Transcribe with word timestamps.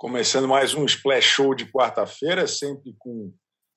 Começando 0.00 0.48
mais 0.48 0.72
um 0.72 0.86
Splash 0.86 1.26
Show 1.26 1.54
de 1.54 1.70
quarta-feira, 1.70 2.46
sempre 2.46 2.94
com 2.98 3.34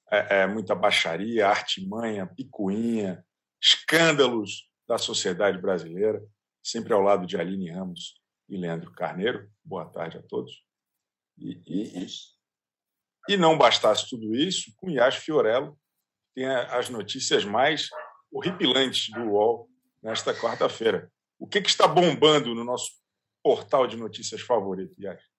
é, 0.10 0.44
é, 0.44 0.48
muita 0.48 0.74
baixaria, 0.74 1.50
artimanha, 1.50 2.26
picuinha, 2.26 3.26
escândalos 3.62 4.72
da 4.88 4.98
sociedade 4.98 5.58
brasileira, 5.58 6.26
sempre 6.64 6.94
ao 6.94 7.02
lado 7.02 7.28
de 7.28 7.36
Aline 7.36 7.70
Ramos 7.70 8.22
e 8.48 8.56
Leandro 8.56 8.94
Carneiro. 8.94 9.52
Boa 9.62 9.84
tarde 9.84 10.18
a 10.18 10.22
todos. 10.22 10.64
E, 11.38 11.62
e, 11.68 12.08
e 13.28 13.36
não 13.36 13.58
bastasse 13.58 14.10
tudo 14.10 14.34
isso, 14.34 14.72
com 14.78 14.90
Yas 14.90 15.18
Fiorello, 15.18 15.78
tem 16.34 16.46
as 16.46 16.88
notícias 16.90 17.44
mais 17.44 17.90
horripilantes 18.32 19.10
do 19.12 19.32
UOL 19.32 19.70
nesta 20.02 20.34
quarta-feira. 20.34 21.12
O 21.38 21.46
que, 21.46 21.62
que 21.62 21.70
está 21.70 21.86
bombando 21.86 22.56
no 22.56 22.64
nosso 22.64 22.92
portal 23.44 23.86
de 23.86 23.98
notícias 23.98 24.40
favorito, 24.40 24.96
Yas? 24.98 25.33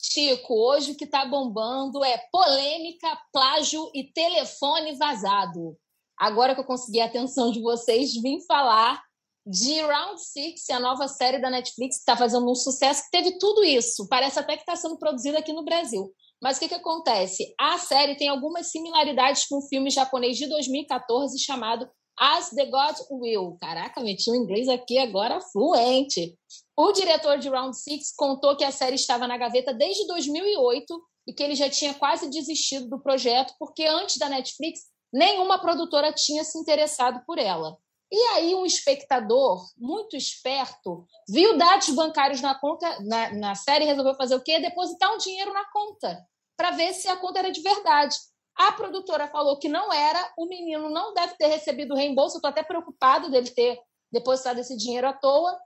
Chico, 0.00 0.54
hoje 0.54 0.92
o 0.92 0.96
que 0.96 1.04
está 1.04 1.24
bombando 1.24 2.04
é 2.04 2.18
polêmica, 2.30 3.18
plágio 3.32 3.90
e 3.94 4.04
telefone 4.12 4.96
vazado. 4.96 5.76
Agora 6.18 6.54
que 6.54 6.60
eu 6.60 6.64
consegui 6.64 7.00
a 7.00 7.06
atenção 7.06 7.50
de 7.50 7.60
vocês, 7.60 8.14
vim 8.14 8.40
falar 8.46 9.02
de 9.46 9.80
Round 9.80 10.20
Six, 10.20 10.68
a 10.70 10.80
nova 10.80 11.06
série 11.06 11.38
da 11.38 11.48
Netflix 11.48 11.96
que 11.96 12.00
está 12.00 12.16
fazendo 12.16 12.50
um 12.50 12.54
sucesso, 12.54 13.04
que 13.04 13.10
teve 13.10 13.38
tudo 13.38 13.62
isso. 13.62 14.08
Parece 14.08 14.38
até 14.38 14.56
que 14.56 14.62
está 14.62 14.74
sendo 14.74 14.98
produzida 14.98 15.38
aqui 15.38 15.52
no 15.52 15.64
Brasil. 15.64 16.12
Mas 16.42 16.56
o 16.56 16.60
que, 16.60 16.68
que 16.68 16.74
acontece? 16.74 17.54
A 17.58 17.78
série 17.78 18.16
tem 18.16 18.28
algumas 18.28 18.70
similaridades 18.70 19.46
com 19.46 19.58
um 19.58 19.68
filme 19.68 19.88
japonês 19.88 20.36
de 20.36 20.48
2014 20.48 21.38
chamado 21.38 21.88
As 22.18 22.50
the 22.50 22.66
God 22.66 22.96
Will. 23.10 23.56
Caraca, 23.60 24.00
meti 24.00 24.30
o 24.30 24.32
um 24.32 24.36
inglês 24.36 24.68
aqui 24.68 24.98
agora 24.98 25.40
fluente. 25.40 26.34
O 26.76 26.92
diretor 26.92 27.38
de 27.38 27.48
Round 27.48 27.76
Six 27.76 28.14
contou 28.16 28.56
que 28.56 28.64
a 28.64 28.72
série 28.72 28.94
estava 28.94 29.26
na 29.26 29.36
gaveta 29.36 29.74
desde 29.74 30.06
2008 30.06 31.02
e 31.28 31.32
que 31.32 31.42
ele 31.42 31.54
já 31.54 31.68
tinha 31.68 31.94
quase 31.94 32.30
desistido 32.30 32.88
do 32.88 33.02
projeto 33.02 33.54
porque 33.58 33.84
antes 33.84 34.16
da 34.16 34.28
Netflix 34.28 34.80
nenhuma 35.12 35.58
produtora 35.58 36.12
tinha 36.12 36.44
se 36.44 36.58
interessado 36.58 37.22
por 37.26 37.38
ela. 37.38 37.76
E 38.10 38.16
aí 38.34 38.54
um 38.54 38.64
espectador 38.64 39.64
muito 39.76 40.16
esperto 40.16 41.04
viu 41.28 41.58
dados 41.58 41.88
bancários 41.90 42.40
na 42.40 42.54
conta 42.54 43.00
na, 43.00 43.34
na 43.34 43.54
série 43.54 43.84
resolveu 43.84 44.14
fazer 44.14 44.36
o 44.36 44.42
quê? 44.42 44.60
Depositar 44.60 45.12
um 45.12 45.18
dinheiro 45.18 45.52
na 45.52 45.64
conta 45.70 46.24
para 46.56 46.70
ver 46.70 46.94
se 46.94 47.08
a 47.08 47.16
conta 47.16 47.40
era 47.40 47.50
de 47.50 47.60
verdade. 47.60 48.16
A 48.56 48.72
produtora 48.72 49.28
falou 49.28 49.58
que 49.58 49.68
não 49.68 49.92
era, 49.92 50.32
o 50.38 50.46
menino 50.46 50.88
não 50.88 51.12
deve 51.12 51.36
ter 51.36 51.48
recebido 51.48 51.92
o 51.92 51.96
reembolso, 51.96 52.36
estou 52.36 52.48
até 52.48 52.62
preocupado 52.62 53.30
dele 53.30 53.50
ter 53.50 53.78
depositado 54.10 54.58
esse 54.58 54.76
dinheiro 54.76 55.06
à 55.06 55.12
toa. 55.12 55.58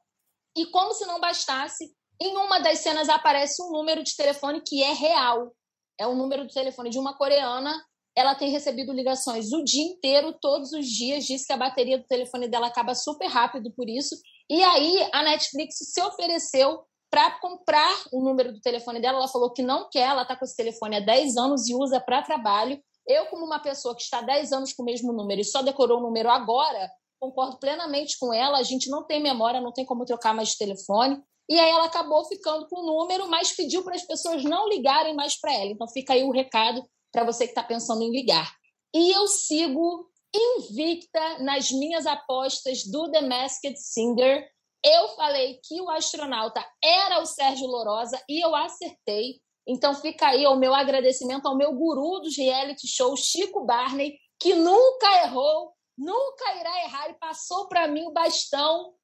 E 0.56 0.66
como 0.66 0.92
se 0.92 1.06
não 1.06 1.20
bastasse, 1.20 1.94
em 2.20 2.36
uma 2.36 2.58
das 2.58 2.80
cenas 2.80 3.08
aparece 3.08 3.62
um 3.62 3.70
número 3.70 4.02
de 4.02 4.16
telefone 4.16 4.60
que 4.60 4.82
é 4.82 4.92
real. 4.92 5.54
É 5.98 6.06
o 6.06 6.14
número 6.14 6.46
de 6.46 6.52
telefone 6.52 6.90
de 6.90 6.98
uma 6.98 7.16
coreana. 7.16 7.80
Ela 8.16 8.34
tem 8.34 8.50
recebido 8.50 8.92
ligações 8.92 9.52
o 9.52 9.62
dia 9.62 9.84
inteiro, 9.84 10.36
todos 10.40 10.72
os 10.72 10.86
dias. 10.86 11.24
Diz 11.24 11.46
que 11.46 11.52
a 11.52 11.56
bateria 11.56 11.96
do 11.96 12.06
telefone 12.06 12.48
dela 12.48 12.66
acaba 12.66 12.94
super 12.94 13.28
rápido 13.28 13.72
por 13.72 13.88
isso. 13.88 14.16
E 14.50 14.62
aí 14.64 15.08
a 15.12 15.22
Netflix 15.22 15.76
se 15.78 16.02
ofereceu 16.02 16.84
para 17.10 17.38
comprar 17.40 18.04
o 18.12 18.22
número 18.22 18.52
do 18.52 18.60
telefone 18.60 19.00
dela. 19.00 19.18
Ela 19.18 19.28
falou 19.28 19.52
que 19.52 19.62
não 19.62 19.88
quer, 19.90 20.08
ela 20.08 20.22
está 20.22 20.36
com 20.36 20.44
esse 20.44 20.56
telefone 20.56 20.96
há 20.96 21.00
10 21.00 21.36
anos 21.36 21.68
e 21.68 21.74
usa 21.74 22.00
para 22.00 22.22
trabalho. 22.22 22.80
Eu, 23.06 23.26
como 23.26 23.44
uma 23.44 23.58
pessoa 23.58 23.94
que 23.94 24.02
está 24.02 24.18
há 24.18 24.22
10 24.22 24.52
anos 24.52 24.72
com 24.72 24.82
o 24.82 24.86
mesmo 24.86 25.12
número 25.12 25.40
e 25.40 25.44
só 25.44 25.62
decorou 25.62 25.98
o 25.98 26.02
número 26.02 26.30
agora, 26.30 26.90
concordo 27.18 27.58
plenamente 27.58 28.16
com 28.18 28.32
ela. 28.32 28.58
A 28.58 28.62
gente 28.62 28.88
não 28.88 29.04
tem 29.04 29.20
memória, 29.20 29.60
não 29.60 29.72
tem 29.72 29.84
como 29.84 30.04
trocar 30.04 30.32
mais 30.32 30.50
de 30.50 30.58
telefone. 30.58 31.20
E 31.48 31.58
aí 31.58 31.70
ela 31.70 31.86
acabou 31.86 32.24
ficando 32.26 32.68
com 32.68 32.80
o 32.80 32.86
número, 32.86 33.28
mas 33.28 33.50
pediu 33.50 33.82
para 33.82 33.96
as 33.96 34.06
pessoas 34.06 34.44
não 34.44 34.68
ligarem 34.68 35.14
mais 35.14 35.38
para 35.38 35.52
ela. 35.52 35.70
Então 35.72 35.88
fica 35.88 36.12
aí 36.12 36.22
o 36.22 36.30
recado 36.30 36.88
para 37.10 37.24
você 37.24 37.44
que 37.44 37.50
está 37.50 37.62
pensando 37.64 38.02
em 38.02 38.10
ligar. 38.12 38.54
E 38.94 39.10
eu 39.10 39.26
sigo 39.26 40.08
invicta 40.34 41.40
nas 41.40 41.70
minhas 41.70 42.06
apostas 42.06 42.84
do 42.84 43.10
The 43.10 43.22
Masked 43.22 43.76
Singer. 43.76 44.46
Eu 44.84 45.08
falei 45.08 45.60
que 45.64 45.80
o 45.80 45.90
astronauta 45.90 46.64
era 46.82 47.20
o 47.20 47.26
Sérgio 47.26 47.66
Lorosa 47.66 48.20
e 48.28 48.44
eu 48.44 48.54
acertei. 48.54 49.40
Então 49.66 49.94
fica 49.94 50.28
aí 50.28 50.46
o 50.46 50.56
meu 50.56 50.74
agradecimento 50.74 51.46
ao 51.46 51.56
meu 51.56 51.72
guru 51.72 52.20
dos 52.20 52.36
reality 52.36 52.88
shows, 52.88 53.20
Chico 53.20 53.64
Barney, 53.64 54.18
que 54.38 54.54
nunca 54.54 55.24
errou 55.24 55.74
nunca 56.00 56.54
irá 56.58 56.84
errar 56.84 57.10
e 57.10 57.18
passou 57.18 57.68
para 57.68 57.86
mim 57.86 58.06
o 58.06 58.12
bastão 58.12 58.94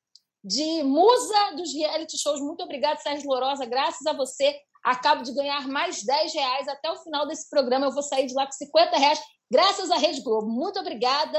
de 0.43 0.83
musa 0.83 1.53
dos 1.55 1.73
reality 1.75 2.17
shows. 2.19 2.41
Muito 2.41 2.63
obrigada, 2.63 2.99
Sérgio 3.01 3.29
Lourosa. 3.29 3.67
Graças 3.67 4.07
a 4.07 4.15
você, 4.15 4.59
acabo 4.83 5.23
de 5.23 5.35
ganhar 5.35 5.69
mais 5.69 6.03
10 6.03 6.33
reais. 6.33 6.69
Até 6.69 6.91
o 6.91 6.97
final 6.97 7.27
desse 7.27 7.49
programa 7.51 7.87
eu 7.87 7.93
vou 7.93 8.03
sair 8.03 8.27
de 8.27 8.35
lá 8.35 8.47
com 8.47 8.53
50 8.53 8.97
reais, 8.97 9.21
graças 9.51 9.91
à 9.91 9.97
Rede 9.97 10.23
Globo. 10.23 10.49
Muito 10.49 10.81
obrigada. 10.81 11.39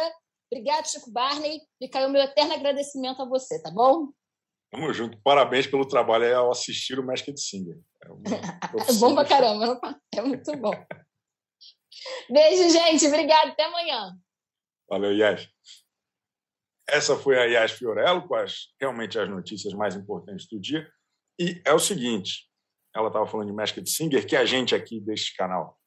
Obrigado, 0.52 0.88
Chico 0.88 1.12
Barney. 1.12 1.59
Fica 1.80 2.00
aí 2.00 2.06
o 2.06 2.09
meu 2.09 2.22
eterno 2.22 2.53
agradecimento 2.53 3.22
a 3.22 3.26
você, 3.26 3.62
tá 3.62 3.72
bom? 3.72 4.09
Tamo 4.72 4.94
junto. 4.94 5.17
Parabéns 5.22 5.66
pelo 5.66 5.88
trabalho 5.88 6.35
ao 6.35 6.51
assistir 6.51 7.00
o 7.00 7.05
Masked 7.05 7.39
Singer. 7.39 7.78
É, 8.03 8.07
é 8.91 9.00
bom 9.00 9.16
pra 9.16 9.25
caramba. 9.25 9.79
É 10.13 10.22
muito 10.22 10.55
bom. 10.57 10.73
Beijo, 12.29 12.69
gente. 12.69 13.07
Obrigada. 13.07 13.51
Até 13.51 13.63
amanhã. 13.66 14.17
Valeu, 14.89 15.16
Yas. 15.16 15.47
Essa 16.89 17.17
foi 17.17 17.38
a 17.38 17.44
Yas 17.44 17.72
Fiorello 17.72 18.28
com 18.28 18.35
as, 18.35 18.73
realmente 18.79 19.19
as 19.19 19.29
notícias 19.29 19.73
mais 19.73 19.95
importantes 19.95 20.47
do 20.47 20.59
dia. 20.59 20.89
E 21.39 21.61
é 21.66 21.73
o 21.73 21.79
seguinte, 21.79 22.49
ela 22.95 23.07
estava 23.07 23.28
falando 23.28 23.47
de 23.47 23.53
Masked 23.53 23.89
Singer, 23.89 24.25
que 24.25 24.35
a 24.35 24.45
gente 24.45 24.73
aqui 24.73 24.99
deste 25.01 25.35
canal, 25.35 25.78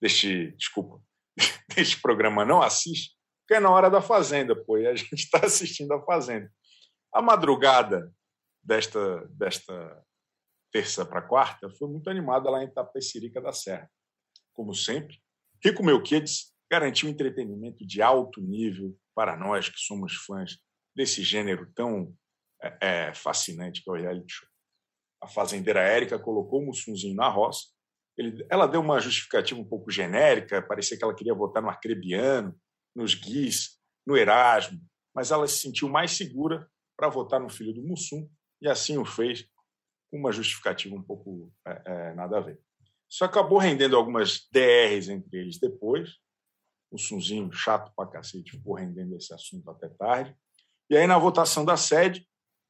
deste, 0.00 0.52
desculpa, 0.52 1.02
deste 1.74 2.00
programa 2.00 2.44
não 2.44 2.62
assiste, 2.62 3.12
porque 3.40 3.54
é 3.54 3.60
na 3.60 3.70
hora 3.70 3.90
da 3.90 4.00
Fazenda, 4.00 4.54
pô, 4.56 4.78
e 4.78 4.86
a 4.86 4.94
gente 4.94 5.12
está 5.14 5.44
assistindo 5.44 5.92
a 5.92 6.02
Fazenda. 6.04 6.50
A 7.12 7.20
madrugada 7.20 8.10
desta, 8.64 9.26
desta 9.28 10.04
terça 10.72 11.04
para 11.04 11.22
quarta 11.22 11.70
foi 11.70 11.88
muito 11.88 12.08
animada 12.10 12.50
lá 12.50 12.64
em 12.64 12.72
Tapecirica 12.72 13.40
da 13.40 13.52
Serra. 13.52 13.90
Como 14.52 14.74
sempre, 14.74 15.22
Rico 15.62 15.84
Meu 15.84 16.02
um 17.04 17.08
entretenimento 17.08 17.86
de 17.86 18.02
alto 18.02 18.40
nível 18.40 18.96
para 19.14 19.36
nós 19.36 19.68
que 19.68 19.78
somos 19.78 20.14
fãs 20.14 20.58
desse 20.96 21.22
gênero 21.22 21.70
tão 21.74 22.12
é, 22.60 22.78
é, 22.80 23.14
fascinante 23.14 23.82
que 23.82 23.88
é 23.88 23.92
o 23.92 23.96
reality 23.96 24.32
show. 24.32 24.48
A 25.22 25.28
fazendeira 25.28 25.80
Érica 25.80 26.18
colocou 26.18 26.60
o 26.60 26.66
Mussunzinho 26.66 27.14
na 27.14 27.28
roça. 27.28 27.68
Ele, 28.16 28.44
ela 28.50 28.66
deu 28.66 28.80
uma 28.80 29.00
justificativa 29.00 29.60
um 29.60 29.64
pouco 29.64 29.90
genérica, 29.90 30.62
parecia 30.62 30.96
que 30.96 31.04
ela 31.04 31.14
queria 31.14 31.34
votar 31.34 31.62
no 31.62 31.68
Arcrebiano, 31.68 32.54
nos 32.94 33.14
Guis, 33.14 33.80
no 34.06 34.16
Erasmo, 34.16 34.80
mas 35.14 35.30
ela 35.30 35.46
se 35.46 35.58
sentiu 35.58 35.88
mais 35.88 36.12
segura 36.12 36.68
para 36.96 37.08
votar 37.08 37.40
no 37.40 37.48
filho 37.48 37.72
do 37.72 37.82
Mussum 37.82 38.28
e 38.64 38.68
assim 38.68 38.96
o 38.96 39.04
fez 39.04 39.46
com 40.10 40.18
uma 40.18 40.32
justificativa 40.32 40.96
um 40.96 41.02
pouco 41.02 41.52
é, 41.66 41.82
é, 41.84 42.14
nada 42.14 42.38
a 42.38 42.40
ver. 42.40 42.58
Isso 43.08 43.22
acabou 43.24 43.58
rendendo 43.58 43.94
algumas 43.94 44.48
DRs 44.50 45.10
entre 45.10 45.38
eles 45.38 45.58
depois, 45.58 46.16
o 46.90 46.98
Sunzinho 46.98 47.52
chato 47.52 47.92
pra 47.94 48.06
cacete, 48.06 48.52
ficou 48.52 48.74
rendendo 48.74 49.16
esse 49.16 49.34
assunto 49.34 49.70
até 49.70 49.88
tarde. 49.90 50.34
E 50.88 50.96
aí, 50.96 51.06
na 51.06 51.18
votação 51.18 51.64
da 51.64 51.76
sede, 51.76 52.26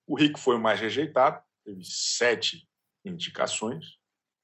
o 0.06 0.18
Rico 0.18 0.38
foi 0.38 0.56
o 0.56 0.60
mais 0.60 0.80
rejeitado, 0.80 1.42
teve 1.64 1.84
sete 1.84 2.68
indicações, 3.04 3.98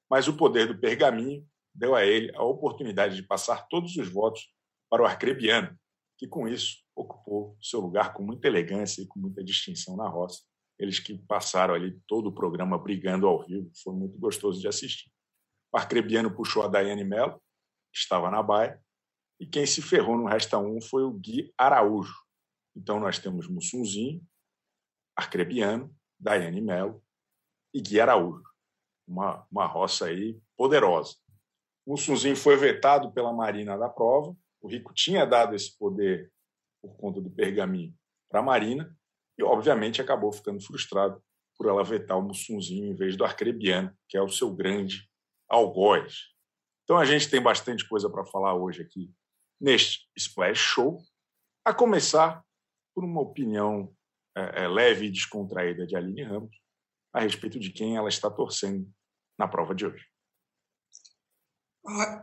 mas 0.08 0.28
o 0.28 0.36
poder 0.36 0.68
do 0.68 0.78
pergaminho 0.78 1.46
deu 1.74 1.96
a 1.96 2.04
ele 2.04 2.30
a 2.36 2.44
oportunidade 2.44 3.16
de 3.16 3.22
passar 3.22 3.66
todos 3.68 3.96
os 3.96 4.08
votos 4.08 4.52
para 4.88 5.02
o 5.02 5.06
arcrebiano, 5.06 5.76
que 6.16 6.28
com 6.28 6.46
isso 6.46 6.78
ocupou 6.94 7.56
seu 7.60 7.80
lugar 7.80 8.12
com 8.12 8.22
muita 8.22 8.46
elegância 8.46 9.02
e 9.02 9.06
com 9.06 9.18
muita 9.18 9.42
distinção 9.42 9.96
na 9.96 10.08
roça. 10.08 10.49
Eles 10.80 10.98
que 10.98 11.18
passaram 11.18 11.74
ali 11.74 12.00
todo 12.06 12.30
o 12.30 12.32
programa 12.32 12.78
brigando 12.78 13.26
ao 13.26 13.44
vivo, 13.44 13.70
foi 13.84 13.92
muito 13.92 14.18
gostoso 14.18 14.58
de 14.58 14.66
assistir. 14.66 15.12
O 15.70 15.76
arcrebiano 15.76 16.34
puxou 16.34 16.62
a 16.62 16.68
Daiane 16.68 17.04
Mello, 17.04 17.34
que 17.92 17.98
estava 17.98 18.30
na 18.30 18.42
baia, 18.42 18.82
e 19.38 19.46
quem 19.46 19.66
se 19.66 19.82
ferrou 19.82 20.16
no 20.16 20.24
Resta 20.24 20.58
1 20.58 20.80
foi 20.80 21.02
o 21.02 21.12
Gui 21.12 21.52
Araújo. 21.58 22.14
Então 22.74 22.98
nós 22.98 23.18
temos 23.18 23.46
Mussunzinho, 23.46 24.26
Arcrebiano, 25.14 25.94
Daiane 26.18 26.62
Melo 26.62 27.04
e 27.74 27.82
Gui 27.82 28.00
Araújo. 28.00 28.42
Uma, 29.06 29.46
uma 29.50 29.66
roça 29.66 30.06
aí 30.06 30.40
poderosa. 30.56 31.14
Mussunzinho 31.86 32.36
foi 32.36 32.56
vetado 32.56 33.12
pela 33.12 33.34
Marina 33.34 33.76
da 33.76 33.88
prova. 33.88 34.34
O 34.62 34.68
Rico 34.68 34.94
tinha 34.94 35.26
dado 35.26 35.54
esse 35.54 35.76
poder 35.76 36.32
por 36.80 36.96
conta 36.96 37.20
do 37.20 37.30
pergaminho 37.30 37.94
para 38.30 38.40
a 38.40 38.42
Marina 38.42 38.96
e, 39.40 39.42
obviamente, 39.42 40.02
acabou 40.02 40.30
ficando 40.30 40.60
frustrado 40.60 41.22
por 41.56 41.66
ela 41.66 41.82
vetar 41.82 42.18
o 42.18 42.22
Mussunzinho 42.22 42.92
em 42.92 42.94
vez 42.94 43.16
do 43.16 43.24
Arcrebiano, 43.24 43.96
que 44.06 44.16
é 44.16 44.22
o 44.22 44.28
seu 44.28 44.54
grande 44.54 45.08
algoz. 45.48 46.28
Então 46.84 46.98
a 46.98 47.04
gente 47.06 47.28
tem 47.30 47.40
bastante 47.40 47.88
coisa 47.88 48.10
para 48.10 48.24
falar 48.24 48.54
hoje 48.54 48.82
aqui 48.82 49.10
neste 49.60 50.08
Splash 50.16 50.58
Show, 50.58 51.02
a 51.64 51.72
começar 51.72 52.42
por 52.94 53.04
uma 53.04 53.20
opinião 53.20 53.94
é, 54.36 54.64
é, 54.64 54.68
leve 54.68 55.06
e 55.06 55.10
descontraída 55.10 55.86
de 55.86 55.96
Aline 55.96 56.22
Ramos 56.22 56.56
a 57.12 57.20
respeito 57.20 57.58
de 57.58 57.70
quem 57.70 57.96
ela 57.96 58.08
está 58.08 58.30
torcendo 58.30 58.90
na 59.38 59.48
prova 59.48 59.74
de 59.74 59.86
hoje. 59.86 60.06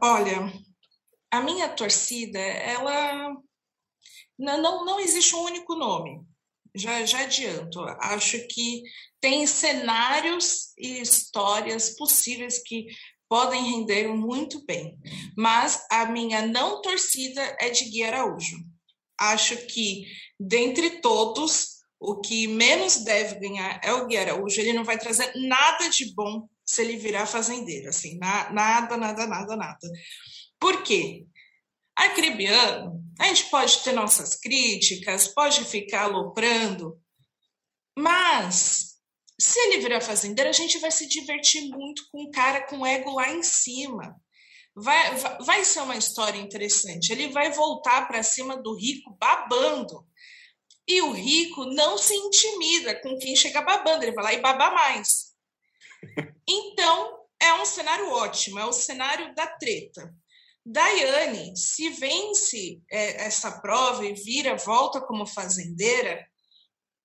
Olha, 0.02 0.52
a 1.32 1.42
minha 1.42 1.70
torcida, 1.70 2.40
ela 2.40 3.36
não, 4.38 4.62
não, 4.62 4.86
não 4.86 5.00
existe 5.00 5.36
um 5.36 5.44
único 5.44 5.76
nome. 5.76 6.26
Já, 6.78 7.06
já 7.06 7.22
adianto. 7.22 7.82
Acho 8.00 8.38
que 8.48 8.84
tem 9.20 9.48
cenários 9.48 10.74
e 10.78 11.02
histórias 11.02 11.96
possíveis 11.98 12.62
que 12.64 12.88
podem 13.28 13.64
render 13.64 14.08
muito 14.10 14.66
bem. 14.66 14.98
Mas 15.36 15.86
a 15.92 16.06
minha 16.06 16.46
não 16.46 16.82
torcida 16.82 17.42
é 17.60 17.70
de 17.70 17.86
Gui 17.86 18.04
Araújo. 18.04 18.58
Acho 19.20 19.58
que, 19.68 20.06
dentre 20.40 21.02
todos, 21.02 21.78
o 22.00 22.22
que 22.22 22.48
menos 22.48 23.04
deve 23.04 23.40
ganhar 23.40 23.82
é 23.84 23.92
o 23.94 24.06
Gui 24.08 24.18
Araújo. 24.18 24.62
Ele 24.62 24.74
não 24.74 24.84
vai 24.84 24.98
trazer 24.98 25.32
nada 25.36 25.90
de 25.90 26.14
bom 26.14 26.48
se 26.64 26.82
ele 26.82 26.98
virar 26.98 27.26
fazendeiro. 27.26 27.90
Assim, 27.90 28.18
na, 28.18 28.52
nada, 28.52 28.98
nada, 28.98 29.26
nada, 29.26 29.56
nada. 29.56 29.92
Por 30.60 30.84
quê? 30.84 31.26
Arcrebiano, 31.98 33.04
a 33.20 33.26
gente 33.26 33.46
pode 33.46 33.84
ter 33.84 33.92
nossas 33.92 34.36
críticas, 34.36 35.28
pode 35.28 35.66
ficar 35.66 36.04
aloprando, 36.04 37.02
mas 37.98 38.98
se 39.40 39.60
ele 39.60 39.80
virar 39.80 40.02
fazendeiro, 40.02 40.50
a 40.50 40.54
gente 40.54 40.78
vai 40.80 40.92
se 40.92 41.08
divertir 41.08 41.70
muito 41.70 42.04
com 42.12 42.24
um 42.24 42.32
cara 42.32 42.62
com 42.68 42.86
ego 42.86 43.12
lá 43.12 43.32
em 43.32 43.42
cima. 43.42 44.16
Vai, 44.76 45.16
vai, 45.16 45.38
vai 45.40 45.66
ser 45.66 45.82
uma 45.82 45.96
história 45.96 46.40
interessante. 46.40 47.12
Ele 47.12 47.30
vai 47.30 47.52
voltar 47.52 48.08
para 48.08 48.22
cima 48.22 48.58
do 48.58 48.76
rico 48.76 49.18
babando. 49.20 50.06
E 50.88 51.02
o 51.02 51.12
rico 51.12 51.66
não 51.66 51.98
se 51.98 52.16
intimida 52.16 53.00
com 53.02 53.18
quem 53.18 53.36
chega 53.36 53.62
babando, 53.62 54.04
ele 54.04 54.14
vai 54.14 54.24
lá 54.24 54.34
e 54.34 54.42
baba 54.42 54.72
mais. 54.72 55.36
Então, 56.50 57.26
é 57.42 57.54
um 57.56 57.66
cenário 57.66 58.10
ótimo, 58.10 58.58
é 58.58 58.66
o 58.66 58.72
cenário 58.72 59.36
da 59.36 59.46
treta. 59.48 60.16
Daiane, 60.70 61.56
se 61.56 61.90
vence 61.92 62.82
é, 62.92 63.26
essa 63.26 63.62
prova 63.62 64.06
e 64.06 64.14
vira, 64.14 64.58
volta 64.58 65.00
como 65.00 65.26
fazendeira, 65.26 66.28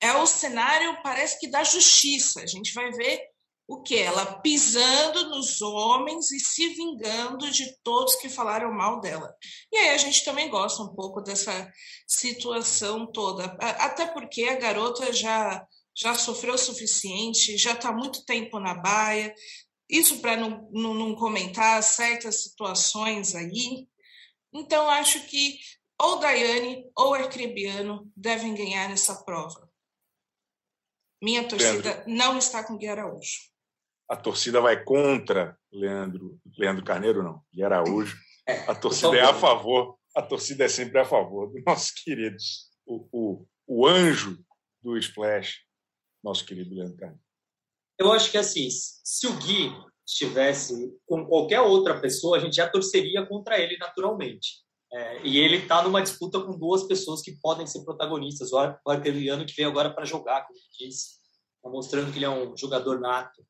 é 0.00 0.12
o 0.14 0.26
cenário, 0.26 1.00
parece 1.00 1.38
que 1.38 1.48
da 1.48 1.62
justiça. 1.62 2.42
A 2.42 2.46
gente 2.46 2.74
vai 2.74 2.90
ver 2.90 3.20
o 3.68 3.80
que? 3.80 3.96
Ela 3.96 4.40
pisando 4.40 5.28
nos 5.28 5.62
homens 5.62 6.32
e 6.32 6.40
se 6.40 6.70
vingando 6.70 7.52
de 7.52 7.72
todos 7.84 8.16
que 8.16 8.28
falaram 8.28 8.72
mal 8.72 9.00
dela. 9.00 9.32
E 9.70 9.76
aí 9.76 9.90
a 9.90 9.96
gente 9.96 10.24
também 10.24 10.50
gosta 10.50 10.82
um 10.82 10.92
pouco 10.92 11.20
dessa 11.20 11.72
situação 12.04 13.06
toda, 13.12 13.44
até 13.60 14.06
porque 14.08 14.42
a 14.44 14.58
garota 14.58 15.12
já 15.12 15.64
já 15.94 16.14
sofreu 16.14 16.54
o 16.54 16.58
suficiente, 16.58 17.58
já 17.58 17.72
está 17.72 17.92
muito 17.92 18.24
tempo 18.24 18.58
na 18.58 18.74
baia, 18.74 19.34
isso 19.92 20.22
para 20.22 20.38
não, 20.38 20.70
não, 20.72 20.94
não, 20.94 21.14
comentar 21.14 21.82
certas 21.82 22.44
situações 22.44 23.34
aí. 23.34 23.86
Então, 24.50 24.88
acho 24.88 25.26
que 25.26 25.58
ou 26.00 26.18
Daiane 26.18 26.90
ou 26.96 27.12
Arcrebiano 27.12 28.10
devem 28.16 28.54
ganhar 28.54 28.90
essa 28.90 29.22
prova. 29.22 29.70
Minha 31.22 31.46
torcida 31.46 31.90
Leandro. 31.90 32.14
não 32.14 32.38
está 32.38 32.66
com 32.66 32.78
Gui 32.78 32.88
Araújo. 32.88 33.52
A 34.08 34.16
torcida 34.16 34.60
vai 34.60 34.82
contra 34.82 35.56
Leandro, 35.70 36.40
Leandro 36.58 36.84
Carneiro, 36.84 37.22
não, 37.22 37.42
Gui 37.52 37.62
Araújo. 37.62 38.16
É, 38.44 38.68
a 38.68 38.74
torcida 38.74 39.16
é 39.16 39.20
a 39.20 39.32
favor, 39.32 39.96
a 40.16 40.20
torcida 40.20 40.64
é 40.64 40.68
sempre 40.68 40.98
a 40.98 41.04
favor 41.04 41.46
do 41.52 41.62
nosso 41.64 41.92
querido, 42.02 42.36
o, 42.84 43.08
o, 43.12 43.46
o 43.68 43.86
anjo 43.86 44.44
do 44.82 44.98
Splash, 44.98 45.60
nosso 46.24 46.44
querido 46.44 46.74
Leandro 46.74 46.96
Carneiro. 46.96 47.21
Eu 47.98 48.12
acho 48.12 48.30
que 48.30 48.38
assim, 48.38 48.68
se 48.70 49.26
o 49.26 49.32
Gui 49.34 49.72
estivesse 50.06 50.92
com 51.06 51.24
qualquer 51.26 51.60
outra 51.60 52.00
pessoa, 52.00 52.36
a 52.36 52.40
gente 52.40 52.56
já 52.56 52.68
torceria 52.68 53.24
contra 53.26 53.58
ele 53.58 53.76
naturalmente. 53.78 54.62
É, 54.92 55.26
e 55.26 55.38
ele 55.38 55.56
está 55.56 55.82
numa 55.82 56.02
disputa 56.02 56.38
com 56.40 56.58
duas 56.58 56.82
pessoas 56.82 57.22
que 57.22 57.38
podem 57.40 57.66
ser 57.66 57.82
protagonistas. 57.82 58.52
O 58.52 58.58
Arqueliano, 58.86 59.46
que 59.46 59.54
veio 59.54 59.68
agora 59.68 59.90
para 59.92 60.04
jogar, 60.04 60.46
como 60.46 60.58
eu 60.58 60.86
disse, 60.86 61.12
tá 61.62 61.70
mostrando 61.70 62.12
que 62.12 62.18
ele 62.18 62.26
é 62.26 62.30
um 62.30 62.54
jogador 62.56 63.00
nato. 63.00 63.42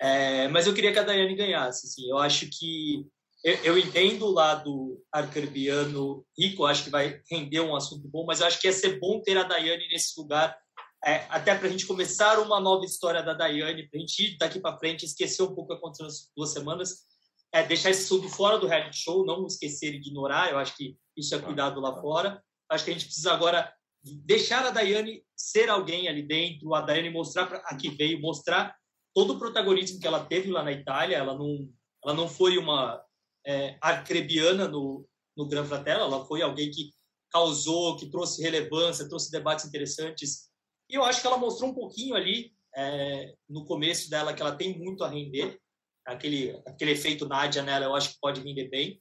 É, 0.00 0.48
mas 0.48 0.66
eu 0.66 0.74
queria 0.74 0.92
que 0.92 0.98
a 0.98 1.04
Daiane 1.04 1.36
ganhasse. 1.36 1.86
Assim. 1.86 2.10
Eu 2.10 2.18
acho 2.18 2.48
que. 2.50 3.06
Eu, 3.44 3.54
eu 3.64 3.78
entendo 3.78 4.26
o 4.26 4.32
lado 4.32 5.00
arcrebiano 5.12 6.24
rico, 6.36 6.64
acho 6.64 6.84
que 6.84 6.90
vai 6.90 7.20
render 7.30 7.60
um 7.60 7.76
assunto 7.76 8.08
bom, 8.08 8.24
mas 8.24 8.40
acho 8.40 8.60
que 8.60 8.66
ia 8.66 8.72
ser 8.72 8.98
bom 8.98 9.20
ter 9.20 9.36
a 9.36 9.42
Daiane 9.42 9.88
nesse 9.88 10.18
lugar 10.20 10.56
é, 11.04 11.26
até 11.28 11.54
para 11.54 11.66
a 11.66 11.70
gente 11.70 11.86
começar 11.86 12.38
uma 12.38 12.60
nova 12.60 12.84
história 12.84 13.22
da 13.22 13.34
Daiane, 13.34 13.88
para 13.88 13.98
a 13.98 14.00
gente 14.00 14.24
ir 14.24 14.38
daqui 14.38 14.60
para 14.60 14.78
frente, 14.78 15.04
esquecer 15.04 15.42
um 15.42 15.54
pouco 15.54 15.64
o 15.64 15.66
que 15.68 15.72
aconteceu 15.74 16.06
nas 16.06 16.30
duas 16.36 16.50
semanas, 16.50 17.06
é, 17.52 17.62
deixar 17.62 17.90
esse 17.90 18.04
assunto 18.04 18.28
fora 18.28 18.58
do 18.58 18.66
reality 18.66 18.96
show, 18.96 19.26
não 19.26 19.46
esquecer, 19.46 19.94
ignorar, 19.94 20.50
eu 20.50 20.58
acho 20.58 20.76
que 20.76 20.96
isso 21.16 21.34
é 21.34 21.38
cuidado 21.38 21.80
lá 21.80 22.00
fora. 22.00 22.42
Acho 22.70 22.84
que 22.84 22.90
a 22.90 22.94
gente 22.94 23.06
precisa 23.06 23.32
agora 23.32 23.72
deixar 24.02 24.64
a 24.64 24.70
Daiane 24.70 25.22
ser 25.36 25.68
alguém 25.68 26.08
ali 26.08 26.22
dentro, 26.22 26.74
a 26.74 26.80
Daiane 26.80 27.10
mostrar 27.10 27.46
para 27.46 27.58
a 27.58 27.76
que 27.76 27.90
veio, 27.90 28.20
mostrar 28.20 28.74
todo 29.14 29.34
o 29.34 29.38
protagonismo 29.38 30.00
que 30.00 30.06
ela 30.06 30.24
teve 30.24 30.50
lá 30.50 30.62
na 30.62 30.72
Itália, 30.72 31.16
ela 31.16 31.34
não, 31.36 31.68
ela 32.04 32.14
não 32.14 32.28
foi 32.28 32.56
uma 32.56 33.02
é, 33.44 33.76
arcrebiana 33.80 34.68
no, 34.68 35.06
no 35.36 35.46
Gran 35.46 35.64
Fratello, 35.64 36.04
ela 36.04 36.24
foi 36.24 36.42
alguém 36.42 36.70
que 36.70 36.90
causou, 37.30 37.96
que 37.96 38.10
trouxe 38.10 38.42
relevância, 38.42 39.08
trouxe 39.08 39.30
debates 39.30 39.64
interessantes, 39.64 40.51
e 40.92 40.94
eu 40.94 41.02
acho 41.02 41.22
que 41.22 41.26
ela 41.26 41.38
mostrou 41.38 41.70
um 41.70 41.74
pouquinho 41.74 42.14
ali, 42.14 42.52
é, 42.76 43.34
no 43.48 43.64
começo 43.64 44.10
dela, 44.10 44.34
que 44.34 44.42
ela 44.42 44.54
tem 44.54 44.78
muito 44.78 45.02
a 45.02 45.08
render. 45.08 45.58
Aquele, 46.04 46.60
aquele 46.66 46.90
efeito 46.90 47.26
Nádia 47.26 47.62
nela, 47.62 47.86
eu 47.86 47.94
acho 47.94 48.10
que 48.10 48.20
pode 48.20 48.42
render 48.42 48.68
bem. 48.68 49.00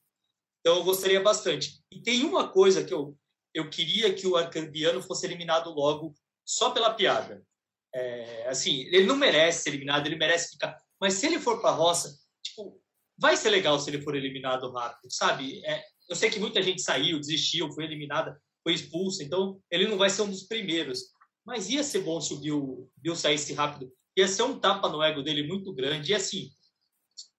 Então, 0.60 0.78
eu 0.78 0.84
gostaria 0.86 1.20
bastante. 1.20 1.84
E 1.92 2.02
tem 2.02 2.24
uma 2.24 2.48
coisa 2.48 2.84
que 2.84 2.94
eu, 2.94 3.18
eu 3.54 3.70
queria 3.70 4.14
que 4.14 4.26
o 4.26 4.38
Arcambiano 4.38 5.02
fosse 5.02 5.26
eliminado 5.26 5.70
logo, 5.72 6.14
só 6.46 6.70
pela 6.72 6.94
piada. 6.94 7.44
É, 7.94 8.48
assim, 8.48 8.84
ele 8.86 9.06
não 9.06 9.18
merece 9.18 9.64
ser 9.64 9.70
eliminado, 9.72 10.06
ele 10.08 10.16
merece 10.16 10.52
ficar. 10.52 10.78
Mas 11.00 11.16
se 11.16 11.26
ele 11.26 11.40
for 11.40 11.60
para 11.60 11.72
a 11.72 11.76
roça, 11.76 12.18
tipo, 12.42 12.82
vai 13.18 13.36
ser 13.36 13.50
legal 13.50 13.78
se 13.80 13.90
ele 13.90 14.02
for 14.02 14.16
eliminado 14.16 14.72
rápido, 14.72 15.12
sabe? 15.12 15.62
É, 15.66 15.84
eu 16.10 16.16
sei 16.16 16.30
que 16.30 16.40
muita 16.40 16.62
gente 16.62 16.82
saiu, 16.82 17.20
desistiu, 17.20 17.72
foi 17.74 17.84
eliminada, 17.84 18.40
foi 18.64 18.74
expulsa, 18.74 19.24
então 19.24 19.60
ele 19.70 19.88
não 19.88 19.98
vai 19.98 20.10
ser 20.10 20.22
um 20.22 20.30
dos 20.30 20.44
primeiros. 20.44 21.12
Mas 21.46 21.70
ia 21.70 21.84
ser 21.84 22.02
bom 22.02 22.22
se 22.22 22.34
o 22.34 22.90
Bill, 22.98 23.16
saísse 23.16 23.54
rápido. 23.54 23.92
Ia 24.18 24.28
ser 24.28 24.44
um 24.44 24.60
tapa 24.60 24.90
no 24.90 25.02
ego 25.02 25.24
dele 25.24 25.48
muito 25.48 25.74
grande. 25.74 26.12
E 26.12 26.16
assim, 26.16 26.50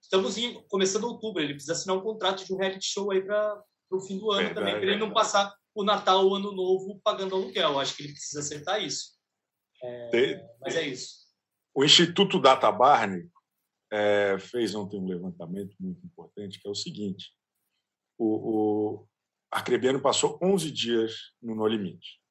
estamos 0.01 0.37
em, 0.37 0.61
começando 0.69 1.05
outubro, 1.05 1.43
ele 1.43 1.55
precisa 1.55 1.73
assinar 1.73 1.97
um 1.97 2.03
contrato 2.03 2.45
de 2.45 2.53
um 2.53 2.57
reality 2.57 2.87
show 2.87 3.11
aí 3.11 3.23
para 3.23 3.63
o 3.91 4.01
fim 4.01 4.19
do 4.19 4.31
ano 4.31 4.45
verdade, 4.47 4.55
também, 4.55 4.75
para 4.75 4.91
ele 4.91 5.01
não 5.01 5.13
passar 5.13 5.55
o 5.75 5.85
Natal, 5.85 6.27
o 6.27 6.35
Ano 6.35 6.53
Novo 6.53 7.01
pagando 7.03 7.35
aluguel. 7.35 7.79
Acho 7.79 7.97
que 7.97 8.03
ele 8.03 8.13
precisa 8.13 8.41
acertar 8.41 8.83
isso. 8.83 9.13
É, 9.83 10.47
mas 10.61 10.77
é 10.77 10.87
isso. 10.87 11.23
O 11.75 11.85
Instituto 11.85 12.41
Data 12.41 12.71
Barney 12.71 13.29
é, 13.91 14.39
fez 14.39 14.75
ontem 14.75 14.99
um 14.99 15.07
levantamento 15.07 15.75
muito 15.79 16.05
importante, 16.05 16.61
que 16.61 16.69
é 16.69 16.71
o 16.71 16.75
seguinte: 16.75 17.33
o, 18.19 18.27
o 18.27 19.09
Arcrebiano 19.51 20.01
passou 20.01 20.39
11 20.43 20.71
dias 20.71 21.15
no 21.41 21.55
No 21.55 21.67
Limite 21.67 22.22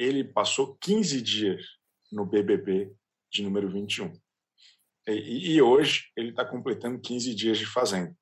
ele 0.00 0.24
passou 0.24 0.76
15 0.76 1.20
dias 1.20 1.62
no 2.10 2.24
BBB 2.24 2.90
de 3.30 3.42
número 3.42 3.70
21. 3.70 4.10
E, 5.06 5.52
e 5.52 5.62
hoje 5.62 6.10
ele 6.16 6.30
está 6.30 6.42
completando 6.42 6.98
15 6.98 7.34
dias 7.34 7.58
de 7.58 7.66
Fazenda. 7.66 8.16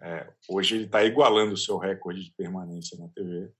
É, 0.00 0.32
hoje 0.48 0.76
ele 0.76 0.84
está 0.84 1.02
igualando 1.02 1.54
o 1.54 1.56
seu 1.56 1.76
recorde 1.76 2.22
de 2.22 2.32
permanência 2.32 2.96
na 2.98 3.08
TV. 3.08 3.50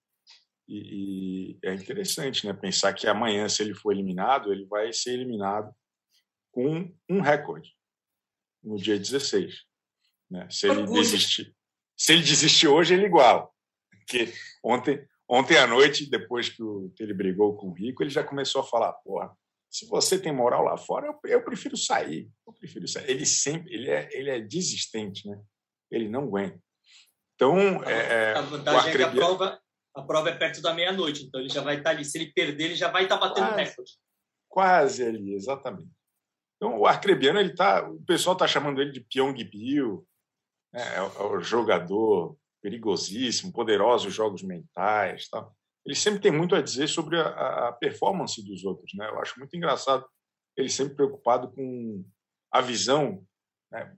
E, 0.68 0.78
e, 0.78 1.58
é 1.64 1.74
interessante 1.74 2.46
né, 2.46 2.52
pensar 2.52 2.92
que 2.92 3.08
amanhã, 3.08 3.48
se 3.48 3.62
ele 3.62 3.74
for 3.74 3.92
eliminado, 3.92 4.52
ele 4.52 4.64
vai 4.66 4.92
ser 4.92 5.14
eliminado 5.14 5.74
com 6.52 6.94
um 7.08 7.20
recorde 7.20 7.74
no 8.62 8.76
dia 8.76 8.98
16. 8.98 9.64
Né? 10.30 10.48
Se, 10.48 10.68
ele 10.68 10.84
desistir, 10.86 11.56
se 11.96 12.12
ele 12.12 12.22
desistir 12.22 12.68
hoje, 12.68 12.94
ele 12.94 13.06
iguala. 13.06 13.48
Porque 13.90 14.32
ontem, 14.62 15.04
Ontem 15.28 15.56
à 15.56 15.66
noite, 15.66 16.08
depois 16.08 16.48
que, 16.48 16.62
o, 16.62 16.90
que, 16.94 17.02
ele 17.02 17.12
brigou 17.12 17.56
com 17.56 17.68
o 17.68 17.72
Rico, 17.72 18.02
ele 18.02 18.10
já 18.10 18.22
começou 18.22 18.60
a 18.60 18.64
falar: 18.64 18.92
porra, 18.92 19.36
se 19.68 19.86
você 19.86 20.18
tem 20.18 20.32
moral 20.32 20.62
lá 20.62 20.76
fora, 20.76 21.06
eu, 21.06 21.30
eu 21.30 21.44
prefiro 21.44 21.76
sair. 21.76 22.28
Eu 22.46 22.52
prefiro 22.52 22.86
sair. 22.86 23.10
Ele 23.10 23.26
sempre 23.26 23.74
ele 23.74 23.90
é, 23.90 24.08
ele 24.12 24.30
é 24.30 24.40
desistente, 24.40 25.28
né? 25.28 25.40
Ele 25.90 26.08
não 26.08 26.24
aguenta. 26.24 26.60
Então, 27.34 27.82
a, 27.82 27.90
é, 27.90 28.34
a 28.34 28.40
vantagem 28.40 28.90
é 28.90 28.96
que 28.96 29.02
a 29.02 29.10
prova, 29.10 29.60
a 29.94 30.02
prova 30.02 30.30
é 30.30 30.36
perto 30.36 30.62
da 30.62 30.72
meia-noite, 30.72 31.24
então 31.24 31.40
ele 31.40 31.50
já 31.50 31.60
vai 31.60 31.78
estar 31.78 31.90
ali. 31.90 32.04
Se 32.04 32.18
ele 32.18 32.32
perder, 32.32 32.64
ele 32.64 32.76
já 32.76 32.90
vai 32.90 33.02
estar 33.02 33.18
batendo 33.18 33.48
quase, 33.48 33.62
recorde. 33.62 33.92
Quase 34.48 35.04
ali, 35.04 35.34
exatamente. 35.34 35.90
Então, 36.56 36.78
o 36.78 36.86
Arcrebiano, 36.86 37.38
ele 37.38 37.54
tá, 37.54 37.86
o 37.86 38.00
pessoal 38.02 38.34
está 38.34 38.46
chamando 38.46 38.80
ele 38.80 38.92
de 38.92 39.00
Pyong 39.00 39.34
Bill, 39.44 40.06
né? 40.72 40.82
é, 40.94 40.96
é 40.96 41.02
o 41.02 41.40
jogador 41.40 42.38
perigosíssimo, 42.66 43.52
poderosos 43.52 44.12
jogos 44.12 44.42
mentais, 44.42 45.28
tá? 45.28 45.48
Ele 45.84 45.94
sempre 45.94 46.18
tem 46.18 46.32
muito 46.32 46.56
a 46.56 46.60
dizer 46.60 46.88
sobre 46.88 47.16
a, 47.16 47.68
a 47.68 47.72
performance 47.72 48.44
dos 48.44 48.64
outros, 48.64 48.92
né? 48.94 49.08
Eu 49.08 49.20
acho 49.20 49.38
muito 49.38 49.56
engraçado 49.56 50.04
ele 50.56 50.68
sempre 50.68 50.96
preocupado 50.96 51.52
com 51.52 52.04
a 52.50 52.60
visão, 52.60 53.24
né? 53.70 53.94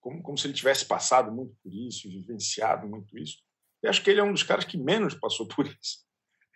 como, 0.00 0.22
como 0.22 0.36
se 0.36 0.46
ele 0.46 0.54
tivesse 0.54 0.84
passado 0.84 1.32
muito 1.32 1.54
por 1.62 1.72
isso, 1.72 2.10
vivenciado 2.10 2.86
muito 2.86 3.16
isso. 3.16 3.38
E 3.82 3.88
acho 3.88 4.02
que 4.02 4.10
ele 4.10 4.20
é 4.20 4.24
um 4.24 4.32
dos 4.32 4.42
caras 4.42 4.66
que 4.66 4.76
menos 4.76 5.14
passou 5.14 5.48
por 5.48 5.66
isso. 5.66 6.04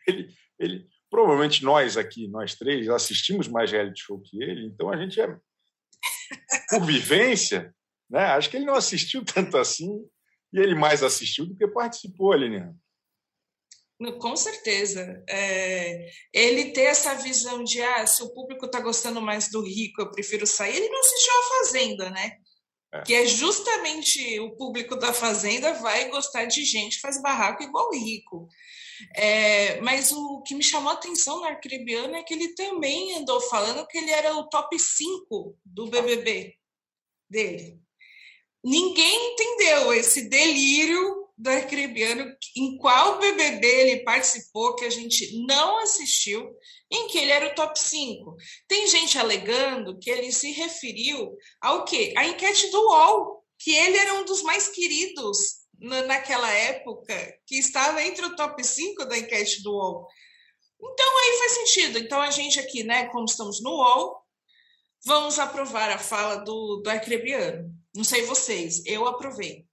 Ele, 0.07 0.35
ele 0.59 0.87
provavelmente 1.09 1.65
nós 1.65 1.97
aqui, 1.97 2.29
nós 2.29 2.55
três, 2.57 2.91
assistimos 2.91 3.49
mais 3.49 3.71
reality 3.71 4.03
show 4.03 4.21
que 4.21 4.43
ele, 4.43 4.67
então 4.67 4.91
a 4.91 4.99
gente 4.99 5.19
é 5.19 5.39
por 6.69 6.85
vivência, 6.85 7.75
né? 8.11 8.25
Acho 8.27 8.51
que 8.51 8.57
ele 8.59 8.67
não 8.67 8.75
assistiu 8.75 9.25
tanto 9.25 9.57
assim 9.57 10.07
e 10.55 10.61
ele 10.61 10.77
mais 10.77 11.03
assistiu 11.03 11.45
do 11.45 11.57
que 11.57 11.67
participou, 11.67 12.33
Aline. 12.33 12.73
Com 14.21 14.37
certeza. 14.37 15.25
É, 15.29 16.09
ele 16.33 16.71
ter 16.71 16.83
essa 16.83 17.15
visão 17.15 17.65
de 17.65 17.83
ah, 17.83 18.07
se 18.07 18.23
o 18.23 18.33
público 18.33 18.67
está 18.67 18.79
gostando 18.79 19.21
mais 19.21 19.51
do 19.51 19.61
rico, 19.61 20.01
eu 20.01 20.13
prefiro 20.13 20.47
sair, 20.47 20.77
ele 20.77 20.89
não 20.89 21.01
assistiu 21.01 21.33
a 21.33 21.59
Fazenda, 21.59 22.11
né? 22.11 22.37
É. 22.93 23.03
Que 23.03 23.15
é 23.15 23.27
justamente 23.27 24.39
o 24.39 24.57
público 24.57 24.95
da 24.95 25.13
Fazenda 25.13 25.75
vai 25.75 26.09
gostar 26.09 26.45
de 26.45 26.65
gente 26.65 26.97
que 26.97 27.03
faz 27.03 27.21
barraco 27.21 27.65
igual 27.65 27.89
o 27.89 27.97
rico. 27.97 28.49
É, 29.17 29.81
mas 29.81 30.13
o 30.13 30.41
que 30.43 30.55
me 30.55 30.63
chamou 30.63 30.91
a 30.91 30.95
atenção 30.95 31.39
no 31.39 31.47
Arcrebiano 31.47 32.15
é 32.15 32.23
que 32.23 32.33
ele 32.33 32.55
também 32.55 33.17
andou 33.17 33.41
falando 33.41 33.85
que 33.89 33.99
ele 33.99 34.13
era 34.13 34.37
o 34.37 34.49
top 34.49 34.79
5 34.79 35.59
do 35.65 35.87
BBB 35.89 36.55
dele. 37.29 37.84
Ninguém 38.65 39.33
entendeu 39.33 39.93
esse 39.93 40.29
delírio 40.29 41.29
do 41.37 41.51
Arcrebiano, 41.51 42.35
em 42.57 42.79
qual 42.79 43.19
BBB 43.19 43.67
ele 43.67 44.05
participou, 44.05 44.75
que 44.77 44.85
a 44.85 44.91
gente 44.91 45.45
não 45.47 45.79
assistiu, 45.79 46.51
em 46.91 47.09
que 47.09 47.19
ele 47.19 47.33
era 47.33 47.49
o 47.49 47.55
top 47.55 47.79
5. 47.79 48.37
Tem 48.69 48.87
gente 48.87 49.19
alegando 49.19 49.99
que 49.99 50.09
ele 50.09 50.33
se 50.33 50.53
referiu 50.53 51.37
ao 51.61 51.85
quê? 51.85 52.15
A 52.17 52.27
enquete 52.27 52.71
do 52.71 52.81
UOL, 52.81 53.45
que 53.59 53.75
ele 53.75 53.97
era 53.97 54.15
um 54.15 54.25
dos 54.25 54.43
mais 54.43 54.69
queridos 54.69 55.65
naquela 55.79 56.51
época, 56.51 57.15
que 57.47 57.59
estava 57.59 58.03
entre 58.03 58.25
o 58.25 58.37
top 58.37 58.65
5 58.65 59.05
da 59.05 59.19
enquete 59.19 59.63
do 59.63 59.73
UOL. 59.73 60.07
Então 60.81 61.19
aí 61.19 61.39
faz 61.39 61.53
sentido. 61.53 61.99
Então 61.99 62.21
a 62.21 62.31
gente 62.31 62.61
aqui, 62.61 62.85
né, 62.85 63.07
como 63.07 63.25
estamos 63.25 63.61
no 63.61 63.71
UOL, 63.71 64.23
vamos 65.05 65.39
aprovar 65.39 65.91
a 65.91 65.99
fala 65.99 66.37
do, 66.37 66.81
do 66.83 66.89
Arcrebiano. 66.89 67.84
Não 67.95 68.05
sei 68.05 68.23
vocês, 68.23 68.85
eu 68.87 69.07
aprovei. 69.07 69.67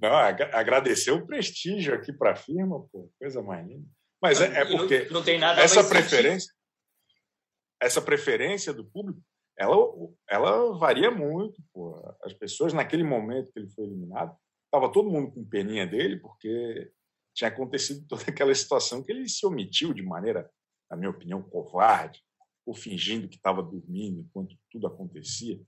Não, 0.00 0.14
agradecer 0.14 1.10
o 1.10 1.26
prestígio 1.26 1.94
aqui 1.94 2.12
para 2.12 2.32
a 2.32 2.36
firma, 2.36 2.86
pô, 2.92 3.10
coisa 3.18 3.42
mais 3.42 3.66
linda. 3.66 3.86
Mas 4.22 4.40
é, 4.40 4.60
é 4.60 4.64
porque 4.64 5.04
não, 5.04 5.14
não, 5.14 5.24
tem 5.24 5.38
nada 5.38 5.60
essa 5.60 5.82
preferência, 5.88 6.52
essa 7.80 8.02
preferência 8.02 8.72
do 8.72 8.84
público, 8.84 9.20
ela, 9.56 9.76
ela 10.28 10.78
varia 10.78 11.10
muito. 11.10 11.62
Pô. 11.72 12.00
As 12.22 12.32
pessoas 12.32 12.72
naquele 12.72 13.04
momento 13.04 13.52
que 13.52 13.58
ele 13.58 13.68
foi 13.68 13.84
eliminado, 13.84 14.36
estava 14.64 14.92
todo 14.92 15.10
mundo 15.10 15.32
com 15.32 15.44
peninha 15.44 15.86
dele, 15.86 16.18
porque 16.18 16.90
tinha 17.34 17.48
acontecido 17.48 18.06
toda 18.08 18.22
aquela 18.22 18.54
situação 18.54 19.02
que 19.02 19.12
ele 19.12 19.28
se 19.28 19.44
omitiu 19.46 19.92
de 19.92 20.02
maneira, 20.02 20.50
na 20.90 20.96
minha 20.96 21.10
opinião, 21.10 21.42
covarde, 21.42 22.20
ou 22.66 22.74
fingindo 22.74 23.28
que 23.28 23.36
estava 23.36 23.62
dormindo 23.62 24.20
enquanto 24.20 24.56
tudo 24.70 24.86
acontecia. 24.86 25.60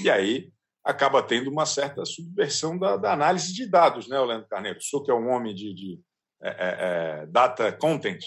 E 0.00 0.10
aí 0.10 0.52
acaba 0.88 1.22
tendo 1.22 1.50
uma 1.50 1.66
certa 1.66 2.02
subversão 2.06 2.78
da, 2.78 2.96
da 2.96 3.12
análise 3.12 3.52
de 3.52 3.66
dados, 3.66 4.08
né, 4.08 4.18
Leandro 4.18 4.48
Carneiro? 4.48 4.80
Senhor 4.80 5.04
que 5.04 5.10
é 5.10 5.14
um 5.14 5.28
homem 5.28 5.54
de, 5.54 5.74
de 5.74 6.00
é, 6.42 6.48
é, 6.48 6.76
é, 7.22 7.26
data 7.26 7.70
content. 7.70 8.24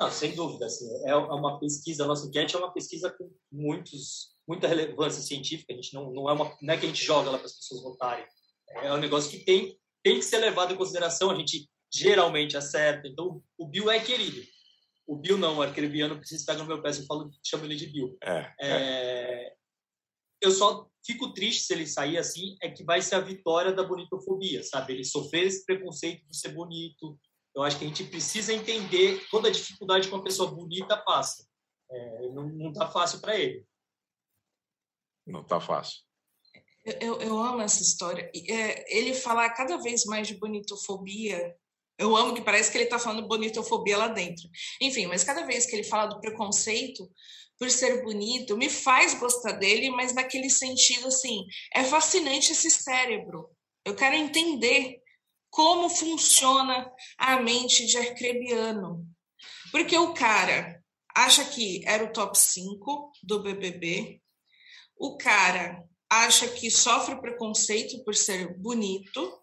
Não, 0.00 0.10
sem 0.10 0.34
dúvida. 0.34 0.64
Assim, 0.64 0.86
é 1.04 1.14
uma 1.14 1.60
pesquisa, 1.60 2.04
a 2.04 2.06
nossa 2.06 2.26
enquete 2.26 2.56
é 2.56 2.58
uma 2.58 2.72
pesquisa 2.72 3.10
com 3.10 3.30
muitos, 3.52 4.34
muita 4.48 4.66
relevância 4.66 5.22
científica. 5.22 5.74
A 5.74 5.76
gente 5.76 5.92
não, 5.92 6.10
não, 6.10 6.30
é 6.30 6.32
uma, 6.32 6.56
não 6.62 6.72
é 6.72 6.78
que 6.78 6.86
a 6.86 6.88
gente 6.88 7.04
joga 7.04 7.30
lá 7.30 7.36
para 7.36 7.46
as 7.46 7.56
pessoas 7.56 7.82
votarem. 7.82 8.26
É 8.82 8.90
um 8.92 8.98
negócio 8.98 9.30
que 9.30 9.44
tem, 9.44 9.78
tem 10.02 10.16
que 10.16 10.24
ser 10.24 10.38
levado 10.38 10.72
em 10.72 10.76
consideração. 10.76 11.30
A 11.30 11.34
gente 11.34 11.68
geralmente 11.92 12.56
acerta. 12.56 13.06
Então, 13.06 13.42
o 13.58 13.66
Bill 13.66 13.90
é 13.90 14.00
querido. 14.00 14.42
O 15.06 15.16
Bill 15.16 15.36
não, 15.36 15.58
o 15.58 15.62
arcrebiano 15.62 16.18
precisa 16.18 16.44
pegar 16.46 16.60
no 16.60 16.66
meu 16.66 16.82
pé, 16.82 16.90
eu 16.90 17.06
falo, 17.06 17.30
chamo 17.44 17.64
ele 17.64 17.76
de 17.76 17.86
Bill. 17.86 18.16
É, 18.22 18.52
é, 18.58 18.70
é. 18.70 19.52
Eu 20.40 20.50
só 20.50 20.88
fico 21.06 21.32
triste 21.32 21.62
se 21.62 21.72
ele 21.72 21.86
sair 21.86 22.18
assim, 22.18 22.56
é 22.60 22.68
que 22.68 22.82
vai 22.82 23.00
ser 23.00 23.14
a 23.14 23.20
vitória 23.20 23.72
da 23.72 23.84
bonitofobia, 23.84 24.62
sabe? 24.62 24.92
Ele 24.92 25.04
sofrer 25.04 25.46
esse 25.46 25.64
preconceito 25.64 26.26
por 26.26 26.34
ser 26.34 26.48
bonito. 26.48 27.18
Eu 27.54 27.62
acho 27.62 27.78
que 27.78 27.84
a 27.84 27.88
gente 27.88 28.04
precisa 28.04 28.52
entender 28.52 29.24
toda 29.30 29.48
a 29.48 29.52
dificuldade 29.52 30.08
que 30.08 30.14
uma 30.14 30.24
pessoa 30.24 30.50
bonita 30.50 30.96
passa. 30.96 31.48
É, 31.90 32.28
não, 32.30 32.48
não 32.48 32.72
tá 32.72 32.88
fácil 32.88 33.20
para 33.20 33.38
ele. 33.38 33.64
Não 35.26 35.44
tá 35.44 35.60
fácil. 35.60 36.02
Eu, 37.00 37.20
eu 37.20 37.38
amo 37.38 37.62
essa 37.62 37.82
história. 37.82 38.30
É, 38.34 38.98
ele 38.98 39.14
falar 39.14 39.50
cada 39.50 39.76
vez 39.78 40.04
mais 40.04 40.28
de 40.28 40.34
bonitofobia. 40.34 41.56
Eu 41.98 42.16
amo 42.16 42.34
que 42.34 42.42
parece 42.42 42.70
que 42.70 42.76
ele 42.76 42.84
está 42.84 42.98
falando 42.98 43.26
bonitofobia 43.26 43.96
lá 43.96 44.08
dentro. 44.08 44.48
Enfim, 44.80 45.06
mas 45.06 45.24
cada 45.24 45.46
vez 45.46 45.66
que 45.66 45.74
ele 45.74 45.84
fala 45.84 46.06
do 46.06 46.20
preconceito, 46.20 47.10
por 47.58 47.70
ser 47.70 48.02
bonito, 48.02 48.56
me 48.56 48.68
faz 48.68 49.14
gostar 49.14 49.52
dele, 49.52 49.90
mas 49.90 50.14
naquele 50.14 50.50
sentido 50.50 51.08
assim, 51.08 51.44
é 51.74 51.82
fascinante 51.84 52.52
esse 52.52 52.70
cérebro. 52.70 53.48
Eu 53.84 53.94
quero 53.94 54.14
entender 54.14 55.00
como 55.48 55.88
funciona 55.88 56.92
a 57.16 57.40
mente 57.40 57.86
de 57.86 57.96
Arcrebiano. 57.96 59.06
Porque 59.72 59.96
o 59.96 60.12
cara 60.12 60.82
acha 61.14 61.44
que 61.46 61.82
era 61.86 62.04
o 62.04 62.12
top 62.12 62.38
5 62.38 63.12
do 63.22 63.42
BBB, 63.42 64.20
o 64.98 65.16
cara 65.16 65.82
acha 66.10 66.46
que 66.48 66.70
sofre 66.70 67.20
preconceito 67.20 68.04
por 68.04 68.14
ser 68.14 68.56
bonito, 68.58 69.42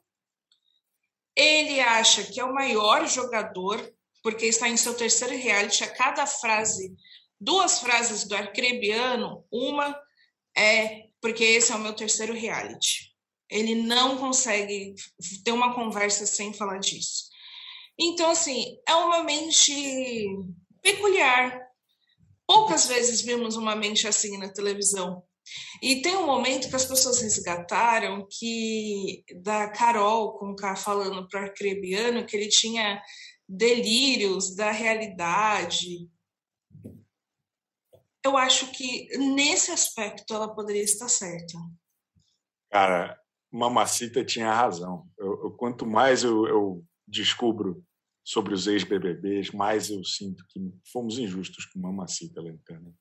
ele 1.36 1.80
acha 1.80 2.24
que 2.24 2.40
é 2.40 2.44
o 2.44 2.54
maior 2.54 3.08
jogador, 3.08 3.94
porque 4.22 4.46
está 4.46 4.70
em 4.70 4.78
seu 4.78 4.94
terceiro 4.96 5.36
reality, 5.36 5.84
a 5.84 5.94
cada 5.94 6.26
frase 6.26 6.96
duas 7.44 7.80
frases 7.80 8.24
do 8.26 8.36
Arcrebiano. 8.36 9.46
Uma 9.52 10.00
é 10.56 11.08
porque 11.22 11.44
esse 11.44 11.72
é 11.72 11.76
o 11.76 11.80
meu 11.80 11.94
terceiro 11.94 12.34
reality. 12.34 13.14
Ele 13.50 13.76
não 13.76 14.18
consegue 14.18 14.96
ter 15.44 15.52
uma 15.52 15.76
conversa 15.76 16.26
sem 16.26 16.54
falar 16.54 16.80
disso. 16.80 17.30
Então, 18.00 18.32
assim, 18.32 18.78
é 18.88 18.96
uma 18.96 19.24
mente 19.24 20.26
peculiar. 20.82 21.62
Poucas 22.48 22.88
vezes 22.88 23.22
vimos 23.22 23.56
uma 23.56 23.76
mente 23.76 24.08
assim 24.08 24.38
na 24.38 24.50
televisão. 24.50 25.24
E 25.82 26.02
tem 26.02 26.16
um 26.16 26.26
momento 26.26 26.70
que 26.70 26.76
as 26.76 26.86
pessoas 26.86 27.22
resgataram 27.22 28.28
que 28.30 29.24
da 29.42 29.70
Carol 29.70 30.38
com 30.38 30.52
o 30.52 30.56
cara 30.56 30.76
falando 30.76 31.28
para 31.28 31.42
o 31.42 31.44
Arcrebiano 31.44 32.26
que 32.26 32.36
ele 32.36 32.48
tinha 32.48 33.02
delírios 33.48 34.56
da 34.56 34.72
realidade, 34.72 36.10
eu 38.26 38.38
acho 38.38 38.72
que 38.72 39.08
nesse 39.18 39.72
aspecto 39.72 40.34
ela 40.34 40.54
poderia 40.54 40.84
estar 40.84 41.10
certa. 41.10 41.58
Cara, 42.72 43.20
Mamacita 43.52 44.26
tinha 44.26 44.52
razão. 44.52 45.08
Eu, 45.18 45.44
eu, 45.44 45.52
quanto 45.52 45.86
mais 45.86 46.24
eu, 46.24 46.48
eu, 46.48 46.86
descubro 47.06 47.86
sobre 48.24 48.54
os 48.54 48.66
ex-BBBs, 48.66 49.52
mais 49.52 49.90
eu 49.90 50.04
sinto 50.06 50.44
que 50.48 50.60
fomos 50.92 51.20
injustos 51.20 51.66
com 51.66 51.80
Mamacita, 51.80 52.42
Lencana. 52.42 52.92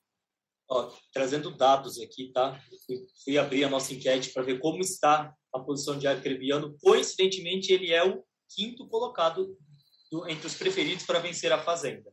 Trazendo 1.13 1.51
dados 1.51 2.01
aqui, 2.01 2.33
tá? 2.33 2.61
Fui, 2.87 2.97
fui, 3.25 3.39
abrir 3.39 3.65
a 3.65 3.69
nossa 3.71 3.93
enquete 3.93 4.31
para 4.31 4.43
ver 4.43 4.59
como 4.59 4.81
está 4.81 5.33
a 5.53 5.59
posição 5.59 5.99
de 5.99 6.07
Arcrebiano. 6.07 6.77
Coincidentemente, 6.83 7.73
ele 7.73 7.93
é 7.93 8.05
o 8.05 8.25
quinto 8.55 8.87
colocado 8.89 9.57
do, 10.11 10.29
entre 10.29 10.47
os 10.47 10.55
preferidos 10.55 11.05
para 11.05 11.19
vencer 11.19 11.53
a 11.53 11.63
Fazenda. 11.63 12.13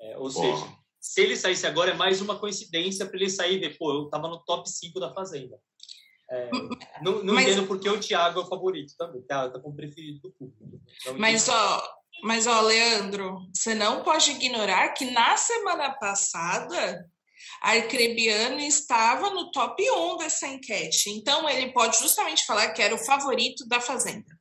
É, 0.00 0.18
ou 0.18 0.30
seja, 0.30 0.66
se 1.00 1.20
ele 1.20 1.36
saísse 1.36 1.66
agora, 1.66 1.92
é 1.92 1.94
mais 1.94 2.20
uma 2.20 2.38
coincidência 2.38 3.06
para 3.06 3.16
ele 3.16 3.30
sair 3.30 3.62
e 3.62 3.74
pô, 3.76 3.92
eu 3.92 4.04
estava 4.04 4.28
no 4.28 4.42
top 4.44 4.68
5 4.68 5.00
da 5.00 5.12
Fazenda. 5.14 5.58
É, 6.28 6.50
não, 7.00 7.22
não 7.22 7.34
mas, 7.34 7.46
entendo 7.46 7.66
porque 7.68 7.88
o 7.88 8.00
Thiago 8.00 8.40
é 8.40 8.42
o 8.42 8.48
favorito 8.48 8.94
também, 8.98 9.22
tá, 9.22 9.48
tá 9.48 9.60
como 9.60 9.76
preferido 9.76 10.20
do 10.20 10.32
público. 10.32 10.80
mas, 11.16 11.48
ó, 11.48 11.96
mas, 12.22 12.46
ó, 12.46 12.60
Leandro, 12.62 13.48
você 13.54 13.74
não 13.74 14.02
pode 14.02 14.30
ignorar 14.32 14.88
que 14.90 15.10
na 15.10 15.36
semana 15.36 15.90
passada 15.94 17.08
Arcrebiano 17.60 18.60
estava 18.60 19.30
no 19.30 19.50
top 19.50 19.82
1 19.90 20.16
dessa 20.18 20.46
enquete. 20.46 21.10
Então, 21.10 21.48
ele 21.48 21.72
pode 21.72 21.98
justamente 21.98 22.44
falar 22.44 22.70
que 22.70 22.82
era 22.82 22.94
o 22.94 23.04
favorito 23.04 23.66
da 23.66 23.80
Fazenda. 23.80 24.36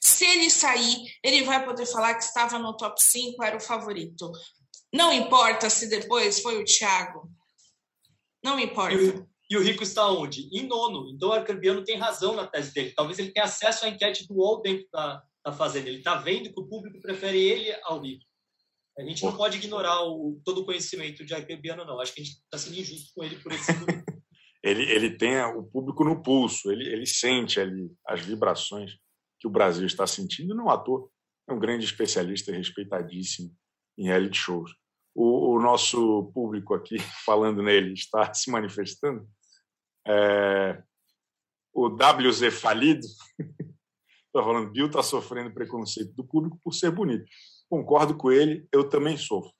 Se 0.00 0.24
ele 0.24 0.50
sair, 0.50 1.04
ele 1.22 1.44
vai 1.44 1.64
poder 1.64 1.86
falar 1.86 2.14
que 2.14 2.24
estava 2.24 2.58
no 2.58 2.76
top 2.76 3.02
5, 3.02 3.42
era 3.42 3.56
o 3.56 3.60
favorito. 3.60 4.30
Não 4.92 5.12
importa 5.12 5.68
se 5.68 5.88
depois 5.88 6.40
foi 6.40 6.60
o 6.60 6.64
Thiago. 6.64 7.30
Não 8.42 8.58
importa. 8.58 8.94
E 8.94 9.08
o, 9.08 9.28
e 9.50 9.56
o 9.56 9.62
Rico 9.62 9.82
está 9.82 10.08
onde? 10.10 10.48
Em 10.52 10.66
nono. 10.66 11.08
Então 11.10 11.30
o 11.30 11.32
Arcambiano 11.32 11.84
tem 11.84 11.96
razão 11.96 12.34
na 12.34 12.46
tese 12.46 12.72
dele. 12.72 12.94
Talvez 12.94 13.18
ele 13.18 13.32
tenha 13.32 13.46
acesso 13.46 13.84
à 13.84 13.88
enquete 13.88 14.26
do 14.26 14.34
UOL 14.34 14.62
dentro 14.62 14.86
da, 14.92 15.22
da 15.44 15.52
Fazenda. 15.52 15.88
Ele 15.88 15.98
está 15.98 16.16
vendo 16.16 16.52
que 16.52 16.60
o 16.60 16.66
público 16.66 17.00
prefere 17.00 17.38
ele 17.38 17.76
ao 17.84 18.00
Rico. 18.00 18.24
A 18.98 19.02
gente 19.02 19.24
não 19.24 19.36
pode 19.36 19.58
ignorar 19.58 20.02
o, 20.04 20.40
todo 20.44 20.62
o 20.62 20.64
conhecimento 20.64 21.24
de 21.24 21.34
Arcambiano, 21.34 21.84
não. 21.84 22.00
Acho 22.00 22.14
que 22.14 22.22
a 22.22 22.24
gente 22.24 22.36
está 22.36 22.56
sendo 22.56 22.78
injusto 22.78 23.12
com 23.14 23.22
ele 23.22 23.36
por 23.36 23.52
esse 23.52 23.70
ele, 24.62 24.82
ele 24.90 25.10
tem 25.16 25.40
o 25.42 25.62
público 25.62 26.02
no 26.02 26.22
pulso, 26.22 26.72
ele, 26.72 26.88
ele 26.88 27.06
sente 27.06 27.60
ali 27.60 27.90
as 28.06 28.20
vibrações 28.20 28.96
que 29.38 29.46
o 29.46 29.50
Brasil 29.50 29.86
está 29.86 30.06
sentindo, 30.06 30.54
não 30.54 30.70
à 30.70 30.78
toa, 30.78 31.08
é 31.48 31.52
um 31.52 31.58
grande 31.58 31.84
especialista 31.84 32.50
respeitadíssimo 32.50 33.54
em 33.98 34.06
reality 34.06 34.36
shows. 34.36 34.72
O, 35.14 35.54
o 35.54 35.60
nosso 35.60 36.30
público 36.34 36.74
aqui, 36.74 36.96
falando 37.24 37.62
nele, 37.62 37.92
está 37.92 38.32
se 38.34 38.50
manifestando. 38.50 39.28
É, 40.06 40.82
o 41.72 41.88
WZ 41.88 42.58
falido 42.58 43.06
está 44.36 44.42
falando, 44.42 44.70
Bill 44.70 44.86
está 44.86 45.02
sofrendo 45.02 45.52
preconceito 45.52 46.12
do 46.14 46.24
público 46.24 46.58
por 46.62 46.72
ser 46.72 46.90
bonito. 46.90 47.26
Concordo 47.68 48.16
com 48.16 48.30
ele, 48.30 48.66
eu 48.72 48.88
também 48.88 49.16
sofro. 49.16 49.52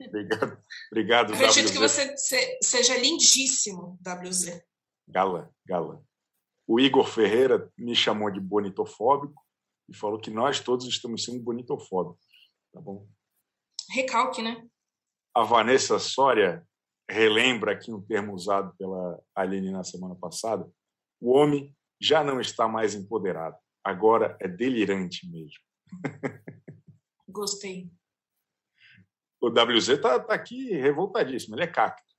Obrigado, 0.00 0.62
obrigado 0.90 1.34
Acredito 1.34 1.66
WZ. 1.66 1.72
que 1.72 1.78
você 1.78 2.58
seja 2.62 2.96
lindíssimo, 2.96 3.98
WZ. 4.06 4.62
Gala, 5.06 5.52
gala. 5.66 6.02
O 6.66 6.78
Igor 6.78 7.06
Ferreira 7.06 7.70
me 7.76 7.94
chamou 7.94 8.30
de 8.30 8.40
bonitofóbico 8.40 9.42
e 9.88 9.96
falou 9.96 10.20
que 10.20 10.30
nós 10.30 10.60
todos 10.60 10.86
estamos 10.86 11.24
sendo 11.24 11.42
bonitofóbicos. 11.42 12.24
Tá 12.72 12.80
bom? 12.80 13.08
Recalque, 13.90 14.40
né? 14.40 14.66
A 15.34 15.42
Vanessa 15.42 15.98
Soria 15.98 16.64
relembra 17.08 17.72
aqui 17.72 17.92
um 17.92 18.00
termo 18.00 18.32
usado 18.32 18.74
pela 18.76 19.20
Aline 19.34 19.72
na 19.72 19.82
semana 19.82 20.14
passada. 20.14 20.68
O 21.20 21.32
homem 21.32 21.76
já 22.00 22.22
não 22.22 22.40
está 22.40 22.68
mais 22.68 22.94
empoderado. 22.94 23.56
Agora 23.84 24.36
é 24.40 24.46
delirante 24.46 25.28
mesmo. 25.28 25.60
Gostei. 27.30 27.90
O 29.40 29.48
WZ 29.48 29.88
está 29.88 30.20
tá 30.20 30.34
aqui 30.34 30.72
revoltadíssimo. 30.74 31.54
Ele 31.56 31.64
é 31.64 31.66
cacto. 31.66 32.10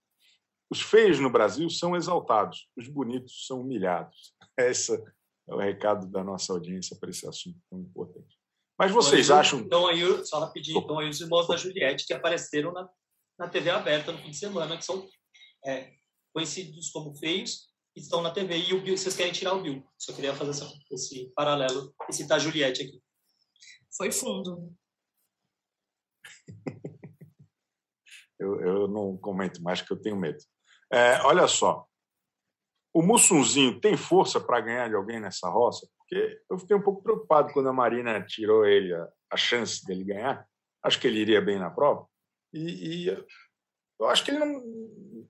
Os 0.70 0.82
feios 0.82 1.20
no 1.20 1.30
Brasil 1.30 1.70
são 1.70 1.96
exaltados, 1.96 2.70
os 2.78 2.88
bonitos 2.88 3.46
são 3.46 3.62
humilhados. 3.62 4.34
Esse 4.58 4.94
é 5.48 5.54
o 5.54 5.58
recado 5.58 6.08
da 6.08 6.24
nossa 6.24 6.54
audiência 6.54 6.96
para 6.98 7.10
esse 7.10 7.28
assunto 7.28 7.60
tão 7.70 7.80
importante. 7.80 8.40
Mas 8.80 8.92
vocês 8.92 9.26
então, 9.26 9.38
acham. 9.38 9.60
Então, 9.60 9.88
aí, 9.88 10.26
só 10.26 10.40
rapidinho, 10.40 10.80
então 10.80 10.98
aí 10.98 11.10
os 11.10 11.20
irmãos 11.20 11.48
da 11.48 11.58
Juliette 11.58 12.06
que 12.06 12.14
apareceram 12.14 12.72
na, 12.72 12.90
na 13.38 13.50
TV 13.50 13.70
aberta 13.70 14.12
no 14.12 14.18
fim 14.20 14.32
de 14.32 14.38
semana, 14.38 14.78
que 14.78 14.86
são 14.86 15.08
é, 15.66 15.92
conhecidos 16.34 16.90
como 16.90 17.14
feios, 17.16 17.70
estão 17.96 18.22
na 18.22 18.32
TV. 18.32 18.58
E 18.58 18.74
o 18.74 18.82
Bill, 18.82 18.98
vocês 18.98 19.16
querem 19.16 19.34
tirar 19.34 19.54
o 19.54 19.62
Bill. 19.62 19.86
Só 19.98 20.14
queria 20.14 20.34
fazer 20.34 20.52
essa, 20.52 20.74
esse 20.90 21.32
paralelo 21.36 21.94
e 22.10 22.14
citar 22.14 22.38
a 22.38 22.40
Juliette 22.40 22.84
aqui. 22.84 23.02
Foi 23.96 24.12
fundo. 24.12 24.74
Eu, 28.40 28.62
eu 28.62 28.88
não 28.88 29.18
comento 29.18 29.62
mais, 29.62 29.82
que 29.82 29.92
eu 29.92 30.02
tenho 30.02 30.16
medo. 30.16 30.40
É, 30.92 31.22
olha 31.22 31.48
só, 31.48 31.86
o 32.94 33.02
Mussunzinho 33.02 33.80
tem 33.80 33.96
força 33.96 34.40
para 34.40 34.62
ganhar 34.62 34.90
de 34.90 34.96
alguém 34.96 35.20
nessa 35.20 35.50
roça? 35.50 35.88
Porque 35.98 36.42
eu 36.50 36.60
fiquei 36.60 36.76
um 36.76 36.82
pouco 36.82 37.02
preocupado 37.02 37.54
quando 37.54 37.70
a 37.70 37.74
Marina 37.74 38.22
tirou 38.26 38.66
ele 38.66 38.94
a, 38.94 39.08
a 39.32 39.38
chance 39.38 39.86
dele 39.86 40.04
ganhar. 40.04 40.46
Acho 40.84 41.00
que 41.00 41.08
ele 41.08 41.20
iria 41.20 41.42
bem 41.42 41.58
na 41.58 41.70
prova. 41.70 42.06
E, 42.54 43.06
e 43.06 43.26
eu 44.00 44.08
acho 44.08 44.26
que 44.26 44.32
ele 44.32 44.40
não, 44.40 45.28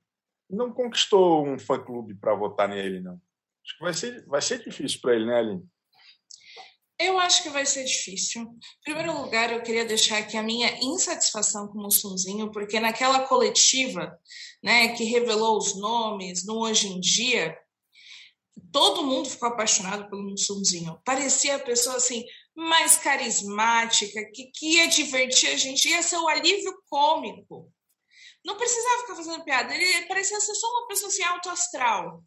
não 0.50 0.74
conquistou 0.74 1.46
um 1.46 1.60
fã-clube 1.60 2.16
para 2.16 2.34
votar 2.34 2.68
nele, 2.68 3.00
não. 3.00 3.22
Acho 3.64 3.78
que 3.78 3.84
vai 3.84 3.94
ser, 3.94 4.26
vai 4.26 4.42
ser 4.42 4.64
difícil 4.64 5.00
para 5.02 5.16
ele, 5.16 5.26
né, 5.26 5.38
Aline? 5.38 5.70
Eu 7.02 7.20
acho 7.20 7.42
que 7.42 7.50
vai 7.50 7.66
ser 7.66 7.84
difícil. 7.84 8.44
Em 8.44 8.84
primeiro 8.84 9.20
lugar, 9.20 9.52
eu 9.52 9.64
queria 9.64 9.84
deixar 9.84 10.20
aqui 10.20 10.38
a 10.38 10.44
minha 10.44 10.72
insatisfação 10.84 11.68
com 11.68 11.80
o 11.80 11.82
Mussunzinho, 11.82 12.52
porque 12.52 12.80
naquela 12.80 13.28
coletiva 13.28 14.16
né, 14.64 14.90
que 14.90 15.04
revelou 15.06 15.58
os 15.58 15.76
nomes 15.76 16.46
no 16.46 16.60
Hoje 16.60 16.90
em 16.90 17.00
Dia, 17.00 17.58
todo 18.72 19.04
mundo 19.04 19.30
ficou 19.30 19.50
apaixonado 19.50 20.08
pelo 20.12 20.30
Mussunzinho. 20.30 21.02
Parecia 21.04 21.56
a 21.56 21.60
pessoa 21.60 21.96
assim 21.96 22.24
mais 22.56 22.98
carismática, 22.98 24.24
que, 24.32 24.52
que 24.52 24.76
ia 24.76 24.88
divertir 24.88 25.50
a 25.50 25.58
gente, 25.58 25.90
ia 25.90 26.04
ser 26.04 26.18
o 26.18 26.28
alívio 26.28 26.72
cômico. 26.88 27.72
Não 28.46 28.58
precisava 28.58 29.02
ficar 29.02 29.16
fazendo 29.16 29.44
piada, 29.44 29.74
ele 29.74 30.06
parecia 30.06 30.40
ser 30.40 30.54
só 30.54 30.68
uma 30.68 30.88
pessoa 30.88 31.10
assim 31.10 31.24
alto 31.24 31.50
astral. 31.50 32.24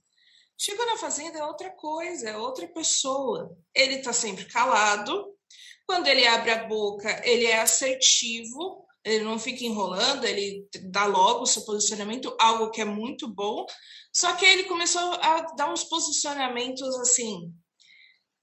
Chegou 0.58 0.86
na 0.86 0.96
fazenda 0.96 1.38
é 1.38 1.44
outra 1.44 1.70
coisa, 1.70 2.30
é 2.30 2.36
outra 2.36 2.66
pessoa. 2.68 3.56
Ele 3.74 3.96
está 3.96 4.12
sempre 4.12 4.44
calado. 4.46 5.34
Quando 5.86 6.06
ele 6.06 6.26
abre 6.26 6.50
a 6.50 6.64
boca, 6.64 7.20
ele 7.26 7.44
é 7.44 7.60
assertivo, 7.60 8.86
ele 9.04 9.22
não 9.22 9.38
fica 9.38 9.64
enrolando, 9.64 10.24
ele 10.24 10.66
dá 10.84 11.04
logo 11.04 11.42
o 11.42 11.46
seu 11.46 11.62
posicionamento, 11.64 12.34
algo 12.40 12.70
que 12.70 12.80
é 12.80 12.86
muito 12.86 13.28
bom. 13.28 13.66
Só 14.12 14.34
que 14.34 14.46
ele 14.46 14.64
começou 14.64 15.12
a 15.14 15.42
dar 15.56 15.70
uns 15.70 15.84
posicionamentos 15.84 16.96
assim, 17.00 17.52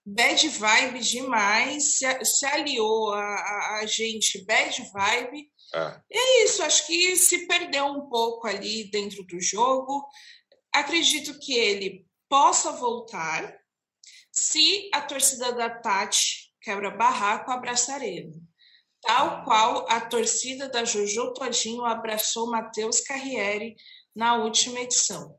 bad 0.05 0.47
vibe 0.47 0.99
demais, 0.99 1.97
se, 1.97 2.25
se 2.25 2.45
aliou 2.45 3.11
a, 3.11 3.19
a, 3.19 3.79
a, 3.81 3.85
gente 3.85 4.43
bad 4.45 4.83
vibe. 4.93 5.51
É. 5.73 6.01
é 6.11 6.43
isso, 6.43 6.61
acho 6.61 6.85
que 6.85 7.15
se 7.15 7.47
perdeu 7.47 7.85
um 7.85 8.09
pouco 8.09 8.45
ali 8.47 8.91
dentro 8.91 9.23
do 9.23 9.39
jogo. 9.39 10.05
Acredito 10.73 11.37
que 11.39 11.53
ele 11.53 12.05
possa 12.29 12.71
voltar 12.71 13.59
se 14.31 14.89
a 14.93 15.01
torcida 15.01 15.51
da 15.51 15.69
Tati 15.69 16.53
quebra 16.61 16.91
barraco 16.91 17.51
abraçar 17.51 18.01
ele. 18.01 18.31
Tal 19.01 19.43
qual 19.43 19.85
a 19.89 19.99
torcida 19.99 20.69
da 20.69 20.85
Jojo 20.85 21.33
Todinho 21.33 21.83
abraçou 21.83 22.49
Matheus 22.49 23.01
Carriere 23.01 23.75
na 24.15 24.35
última 24.35 24.79
edição. 24.79 25.35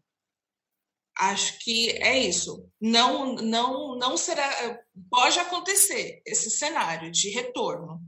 Acho 1.17 1.59
que 1.61 1.91
é 2.03 2.19
isso. 2.19 2.69
Não, 2.81 3.35
não, 3.37 3.97
não 3.97 4.17
será. 4.17 4.83
Pode 5.11 5.39
acontecer 5.39 6.23
esse 6.27 6.51
cenário 6.51 7.11
de 7.11 7.31
retorno, 7.31 8.01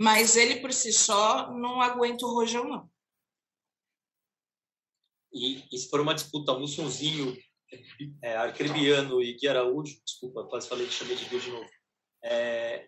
mas 0.00 0.36
ele 0.36 0.60
por 0.60 0.72
si 0.72 0.92
só 0.92 1.50
não 1.52 1.80
aguenta 1.80 2.26
o 2.26 2.34
rojão, 2.34 2.64
não. 2.64 2.90
E, 5.32 5.64
e 5.72 5.78
se 5.78 5.88
for 5.88 6.00
uma 6.00 6.14
disputa 6.14 6.58
Mussunzinho, 6.58 7.36
é, 8.22 8.36
Arcrebiano 8.36 9.22
e 9.22 9.34
Gui 9.34 9.48
Araújo, 9.48 9.98
desculpa, 10.04 10.44
quase 10.44 10.68
falei 10.68 10.86
que 10.86 10.92
chamei 10.92 11.16
de 11.16 11.24
Gui 11.24 11.40
de 11.40 11.50
novo, 11.50 11.68
é, 12.22 12.86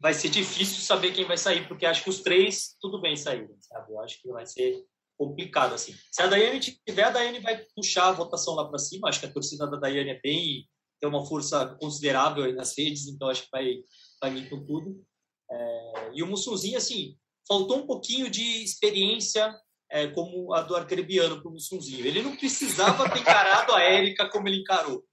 vai 0.00 0.14
ser 0.14 0.28
difícil 0.28 0.82
saber 0.82 1.12
quem 1.12 1.24
vai 1.24 1.36
sair, 1.36 1.66
porque 1.66 1.86
acho 1.86 2.02
que 2.02 2.10
os 2.10 2.20
três, 2.20 2.76
tudo 2.80 3.00
bem 3.00 3.16
sair, 3.16 3.48
sabe? 3.60 3.92
Eu 3.92 4.00
acho 4.00 4.20
que 4.20 4.28
vai 4.28 4.46
ser 4.46 4.84
complicado, 5.16 5.74
assim. 5.74 5.94
Se 6.12 6.22
a 6.22 6.26
Daiane 6.26 6.60
tiver, 6.60 7.04
a 7.04 7.10
Daiane 7.10 7.40
vai 7.40 7.64
puxar 7.74 8.08
a 8.08 8.12
votação 8.12 8.54
lá 8.54 8.68
para 8.68 8.78
cima, 8.78 9.08
acho 9.08 9.20
que 9.20 9.26
a 9.26 9.32
torcida 9.32 9.66
da 9.66 9.76
Daiane 9.76 10.10
é 10.10 10.20
bem, 10.20 10.68
tem 11.00 11.08
uma 11.08 11.26
força 11.26 11.76
considerável 11.80 12.44
aí 12.44 12.52
nas 12.52 12.76
redes, 12.76 13.06
então 13.08 13.28
acho 13.28 13.44
que 13.44 13.50
vai, 13.50 13.78
vai 14.20 14.30
vir 14.32 14.48
com 14.48 14.64
tudo. 14.64 15.04
É, 15.50 16.10
e 16.14 16.22
o 16.22 16.26
Mussunzinho, 16.26 16.76
assim, 16.76 17.16
faltou 17.46 17.78
um 17.78 17.86
pouquinho 17.86 18.30
de 18.30 18.62
experiência 18.62 19.54
é, 19.90 20.08
como 20.08 20.52
a 20.52 20.62
do 20.62 20.76
Arcrebiano 20.76 21.40
para 21.40 21.48
o 21.48 21.52
Mussunzinho. 21.52 22.06
Ele 22.06 22.22
não 22.22 22.36
precisava 22.36 23.08
ter 23.10 23.20
encarado 23.20 23.74
a 23.74 23.82
Érica 23.82 24.28
como 24.28 24.48
ele 24.48 24.60
encarou. 24.60 25.04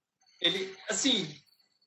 Ele, 0.41 0.75
assim, 0.89 1.27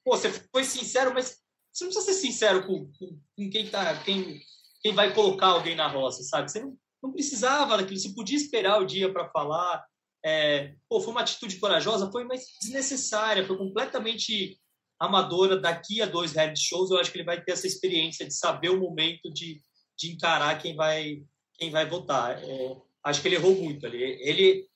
pô, 0.04 0.16
você 0.16 0.30
foi 0.50 0.64
sincero, 0.64 1.12
mas 1.12 1.38
você 1.72 1.84
não 1.84 1.92
precisa 1.92 2.12
ser 2.12 2.20
sincero 2.20 2.66
com, 2.66 2.90
com, 2.98 3.20
com 3.36 3.50
quem, 3.50 3.68
tá, 3.68 4.02
quem, 4.02 4.40
quem 4.82 4.92
vai 4.92 5.14
colocar 5.14 5.48
alguém 5.48 5.76
na 5.76 5.86
roça, 5.86 6.22
sabe? 6.22 6.50
Você 6.50 6.60
não, 6.60 6.76
não 7.02 7.12
precisava 7.12 7.76
daquilo, 7.76 7.98
você 7.98 8.14
podia 8.14 8.36
esperar 8.36 8.80
o 8.80 8.86
dia 8.86 9.12
para 9.12 9.30
falar. 9.30 9.84
É, 10.24 10.74
pô, 10.88 11.00
foi 11.00 11.12
uma 11.12 11.20
atitude 11.20 11.56
corajosa, 11.58 12.10
foi 12.10 12.24
mais 12.24 12.44
desnecessária, 12.60 13.46
foi 13.46 13.56
completamente 13.56 14.58
amadora. 14.98 15.60
Daqui 15.60 16.02
a 16.02 16.06
dois 16.06 16.32
reality 16.32 16.60
shows, 16.60 16.90
eu 16.90 16.98
acho 16.98 17.12
que 17.12 17.18
ele 17.18 17.24
vai 17.24 17.42
ter 17.42 17.52
essa 17.52 17.66
experiência 17.66 18.26
de 18.26 18.34
saber 18.34 18.70
o 18.70 18.80
momento 18.80 19.30
de, 19.32 19.60
de 19.96 20.12
encarar 20.12 20.58
quem 20.58 20.74
vai 20.74 21.22
quem 21.58 21.70
vai 21.70 21.84
votar. 21.84 22.42
É, 22.42 22.76
acho 23.04 23.20
que 23.20 23.28
ele 23.28 23.34
errou 23.34 23.54
muito 23.56 23.84
ali. 23.84 24.02
Ele, 24.02 24.66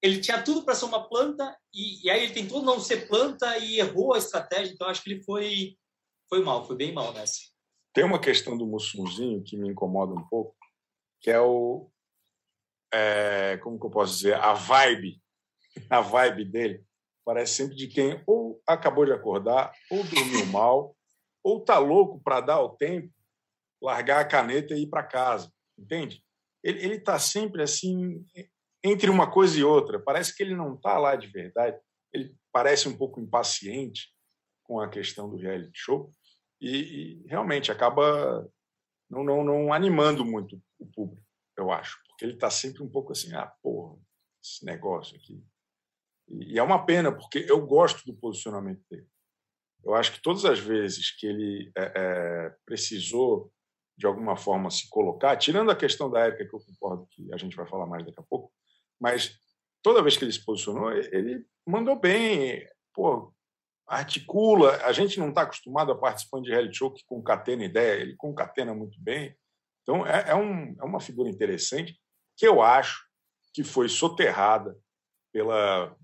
ele 0.00 0.20
tinha 0.20 0.40
tudo 0.42 0.62
para 0.62 0.74
ser 0.74 0.84
uma 0.84 1.08
planta 1.08 1.58
e, 1.74 2.06
e, 2.06 2.10
aí 2.10 2.22
ele 2.24 2.34
tentou 2.34 2.62
não 2.62 2.78
ser 2.78 3.08
planta 3.08 3.58
e 3.58 3.80
errou 3.80 4.14
a 4.14 4.18
estratégia. 4.18 4.72
Então 4.72 4.86
acho 4.86 5.02
que 5.02 5.10
ele 5.10 5.24
foi 5.24 5.76
foi 6.28 6.42
mal, 6.42 6.66
foi 6.66 6.76
bem 6.76 6.92
mal 6.92 7.12
nessa. 7.12 7.40
Tem 7.92 8.04
uma 8.04 8.18
questão 8.18 8.56
do 8.56 8.66
Mussunzinho 8.66 9.42
que 9.42 9.56
me 9.56 9.68
incomoda 9.68 10.14
um 10.14 10.26
pouco, 10.28 10.56
que 11.20 11.30
é 11.30 11.40
o 11.40 11.90
é, 12.92 13.58
como 13.58 13.78
que 13.78 13.86
eu 13.86 13.90
posso 13.90 14.16
dizer 14.16 14.34
a 14.34 14.54
vibe, 14.54 15.20
a 15.90 16.00
vibe 16.00 16.44
dele 16.44 16.84
parece 17.24 17.54
sempre 17.54 17.76
de 17.76 17.86
quem 17.86 18.22
ou 18.26 18.60
acabou 18.66 19.06
de 19.06 19.12
acordar 19.12 19.72
ou 19.90 20.02
dormiu 20.04 20.46
mal 20.46 20.96
ou 21.42 21.60
tá 21.60 21.78
louco 21.78 22.20
para 22.22 22.40
dar 22.40 22.60
o 22.60 22.70
tempo, 22.70 23.12
largar 23.80 24.20
a 24.20 24.24
caneta 24.24 24.74
e 24.74 24.82
ir 24.82 24.86
para 24.88 25.02
casa 25.02 25.52
entende? 25.82 26.22
Ele 26.62 26.94
está 26.94 27.18
sempre 27.18 27.62
assim 27.62 28.24
entre 28.84 29.10
uma 29.10 29.30
coisa 29.30 29.58
e 29.58 29.64
outra. 29.64 29.98
Parece 29.98 30.34
que 30.34 30.42
ele 30.42 30.54
não 30.54 30.74
está 30.74 30.96
lá 30.98 31.16
de 31.16 31.26
verdade. 31.26 31.78
Ele 32.12 32.34
parece 32.52 32.88
um 32.88 32.96
pouco 32.96 33.20
impaciente 33.20 34.12
com 34.62 34.80
a 34.80 34.88
questão 34.88 35.28
do 35.28 35.36
reality 35.36 35.72
show 35.74 36.10
e, 36.60 36.70
e 36.70 37.26
realmente 37.26 37.72
acaba 37.72 38.48
não, 39.10 39.22
não, 39.22 39.44
não 39.44 39.72
animando 39.72 40.24
muito 40.24 40.60
o 40.78 40.86
público, 40.86 41.22
eu 41.58 41.70
acho, 41.70 41.98
porque 42.08 42.24
ele 42.24 42.32
está 42.32 42.48
sempre 42.48 42.82
um 42.82 42.88
pouco 42.88 43.12
assim, 43.12 43.34
ah, 43.34 43.52
porra, 43.62 43.98
esse 44.42 44.64
negócio 44.64 45.16
aqui. 45.16 45.44
E 46.28 46.58
é 46.58 46.62
uma 46.62 46.84
pena, 46.84 47.12
porque 47.12 47.44
eu 47.46 47.66
gosto 47.66 48.06
do 48.06 48.16
posicionamento 48.16 48.82
dele. 48.90 49.06
Eu 49.84 49.94
acho 49.94 50.12
que 50.12 50.22
todas 50.22 50.44
as 50.44 50.58
vezes 50.58 51.10
que 51.14 51.26
ele 51.26 51.70
é, 51.76 51.92
é, 51.94 52.56
precisou, 52.64 53.52
de 53.96 54.06
alguma 54.06 54.36
forma, 54.36 54.70
se 54.70 54.88
colocar, 54.88 55.36
tirando 55.36 55.70
a 55.70 55.76
questão 55.76 56.10
da 56.10 56.20
época, 56.20 56.48
que 56.48 56.54
eu 56.54 56.60
concordo 56.60 57.06
que 57.10 57.32
a 57.32 57.36
gente 57.36 57.56
vai 57.56 57.66
falar 57.66 57.86
mais 57.86 58.04
daqui 58.04 58.18
a 58.18 58.24
pouco, 58.24 58.52
mas 59.00 59.38
toda 59.82 60.02
vez 60.02 60.16
que 60.16 60.24
ele 60.24 60.32
se 60.32 60.44
posicionou, 60.44 60.92
ele 60.92 61.44
mandou 61.66 61.98
bem, 61.98 62.66
pô, 62.94 63.32
articula. 63.86 64.76
A 64.84 64.92
gente 64.92 65.18
não 65.18 65.28
está 65.28 65.42
acostumado 65.42 65.92
a 65.92 65.98
participar 65.98 66.40
de 66.40 66.50
reality 66.50 66.76
show 66.76 66.92
que 66.92 67.04
concatena 67.04 67.64
ideia, 67.64 68.00
ele 68.00 68.16
concatena 68.16 68.74
muito 68.74 68.98
bem. 69.00 69.36
Então, 69.82 70.06
é, 70.06 70.30
é, 70.30 70.34
um, 70.34 70.74
é 70.80 70.84
uma 70.84 71.00
figura 71.00 71.28
interessante 71.28 71.98
que 72.36 72.46
eu 72.46 72.62
acho 72.62 73.04
que 73.52 73.62
foi 73.62 73.88
soterrada 73.88 74.76
pela, 75.32 75.94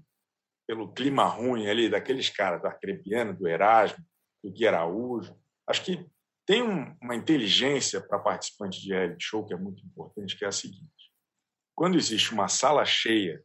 pelo 0.66 0.92
clima 0.92 1.24
ruim 1.24 1.68
ali 1.68 1.88
daqueles 1.88 2.28
caras, 2.28 2.60
do 2.60 2.66
Arcrebiano, 2.66 3.34
do 3.34 3.48
Erasmo, 3.48 4.04
do 4.42 4.50
Gui 4.52 4.66
Araújo. 4.66 5.34
Acho 5.66 5.84
que 5.84 6.06
tem 6.48 6.62
um, 6.62 6.96
uma 7.02 7.14
inteligência 7.14 8.00
para 8.00 8.18
participante 8.18 8.80
de 8.80 8.88
reality 8.88 9.22
show 9.22 9.44
que 9.44 9.52
é 9.52 9.56
muito 9.56 9.84
importante, 9.84 10.34
que 10.34 10.46
é 10.46 10.48
a 10.48 10.52
seguinte. 10.52 11.12
Quando 11.74 11.98
existe 11.98 12.32
uma 12.32 12.48
sala 12.48 12.86
cheia 12.86 13.44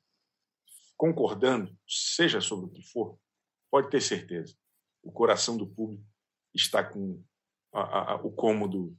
concordando, 0.95 1.77
seja 1.85 2.39
sobre 2.39 2.67
o 2.67 2.69
que 2.69 2.81
for, 2.81 3.19
pode 3.69 3.89
ter 3.89 3.99
certeza, 3.99 4.55
o 5.03 5.11
coração 5.11 5.57
do 5.57 5.67
público 5.67 6.01
está 6.53 6.81
com 6.81 7.21
a, 7.73 8.13
a, 8.13 8.15
o 8.15 8.31
cômodo 8.31 8.97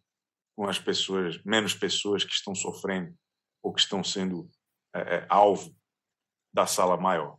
com 0.54 0.68
as 0.68 0.78
pessoas, 0.78 1.42
menos 1.42 1.72
pessoas 1.72 2.24
que 2.24 2.32
estão 2.34 2.54
sofrendo 2.54 3.16
ou 3.62 3.72
que 3.72 3.80
estão 3.80 4.04
sendo 4.04 4.50
é, 4.94 5.00
é, 5.00 5.26
alvo 5.30 5.74
da 6.52 6.66
sala 6.66 6.98
maior, 6.98 7.38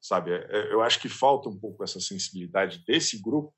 sabe? 0.00 0.32
É, 0.32 0.38
é, 0.38 0.72
eu 0.72 0.80
acho 0.80 0.98
que 1.00 1.08
falta 1.10 1.50
um 1.50 1.60
pouco 1.60 1.84
essa 1.84 2.00
sensibilidade 2.00 2.82
desse 2.86 3.20
grupo, 3.20 3.54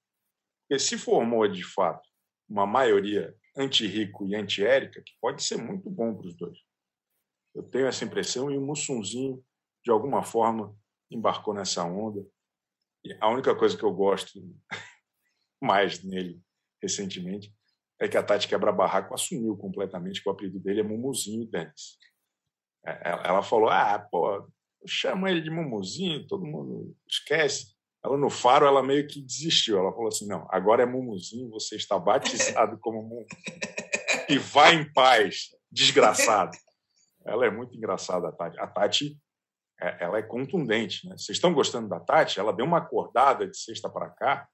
porque 0.62 0.80
se 0.80 0.98
formou 0.98 1.46
de 1.46 1.62
fato 1.62 2.09
uma 2.50 2.66
maioria 2.66 3.34
anti-rico 3.56 4.26
e 4.26 4.34
anti-Érica, 4.34 5.00
que 5.00 5.12
pode 5.20 5.42
ser 5.42 5.56
muito 5.56 5.88
bom 5.88 6.14
para 6.14 6.26
os 6.26 6.34
dois. 6.34 6.58
Eu 7.54 7.62
tenho 7.62 7.86
essa 7.86 8.04
impressão 8.04 8.50
e 8.50 8.58
o 8.58 8.60
Mussunzinho, 8.60 9.42
de 9.84 9.90
alguma 9.90 10.22
forma, 10.22 10.76
embarcou 11.10 11.54
nessa 11.54 11.84
onda. 11.84 12.26
E 13.04 13.16
a 13.20 13.28
única 13.28 13.54
coisa 13.54 13.76
que 13.76 13.84
eu 13.84 13.92
gosto 13.94 14.40
mais 15.62 16.02
nele 16.02 16.42
recentemente 16.82 17.54
é 18.00 18.08
que 18.08 18.16
a 18.16 18.22
Tati 18.22 18.48
Quebra-Barraco 18.48 19.14
assumiu 19.14 19.56
completamente 19.56 20.22
que 20.22 20.28
o 20.28 20.32
apelido 20.32 20.58
dele 20.58 20.80
é 20.80 20.82
Mumuzinho 20.82 21.46
Dennis. 21.46 21.98
É, 22.84 23.10
ela 23.26 23.42
falou: 23.42 23.68
ah, 23.68 23.98
pô, 24.10 24.48
chama 24.86 25.30
ele 25.30 25.42
de 25.42 25.50
Mumuzinho, 25.50 26.26
todo 26.26 26.46
mundo 26.46 26.96
esquece. 27.06 27.74
Ela 28.02 28.16
no 28.16 28.30
faro, 28.30 28.66
ela 28.66 28.82
meio 28.82 29.06
que 29.06 29.20
desistiu. 29.20 29.78
Ela 29.78 29.92
falou 29.92 30.08
assim: 30.08 30.26
não, 30.26 30.46
agora 30.50 30.82
é 30.82 30.86
Mumuzinho, 30.86 31.50
você 31.50 31.76
está 31.76 31.98
batizado 31.98 32.78
como 32.78 33.02
Mumu. 33.02 33.26
E 34.28 34.38
vai 34.38 34.74
em 34.74 34.92
paz, 34.92 35.50
desgraçado. 35.70 36.56
Ela 37.24 37.46
é 37.46 37.50
muito 37.50 37.76
engraçada, 37.76 38.28
a 38.28 38.32
Tati. 38.32 38.58
A 38.58 38.66
Tati, 38.66 39.18
é, 39.80 40.04
ela 40.04 40.18
é 40.18 40.22
contundente. 40.22 41.06
Né? 41.06 41.16
Vocês 41.16 41.36
estão 41.36 41.52
gostando 41.52 41.88
da 41.88 42.00
Tati? 42.00 42.40
Ela 42.40 42.52
deu 42.52 42.64
uma 42.64 42.78
acordada 42.78 43.46
de 43.46 43.56
sexta 43.56 43.88
para 43.88 44.08
cá 44.08 44.48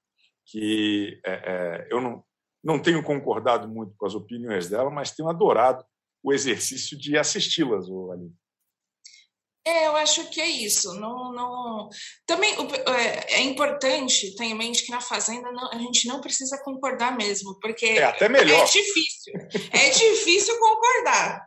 que 0.47 1.19
é, 1.25 1.31
é, 1.31 1.87
eu 1.91 2.01
não, 2.01 2.23
não 2.63 2.81
tenho 2.81 3.03
concordado 3.03 3.67
muito 3.67 3.93
com 3.97 4.05
as 4.05 4.15
opiniões 4.15 4.69
dela, 4.69 4.89
mas 4.89 5.11
tenho 5.11 5.29
adorado 5.29 5.85
o 6.23 6.33
exercício 6.33 6.97
de 6.97 7.17
assisti-las, 7.17 7.85
Ali. 7.85 8.31
É, 9.67 9.87
eu 9.87 9.97
acho 9.97 10.29
que 10.29 10.39
é 10.39 10.47
isso. 10.47 10.93
Não, 10.93 11.33
não... 11.33 11.89
Também 12.25 12.53
é, 12.53 13.35
é 13.35 13.41
importante 13.41 14.33
ter 14.35 14.45
em 14.45 14.55
mente 14.55 14.85
que 14.85 14.91
na 14.91 15.01
Fazenda 15.01 15.51
não, 15.51 15.69
a 15.69 15.77
gente 15.77 16.07
não 16.07 16.21
precisa 16.21 16.57
concordar 16.63 17.17
mesmo, 17.17 17.59
porque 17.59 17.85
é 17.85 18.03
até 18.03 18.29
melhor. 18.29 18.61
É 18.61 18.65
difícil. 18.65 19.33
É 19.73 19.89
difícil 19.89 20.57
concordar. 20.57 21.45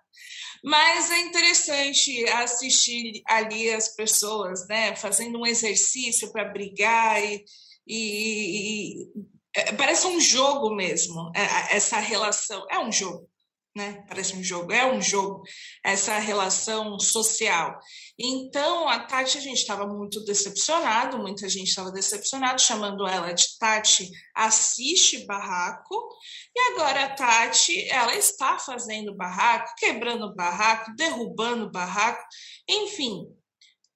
Mas 0.63 1.11
é 1.11 1.19
interessante 1.21 2.29
assistir 2.29 3.23
ali 3.27 3.71
as 3.71 3.95
pessoas, 3.97 4.69
né, 4.69 4.95
fazendo 4.95 5.39
um 5.39 5.47
exercício 5.47 6.31
para 6.31 6.45
brigar 6.45 7.25
e, 7.25 7.43
e, 7.87 7.97
e 7.97 9.09
é, 9.57 9.73
parece 9.73 10.07
um 10.07 10.21
jogo 10.21 10.75
mesmo, 10.75 11.33
é, 11.35 11.75
essa 11.75 11.99
relação. 11.99 12.67
É 12.71 12.79
um 12.79 12.93
jogo, 12.93 13.27
né? 13.75 14.05
Parece 14.09 14.37
um 14.37 14.43
jogo, 14.43 14.73
é 14.73 14.91
um 14.93 15.01
jogo, 15.01 15.43
essa 15.85 16.19
relação 16.19 16.99
social. 16.99 17.79
Então, 18.19 18.89
a 18.89 18.99
Tati, 19.01 19.39
a 19.39 19.41
gente 19.41 19.59
estava 19.59 19.87
muito 19.87 20.25
decepcionado, 20.25 21.19
muita 21.19 21.49
gente 21.49 21.69
estava 21.69 21.93
decepcionado, 21.93 22.61
chamando 22.61 23.07
ela 23.07 23.33
de 23.33 23.45
Tati 23.59 24.11
assiste 24.35 25.25
barraco, 25.27 26.09
e 26.55 26.73
agora 26.73 27.05
a 27.05 27.15
Tati, 27.15 27.89
ela 27.89 28.15
está 28.17 28.59
fazendo 28.59 29.15
barraco, 29.15 29.75
quebrando 29.79 30.35
barraco, 30.35 30.95
derrubando 30.97 31.71
barraco, 31.71 32.25
enfim, 32.69 33.27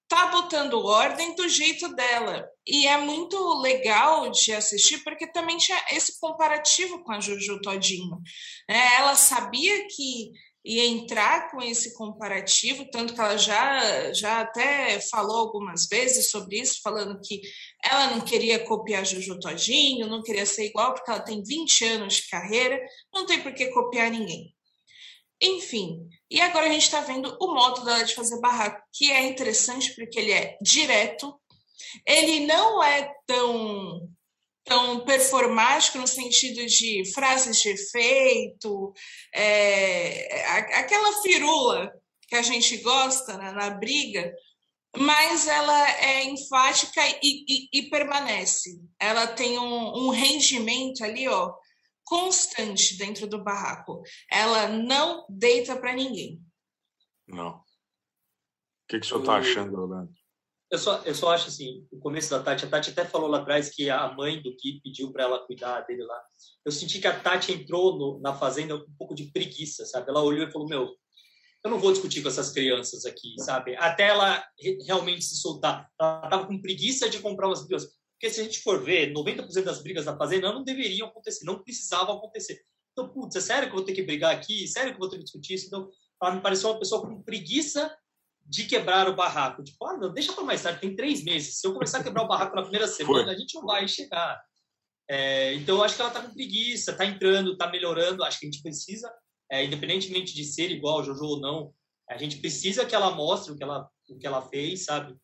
tá 0.08 0.26
botando 0.26 0.84
ordem 0.84 1.34
do 1.34 1.48
jeito 1.48 1.94
dela. 1.94 2.48
E 2.66 2.86
é 2.86 2.96
muito 2.98 3.60
legal 3.60 4.30
de 4.30 4.52
assistir, 4.52 5.02
porque 5.04 5.26
também 5.26 5.56
tinha 5.56 5.80
esse 5.90 6.18
comparativo 6.20 7.02
com 7.02 7.12
a 7.12 7.20
Juju 7.20 7.60
Todinho. 7.60 8.20
Né? 8.68 8.94
Ela 8.96 9.16
sabia 9.16 9.86
que 9.88 10.32
ia 10.64 10.86
entrar 10.86 11.50
com 11.50 11.60
esse 11.60 11.94
comparativo, 11.94 12.88
tanto 12.90 13.12
que 13.12 13.20
ela 13.20 13.36
já, 13.36 14.12
já 14.14 14.40
até 14.40 14.98
falou 14.98 15.36
algumas 15.36 15.86
vezes 15.86 16.30
sobre 16.30 16.58
isso, 16.58 16.80
falando 16.82 17.20
que 17.22 17.42
ela 17.84 18.12
não 18.12 18.22
queria 18.22 18.64
copiar 18.64 19.04
Juju 19.04 19.38
Todinho, 19.40 20.08
não 20.08 20.22
queria 20.22 20.46
ser 20.46 20.64
igual, 20.64 20.94
porque 20.94 21.10
ela 21.10 21.20
tem 21.20 21.42
20 21.42 21.84
anos 21.84 22.14
de 22.14 22.28
carreira, 22.28 22.80
não 23.12 23.26
tem 23.26 23.42
por 23.42 23.52
que 23.52 23.66
copiar 23.66 24.10
ninguém. 24.10 24.54
Enfim, 25.44 26.08
e 26.30 26.40
agora 26.40 26.66
a 26.66 26.70
gente 26.70 26.84
está 26.84 27.00
vendo 27.00 27.36
o 27.38 27.54
modo 27.54 27.84
dela 27.84 28.02
de 28.02 28.14
fazer 28.14 28.40
barraco, 28.40 28.82
que 28.92 29.12
é 29.12 29.22
interessante 29.26 29.94
porque 29.94 30.18
ele 30.18 30.32
é 30.32 30.56
direto, 30.62 31.38
ele 32.06 32.46
não 32.46 32.82
é 32.82 33.12
tão 33.26 34.08
tão 34.64 35.00
performático 35.00 35.98
no 35.98 36.06
sentido 36.06 36.64
de 36.64 37.12
frases 37.12 37.60
de 37.60 37.68
efeito, 37.68 38.94
é, 39.34 40.42
aquela 40.78 41.20
firula 41.20 41.92
que 42.26 42.34
a 42.34 42.40
gente 42.40 42.78
gosta 42.78 43.36
né, 43.36 43.52
na 43.52 43.68
briga, 43.68 44.32
mas 44.96 45.46
ela 45.46 45.90
é 46.00 46.24
enfática 46.24 47.02
e, 47.22 47.44
e, 47.46 47.68
e 47.74 47.90
permanece. 47.90 48.80
Ela 48.98 49.26
tem 49.26 49.58
um, 49.58 50.06
um 50.06 50.08
rendimento 50.08 51.04
ali, 51.04 51.28
ó, 51.28 51.52
constante 52.04 52.96
dentro 52.96 53.26
do 53.26 53.42
barraco. 53.42 54.02
Ela 54.30 54.68
não 54.68 55.26
deita 55.28 55.76
para 55.76 55.94
ninguém. 55.94 56.40
Não. 57.26 57.56
O 57.56 57.62
que, 58.88 59.00
que 59.00 59.06
o 59.06 59.08
senhor 59.08 59.20
está 59.20 59.36
achando, 59.36 59.80
Orlando? 59.80 60.12
Eu 60.70 60.78
só, 60.78 61.02
eu 61.04 61.14
só 61.14 61.30
acho 61.30 61.48
assim, 61.48 61.86
o 61.90 61.98
começo 62.00 62.30
da 62.30 62.42
Tati, 62.42 62.64
a 62.64 62.68
Tati 62.68 62.90
até 62.90 63.04
falou 63.04 63.28
lá 63.28 63.38
atrás 63.38 63.70
que 63.70 63.88
a 63.88 64.12
mãe 64.12 64.42
do 64.42 64.56
Ki 64.56 64.80
pediu 64.82 65.12
para 65.12 65.22
ela 65.22 65.46
cuidar 65.46 65.82
dele 65.82 66.02
lá. 66.02 66.20
Eu 66.64 66.72
senti 66.72 67.00
que 67.00 67.06
a 67.06 67.18
Tati 67.18 67.52
entrou 67.52 67.96
no, 67.96 68.20
na 68.20 68.34
fazenda 68.34 68.76
com 68.76 68.90
um 68.90 68.96
pouco 68.98 69.14
de 69.14 69.30
preguiça, 69.30 69.86
sabe? 69.86 70.10
Ela 70.10 70.22
olhou 70.22 70.46
e 70.46 70.50
falou: 70.50 70.68
Meu, 70.68 70.92
eu 71.64 71.70
não 71.70 71.78
vou 71.78 71.92
discutir 71.92 72.22
com 72.22 72.28
essas 72.28 72.50
crianças 72.50 73.06
aqui, 73.06 73.34
sabe? 73.38 73.76
Até 73.76 74.08
ela 74.08 74.44
realmente 74.86 75.24
se 75.24 75.36
soltar. 75.36 75.88
Ela 75.98 76.24
estava 76.24 76.46
com 76.46 76.60
preguiça 76.60 77.08
de 77.08 77.20
comprar 77.20 77.46
umas 77.46 77.64
brigas. 77.66 77.88
Porque 78.24 78.36
se 78.36 78.40
a 78.40 78.44
gente 78.44 78.60
for 78.60 78.82
ver, 78.82 79.12
90% 79.12 79.64
das 79.64 79.82
brigas 79.82 80.06
da 80.06 80.16
fazenda 80.16 80.50
não 80.50 80.64
deveriam 80.64 81.08
acontecer, 81.08 81.44
não 81.44 81.62
precisavam 81.62 82.16
acontecer. 82.16 82.58
Então, 82.92 83.06
putz, 83.06 83.36
é 83.36 83.40
sério 83.42 83.68
que 83.68 83.74
eu 83.74 83.76
vou 83.76 83.84
ter 83.84 83.92
que 83.92 84.02
brigar 84.02 84.34
aqui? 84.34 84.66
Sério 84.66 84.92
que 84.92 84.96
eu 84.96 85.00
vou 85.00 85.10
ter 85.10 85.18
que 85.18 85.24
discutir 85.24 85.52
isso? 85.52 85.66
Então, 85.66 85.90
ela 86.22 86.34
me 86.34 86.40
pareceu 86.40 86.70
uma 86.70 86.78
pessoa 86.78 87.02
com 87.02 87.22
preguiça 87.22 87.94
de 88.42 88.64
quebrar 88.64 89.10
o 89.10 89.14
barraco. 89.14 89.62
Tipo, 89.62 89.84
ah, 89.84 89.98
não, 89.98 90.10
deixa 90.10 90.32
para 90.32 90.42
mais 90.42 90.62
tarde, 90.62 90.80
tem 90.80 90.96
três 90.96 91.22
meses. 91.22 91.60
Se 91.60 91.66
eu 91.66 91.74
começar 91.74 91.98
a 91.98 92.02
quebrar 92.02 92.22
o 92.22 92.26
barraco 92.26 92.56
na 92.56 92.62
primeira 92.62 92.88
semana, 92.88 93.30
a 93.30 93.36
gente 93.36 93.54
não 93.56 93.66
vai 93.66 93.86
chegar. 93.86 94.42
É, 95.06 95.52
então, 95.52 95.82
acho 95.82 95.94
que 95.94 96.00
ela 96.00 96.10
está 96.10 96.22
com 96.22 96.32
preguiça, 96.32 96.92
está 96.92 97.04
entrando, 97.04 97.52
está 97.52 97.70
melhorando. 97.70 98.24
Acho 98.24 98.40
que 98.40 98.46
a 98.46 98.50
gente 98.50 98.62
precisa, 98.62 99.12
é, 99.52 99.62
independentemente 99.66 100.34
de 100.34 100.44
ser 100.44 100.70
igual 100.70 101.04
Jojo 101.04 101.26
ou 101.26 101.40
não, 101.40 101.74
a 102.08 102.16
gente 102.16 102.38
precisa 102.38 102.86
que 102.86 102.94
ela 102.94 103.10
mostre 103.10 103.52
o 103.52 103.56
que 103.56 103.62
ela, 103.62 103.86
o 104.08 104.18
que 104.18 104.26
ela 104.26 104.40
fez, 104.40 104.86
sabe? 104.86 105.14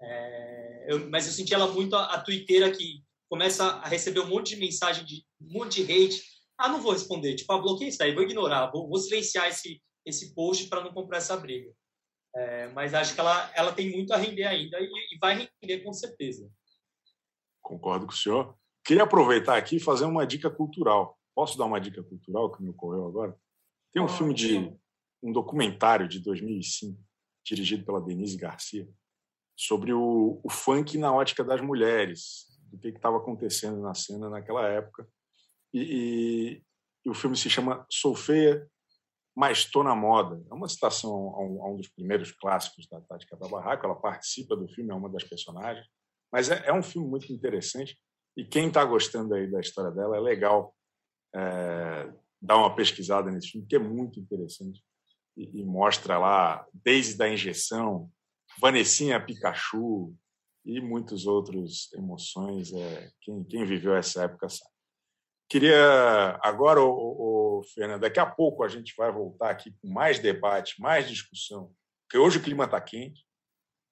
É, 0.00 0.86
eu, 0.88 1.10
mas 1.10 1.26
eu 1.26 1.32
senti 1.32 1.52
ela 1.52 1.66
muito 1.68 1.94
a, 1.96 2.14
a 2.14 2.20
twitteira 2.20 2.70
que 2.70 3.02
começa 3.28 3.64
a 3.64 3.88
receber 3.88 4.20
um 4.20 4.28
monte 4.28 4.54
de 4.54 4.60
mensagem, 4.60 5.04
de 5.04 5.24
um 5.40 5.52
monte 5.52 5.84
de 5.84 5.92
hate. 5.92 6.22
Ah, 6.56 6.68
não 6.68 6.80
vou 6.80 6.92
responder. 6.92 7.34
Tipo, 7.34 7.52
ah, 7.52 7.58
bloqueei 7.58 7.88
isso 7.88 8.02
aí, 8.02 8.14
vou 8.14 8.22
ignorar, 8.22 8.70
vou, 8.70 8.88
vou 8.88 8.98
silenciar 8.98 9.48
esse, 9.48 9.82
esse 10.04 10.34
post 10.34 10.68
para 10.68 10.82
não 10.82 10.92
comprar 10.92 11.18
essa 11.18 11.36
briga. 11.36 11.72
É, 12.34 12.68
mas 12.68 12.94
acho 12.94 13.14
que 13.14 13.20
ela, 13.20 13.50
ela 13.54 13.72
tem 13.72 13.90
muito 13.90 14.12
a 14.12 14.16
render 14.16 14.44
ainda 14.44 14.78
e, 14.80 14.84
e, 14.84 15.18
vai 15.18 15.48
render 15.62 15.80
com 15.82 15.92
certeza. 15.92 16.50
Concordo 17.62 18.06
com 18.06 18.12
o 18.12 18.16
senhor. 18.16 18.56
Queria 18.84 19.02
aproveitar 19.02 19.56
aqui 19.56 19.76
e 19.76 19.80
fazer 19.80 20.04
uma 20.04 20.26
dica 20.26 20.50
cultural. 20.50 21.18
Posso 21.34 21.58
dar 21.58 21.64
uma 21.64 21.80
dica 21.80 22.02
cultural 22.02 22.50
que 22.52 22.62
me 22.62 22.70
ocorreu 22.70 23.06
agora? 23.06 23.36
Tem 23.92 24.02
um 24.02 24.06
ah, 24.06 24.08
filme 24.08 24.34
de 24.34 24.72
um 25.22 25.32
documentário 25.32 26.08
de 26.08 26.20
2005 26.20 26.98
dirigido 27.44 27.84
pela 27.84 28.00
Denise 28.00 28.36
Garcia 28.36 28.88
sobre 29.58 29.92
o, 29.92 30.40
o 30.44 30.48
funk 30.48 30.96
na 30.96 31.12
ótica 31.12 31.42
das 31.42 31.60
mulheres, 31.60 32.46
do 32.70 32.78
que 32.78 32.88
estava 32.88 33.16
acontecendo 33.16 33.80
na 33.80 33.92
cena 33.92 34.30
naquela 34.30 34.68
época. 34.68 35.04
E, 35.74 35.80
e, 35.80 36.62
e, 37.04 37.10
o 37.10 37.14
filme 37.14 37.36
se 37.36 37.50
chama 37.50 37.84
Sou 37.90 38.14
Feia, 38.14 38.64
mas 39.36 39.58
estou 39.58 39.82
na 39.82 39.96
moda. 39.96 40.40
É 40.48 40.54
uma 40.54 40.68
citação 40.68 41.10
a 41.10 41.42
um, 41.42 41.62
a 41.62 41.70
um, 41.70 41.76
dos 41.76 41.88
primeiros 41.88 42.30
clássicos 42.30 42.86
da 42.88 43.00
Tática 43.00 43.36
da 43.36 43.48
Barraco. 43.48 43.84
Ela 43.84 43.96
participa 43.96 44.54
do 44.54 44.68
filme, 44.68 44.92
é 44.92 44.94
uma 44.94 45.10
das 45.10 45.24
personagens. 45.24 45.86
Mas 46.32 46.50
é, 46.50 46.68
é 46.68 46.72
um 46.72 46.82
filme 46.82 47.08
muito 47.08 47.32
interessante. 47.32 47.98
E 48.36 48.44
quem 48.44 48.68
está 48.68 48.84
gostando 48.84 49.34
aí 49.34 49.50
da 49.50 49.58
história 49.58 49.90
dela, 49.90 50.16
é 50.16 50.20
legal 50.20 50.72
é, 51.34 52.12
dar 52.40 52.58
uma 52.58 52.76
pesquisada 52.76 53.28
nesse 53.28 53.50
filme, 53.50 53.66
que 53.66 53.74
é 53.74 53.80
muito 53.80 54.20
interessante. 54.20 54.80
E, 55.36 55.60
e 55.60 55.64
mostra 55.64 56.16
lá, 56.16 56.64
desde 56.72 57.20
a 57.20 57.28
injeção, 57.28 58.08
Vanessinha 58.60 59.24
Pikachu 59.24 60.14
e 60.64 60.80
muitos 60.80 61.26
outros 61.26 61.92
emoções. 61.94 62.72
É, 62.72 63.10
quem, 63.20 63.44
quem 63.44 63.64
viveu 63.64 63.94
essa 63.94 64.24
época 64.24 64.48
sabe. 64.48 64.70
Queria 65.48 66.38
agora, 66.42 66.82
o, 66.82 67.62
Fernando, 67.74 68.02
daqui 68.02 68.20
a 68.20 68.26
pouco 68.26 68.62
a 68.62 68.68
gente 68.68 68.94
vai 68.96 69.10
voltar 69.10 69.50
aqui 69.50 69.74
com 69.80 69.88
mais 69.88 70.18
debate, 70.18 70.80
mais 70.80 71.08
discussão, 71.08 71.72
porque 72.02 72.18
hoje 72.18 72.38
o 72.38 72.42
clima 72.42 72.64
está 72.64 72.78
quente, 72.80 73.24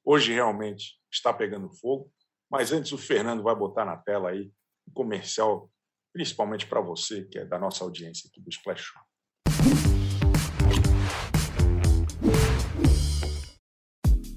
hoje 0.05 0.35
realmente 0.35 1.01
está 1.11 1.33
pegando 1.33 1.75
fogo, 1.75 2.13
mas 2.51 2.73
antes 2.73 2.93
o 2.93 2.99
Fernando 2.99 3.43
vai 3.43 3.55
botar 3.55 3.87
na 3.87 3.97
tela 3.97 4.31
aí 4.31 4.53
um 4.87 4.93
comercial, 4.93 5.71
principalmente 6.13 6.67
para 6.67 6.81
você, 6.81 7.25
que 7.25 7.39
é 7.39 7.45
da 7.47 7.59
nossa 7.59 7.83
audiência 7.83 8.29
aqui 8.29 8.41
do 8.41 8.51
Splash 8.51 8.83
Show. 8.83 9.06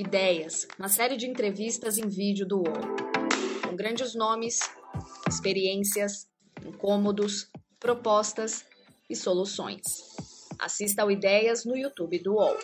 Ideias, 0.00 0.66
uma 0.78 0.88
série 0.88 1.14
de 1.14 1.26
entrevistas 1.26 1.98
em 1.98 2.08
vídeo 2.08 2.48
do 2.48 2.60
UOL. 2.60 2.96
Com 3.68 3.76
grandes 3.76 4.14
nomes, 4.14 4.58
experiências, 5.28 6.26
incômodos, 6.64 7.50
propostas 7.78 8.64
e 9.10 9.14
soluções. 9.14 9.82
Assista 10.58 11.02
ao 11.02 11.10
Ideias 11.10 11.66
no 11.66 11.76
YouTube 11.76 12.18
do 12.20 12.32
UOL. 12.36 12.56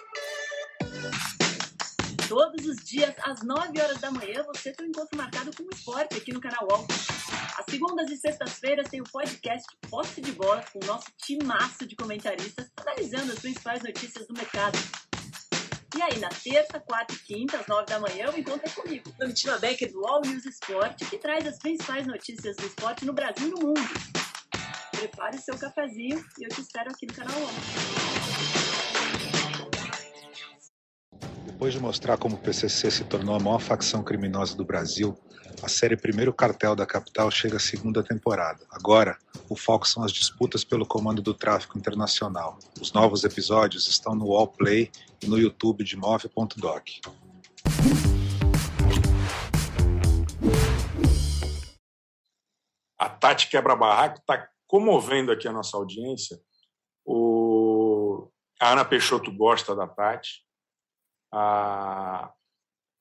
Todos 2.26 2.64
os 2.64 2.76
dias, 2.82 3.14
às 3.22 3.44
9 3.44 3.82
horas 3.82 4.00
da 4.00 4.10
manhã, 4.10 4.42
você 4.44 4.72
tem 4.72 4.86
um 4.86 4.88
encontro 4.88 5.18
marcado 5.18 5.54
com 5.54 5.64
o 5.64 5.70
esporte 5.74 6.16
aqui 6.16 6.32
no 6.32 6.40
canal 6.40 6.66
UOL. 6.70 6.86
Às 7.58 7.66
segundas 7.68 8.10
e 8.10 8.16
sextas-feiras 8.16 8.88
tem 8.88 9.02
o 9.02 9.10
podcast 9.12 9.66
Posse 9.90 10.22
de 10.22 10.32
Bola 10.32 10.64
com 10.72 10.78
o 10.82 10.86
nosso 10.86 11.08
timaço 11.18 11.86
de 11.86 11.94
comentaristas 11.96 12.70
analisando 12.80 13.32
as 13.32 13.40
principais 13.40 13.82
notícias 13.82 14.26
do 14.26 14.32
mercado. 14.32 14.78
E 15.96 16.02
aí, 16.02 16.18
na 16.18 16.28
terça, 16.28 16.78
quarta 16.78 17.14
e 17.14 17.18
quinta, 17.18 17.58
às 17.58 17.66
nove 17.66 17.86
da 17.86 17.98
manhã, 17.98 18.30
o 18.30 18.38
encontro 18.38 18.66
é 18.66 18.68
comigo, 18.68 19.10
Domitila 19.18 19.58
Becker 19.58 19.90
do 19.90 20.06
All 20.06 20.20
News 20.20 20.44
Esporte, 20.44 21.06
que 21.06 21.16
traz 21.16 21.46
as 21.46 21.58
principais 21.58 22.06
notícias 22.06 22.54
do 22.54 22.66
esporte 22.66 23.06
no 23.06 23.14
Brasil 23.14 23.48
e 23.48 23.50
no 23.50 23.68
mundo. 23.68 23.80
Prepare 24.90 25.38
seu 25.38 25.56
cafezinho 25.56 26.22
e 26.38 26.44
eu 26.44 26.50
te 26.50 26.60
espero 26.60 26.90
aqui 26.90 27.06
no 27.06 27.14
canal. 27.14 27.40
Depois 31.56 31.72
de 31.72 31.80
mostrar 31.80 32.18
como 32.18 32.36
o 32.36 32.38
PCC 32.38 32.90
se 32.90 33.02
tornou 33.04 33.34
a 33.34 33.40
maior 33.40 33.58
facção 33.58 34.04
criminosa 34.04 34.54
do 34.54 34.62
Brasil, 34.62 35.16
a 35.62 35.68
série 35.68 35.96
Primeiro 35.96 36.30
Cartel 36.30 36.76
da 36.76 36.84
Capital 36.84 37.30
chega 37.30 37.56
à 37.56 37.58
segunda 37.58 38.02
temporada. 38.04 38.66
Agora, 38.70 39.16
o 39.48 39.56
foco 39.56 39.88
são 39.88 40.04
as 40.04 40.12
disputas 40.12 40.64
pelo 40.64 40.84
comando 40.84 41.22
do 41.22 41.32
tráfico 41.32 41.78
internacional. 41.78 42.58
Os 42.78 42.92
novos 42.92 43.24
episódios 43.24 43.88
estão 43.88 44.14
no 44.14 44.26
Wallplay 44.26 44.90
e 45.22 45.26
no 45.26 45.38
YouTube 45.38 45.82
de 45.82 45.96
Move.doc. 45.96 46.88
A 52.98 53.08
Tati 53.08 53.48
Quebra-Barraco 53.48 54.18
está 54.18 54.46
comovendo 54.66 55.32
aqui 55.32 55.48
a 55.48 55.52
nossa 55.52 55.74
audiência. 55.74 56.38
O... 57.02 58.28
A 58.60 58.72
Ana 58.72 58.84
Peixoto 58.84 59.32
gosta 59.32 59.74
da 59.74 59.86
Tati. 59.86 60.45
A... 61.32 62.32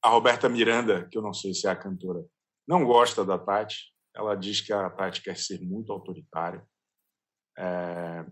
a 0.02 0.10
Roberta 0.10 0.50
Miranda, 0.50 1.08
que 1.10 1.18
eu 1.18 1.22
não 1.22 1.34
sei 1.34 1.54
se 1.54 1.68
é 1.68 1.72
a 1.72 1.76
cantora, 1.76 2.26
não 2.68 2.86
gosta 2.86 3.24
da 3.24 3.38
Tati. 3.38 3.94
Ela 4.16 4.36
diz 4.36 4.62
que 4.62 4.74
a 4.74 4.90
Tati 4.90 5.22
quer 5.22 5.38
ser 5.38 5.60
muito 5.62 5.92
autoritária. 5.92 6.66
É... 7.58 8.26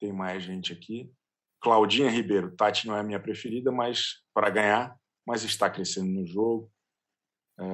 Tem 0.00 0.12
mais 0.12 0.42
gente 0.42 0.72
aqui. 0.72 1.12
Claudinha 1.60 2.10
Ribeiro. 2.10 2.54
Tati 2.54 2.86
não 2.86 2.96
é 2.96 3.00
a 3.00 3.04
minha 3.04 3.20
preferida, 3.20 3.72
mas 3.72 4.22
para 4.34 4.50
ganhar, 4.50 4.96
mas 5.26 5.42
está 5.42 5.70
crescendo 5.70 6.10
no 6.10 6.26
jogo. 6.26 6.70
É... 7.58 7.64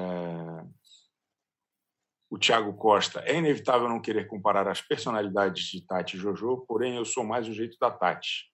O 2.30 2.38
Thiago 2.38 2.74
Costa. 2.74 3.20
É 3.20 3.36
inevitável 3.36 3.88
não 3.88 4.00
querer 4.00 4.26
comparar 4.26 4.66
as 4.68 4.80
personalidades 4.80 5.64
de 5.64 5.84
Tati 5.84 6.16
e 6.16 6.18
Jojo, 6.18 6.64
porém 6.66 6.96
eu 6.96 7.04
sou 7.04 7.24
mais 7.24 7.46
o 7.46 7.52
jeito 7.52 7.76
da 7.78 7.90
Tati. 7.90 8.50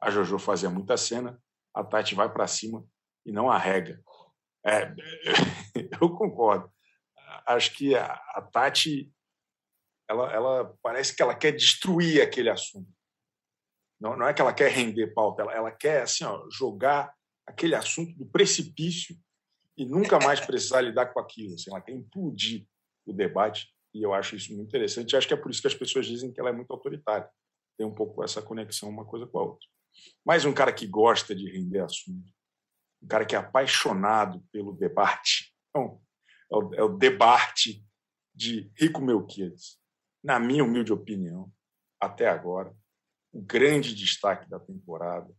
A 0.00 0.10
Jojo 0.10 0.38
fazia 0.38 0.68
muita 0.68 0.96
cena, 0.96 1.40
a 1.74 1.82
Tati 1.84 2.14
vai 2.14 2.32
para 2.32 2.46
cima 2.46 2.84
e 3.24 3.32
não 3.32 3.50
arrega. 3.50 4.02
É, 4.64 4.94
eu 6.00 6.10
concordo. 6.16 6.70
Acho 7.46 7.74
que 7.74 7.94
a, 7.94 8.12
a 8.34 8.42
Tati, 8.42 9.12
ela, 10.08 10.32
ela, 10.32 10.78
parece 10.82 11.14
que 11.14 11.22
ela 11.22 11.34
quer 11.34 11.52
destruir 11.52 12.22
aquele 12.22 12.50
assunto. 12.50 12.90
Não, 14.00 14.16
não 14.16 14.26
é 14.26 14.34
que 14.34 14.42
ela 14.42 14.52
quer 14.52 14.70
render 14.70 15.14
pauta, 15.14 15.42
ela, 15.42 15.52
ela 15.52 15.70
quer 15.70 16.02
assim, 16.02 16.24
ó, 16.24 16.48
jogar 16.50 17.14
aquele 17.46 17.74
assunto 17.74 18.16
do 18.16 18.26
precipício 18.26 19.16
e 19.76 19.84
nunca 19.84 20.18
mais 20.18 20.40
precisar 20.40 20.80
lidar 20.80 21.06
com 21.06 21.20
aquilo. 21.20 21.54
Assim, 21.54 21.70
ela 21.70 21.80
quer 21.80 21.92
implodir 21.92 22.66
o 23.06 23.12
debate 23.12 23.68
e 23.94 24.02
eu 24.02 24.12
acho 24.12 24.36
isso 24.36 24.54
muito 24.54 24.68
interessante. 24.68 25.16
acho 25.16 25.28
que 25.28 25.34
é 25.34 25.36
por 25.36 25.50
isso 25.50 25.60
que 25.60 25.68
as 25.68 25.74
pessoas 25.74 26.06
dizem 26.06 26.32
que 26.32 26.40
ela 26.40 26.50
é 26.50 26.52
muito 26.52 26.72
autoritária. 26.72 27.28
Tem 27.76 27.86
um 27.86 27.94
pouco 27.94 28.22
essa 28.22 28.42
conexão 28.42 28.88
uma 28.88 29.04
coisa 29.04 29.26
com 29.26 29.38
a 29.38 29.42
outra. 29.42 29.68
Mas 30.24 30.44
um 30.44 30.52
cara 30.52 30.72
que 30.72 30.86
gosta 30.86 31.34
de 31.34 31.50
render 31.50 31.80
assunto, 31.80 32.32
um 33.02 33.06
cara 33.06 33.24
que 33.24 33.34
é 33.34 33.38
apaixonado 33.38 34.40
pelo 34.52 34.72
debate. 34.72 35.50
Então, 35.74 36.02
é 36.52 36.54
o, 36.54 36.74
é 36.74 36.82
o 36.82 36.98
debate 36.98 37.82
de 38.34 38.70
Rico 38.76 39.00
Melquiades. 39.00 39.80
Na 40.22 40.38
minha 40.38 40.62
humilde 40.62 40.92
opinião, 40.92 41.50
até 41.98 42.28
agora, 42.28 42.76
o 43.32 43.40
grande 43.40 43.94
destaque 43.94 44.46
da 44.50 44.60
temporada, 44.60 45.34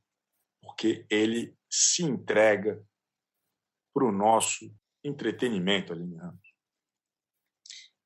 porque 0.60 1.06
ele 1.08 1.56
se 1.70 2.02
entrega 2.02 2.84
para 3.94 4.06
o 4.06 4.12
nosso 4.12 4.76
entretenimento, 5.04 5.94
Aline 5.94 6.18
Ramos. 6.18 6.54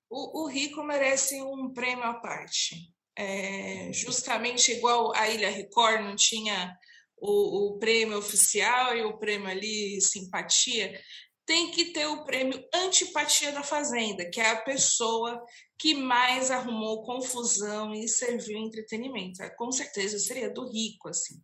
O, 0.10 0.44
o 0.44 0.48
Rico 0.48 0.84
merece 0.84 1.42
um 1.42 1.72
prêmio 1.72 2.04
à 2.04 2.14
parte. 2.16 2.94
É, 3.18 3.92
justamente 3.92 4.72
igual 4.72 5.12
a 5.16 5.28
Ilha 5.28 5.50
Record 5.50 6.02
não 6.02 6.16
tinha 6.16 6.78
o, 7.18 7.70
o 7.74 7.80
prêmio 7.80 8.18
oficial 8.18 8.96
e 8.96 9.02
o 9.02 9.18
prêmio 9.18 9.48
ali 9.48 10.00
simpatia, 10.02 11.02
tem 11.46 11.72
que 11.72 11.86
ter 11.86 12.06
o 12.06 12.26
prêmio 12.26 12.62
antipatia 12.74 13.52
da 13.52 13.64
Fazenda, 13.64 14.30
que 14.30 14.40
é 14.40 14.50
a 14.50 14.62
pessoa 14.62 15.42
que 15.80 15.94
mais 15.96 16.52
arrumou 16.52 17.04
confusão 17.04 17.94
e 17.94 18.08
serviu 18.08 18.58
entretenimento. 18.58 19.40
Com 19.56 19.72
certeza 19.72 20.20
seria 20.20 20.50
do 20.50 20.70
rico, 20.70 21.08
assim. 21.08 21.42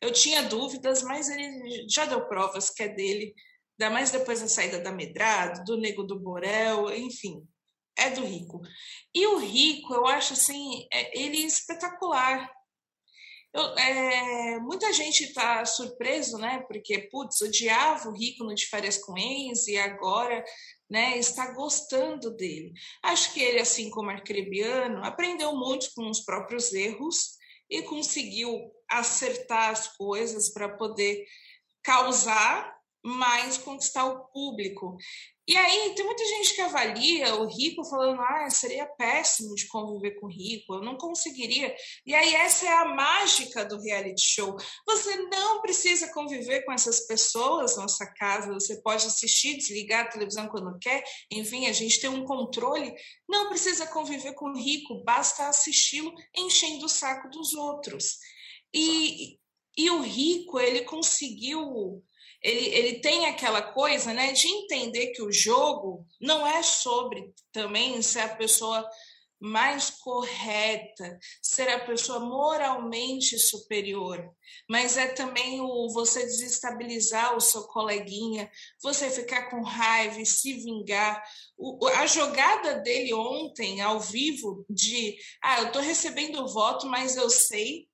Eu 0.00 0.12
tinha 0.12 0.42
dúvidas, 0.42 1.02
mas 1.02 1.30
ele 1.30 1.88
já 1.88 2.04
deu 2.04 2.26
provas 2.28 2.68
que 2.68 2.82
é 2.82 2.88
dele, 2.88 3.34
ainda 3.80 3.92
mais 3.92 4.10
depois 4.10 4.40
da 4.40 4.48
saída 4.48 4.78
da 4.78 4.92
Medrado, 4.92 5.64
do 5.64 5.78
Nego 5.78 6.02
do 6.02 6.20
Borel, 6.20 6.94
enfim, 6.94 7.42
é 7.96 8.10
do 8.10 8.24
rico. 8.24 8.60
E 9.14 9.26
o 9.26 9.38
rico, 9.38 9.94
eu 9.94 10.06
acho 10.06 10.34
assim, 10.34 10.86
é, 10.92 11.18
ele 11.18 11.42
é 11.42 11.46
espetacular. 11.46 12.50
Eu, 13.54 13.62
é, 13.78 14.58
muita 14.60 14.92
gente 14.92 15.24
está 15.24 15.64
surpreso, 15.64 16.36
né? 16.36 16.62
Porque, 16.68 17.08
putz, 17.10 17.40
odiava 17.40 18.08
o 18.08 18.12
rico 18.12 18.44
no 18.44 18.54
de 18.54 18.66
férias 18.66 18.98
com 18.98 19.16
ex 19.16 19.66
e 19.66 19.78
agora 19.78 20.44
né, 20.90 21.16
está 21.16 21.52
gostando 21.54 22.30
dele. 22.36 22.72
Acho 23.02 23.32
que 23.32 23.40
ele, 23.40 23.58
assim 23.58 23.88
como 23.88 24.10
arcrebiano, 24.10 25.02
aprendeu 25.04 25.56
muito 25.56 25.90
com 25.94 26.08
os 26.10 26.20
próprios 26.20 26.72
erros 26.74 27.36
e 27.70 27.82
conseguiu 27.82 28.70
acertar 28.88 29.70
as 29.70 29.96
coisas 29.96 30.52
para 30.52 30.68
poder 30.68 31.24
causar, 31.82 32.75
mais 33.06 33.56
conquistar 33.56 34.04
o 34.04 34.26
público. 34.26 34.96
E 35.48 35.56
aí 35.56 35.94
tem 35.94 36.04
muita 36.04 36.24
gente 36.24 36.56
que 36.56 36.60
avalia 36.60 37.36
o 37.36 37.46
rico 37.46 37.84
falando, 37.84 38.20
ah, 38.20 38.50
seria 38.50 38.84
péssimo 38.84 39.54
de 39.54 39.68
conviver 39.68 40.18
com 40.18 40.26
rico, 40.26 40.74
eu 40.74 40.82
não 40.82 40.96
conseguiria. 40.96 41.72
E 42.04 42.12
aí 42.12 42.34
essa 42.34 42.66
é 42.66 42.72
a 42.72 42.84
mágica 42.84 43.64
do 43.64 43.80
reality 43.80 44.20
show. 44.20 44.56
Você 44.84 45.16
não 45.28 45.62
precisa 45.62 46.12
conviver 46.12 46.64
com 46.64 46.72
essas 46.72 47.06
pessoas 47.06 47.76
na 47.76 47.86
sua 47.86 48.08
casa, 48.08 48.52
você 48.52 48.82
pode 48.82 49.06
assistir, 49.06 49.56
desligar 49.56 50.06
a 50.06 50.08
televisão 50.08 50.48
quando 50.48 50.76
quer, 50.80 51.04
enfim, 51.30 51.66
a 51.66 51.72
gente 51.72 52.00
tem 52.00 52.10
um 52.10 52.24
controle. 52.24 52.92
Não 53.28 53.48
precisa 53.48 53.86
conviver 53.86 54.32
com 54.32 54.50
o 54.50 54.58
rico, 54.58 55.04
basta 55.04 55.46
assisti-lo 55.46 56.12
enchendo 56.36 56.86
o 56.86 56.88
saco 56.88 57.30
dos 57.30 57.54
outros. 57.54 58.18
E, 58.74 59.38
e 59.78 59.90
o 59.90 60.00
rico, 60.02 60.58
ele 60.58 60.80
conseguiu 60.82 62.02
ele, 62.46 62.66
ele 62.66 63.00
tem 63.00 63.26
aquela 63.26 63.60
coisa 63.60 64.14
né, 64.14 64.32
de 64.32 64.46
entender 64.46 65.08
que 65.08 65.20
o 65.20 65.32
jogo 65.32 66.06
não 66.20 66.46
é 66.46 66.62
sobre 66.62 67.34
também 67.50 68.00
ser 68.00 68.20
a 68.20 68.36
pessoa 68.36 68.88
mais 69.38 69.90
correta, 69.90 71.18
ser 71.42 71.68
a 71.68 71.84
pessoa 71.84 72.20
moralmente 72.20 73.36
superior, 73.36 74.32
mas 74.70 74.96
é 74.96 75.08
também 75.08 75.60
o 75.60 75.88
você 75.92 76.24
desestabilizar 76.24 77.36
o 77.36 77.40
seu 77.40 77.64
coleguinha, 77.64 78.48
você 78.80 79.10
ficar 79.10 79.50
com 79.50 79.62
raiva 79.62 80.20
e 80.20 80.24
se 80.24 80.54
vingar. 80.54 81.22
O, 81.58 81.84
a 81.88 82.06
jogada 82.06 82.74
dele 82.74 83.12
ontem, 83.12 83.80
ao 83.80 83.98
vivo, 83.98 84.64
de 84.70 85.18
ah, 85.42 85.60
eu 85.62 85.66
estou 85.66 85.82
recebendo 85.82 86.46
voto, 86.46 86.86
mas 86.86 87.16
eu 87.16 87.28
sei 87.28 87.88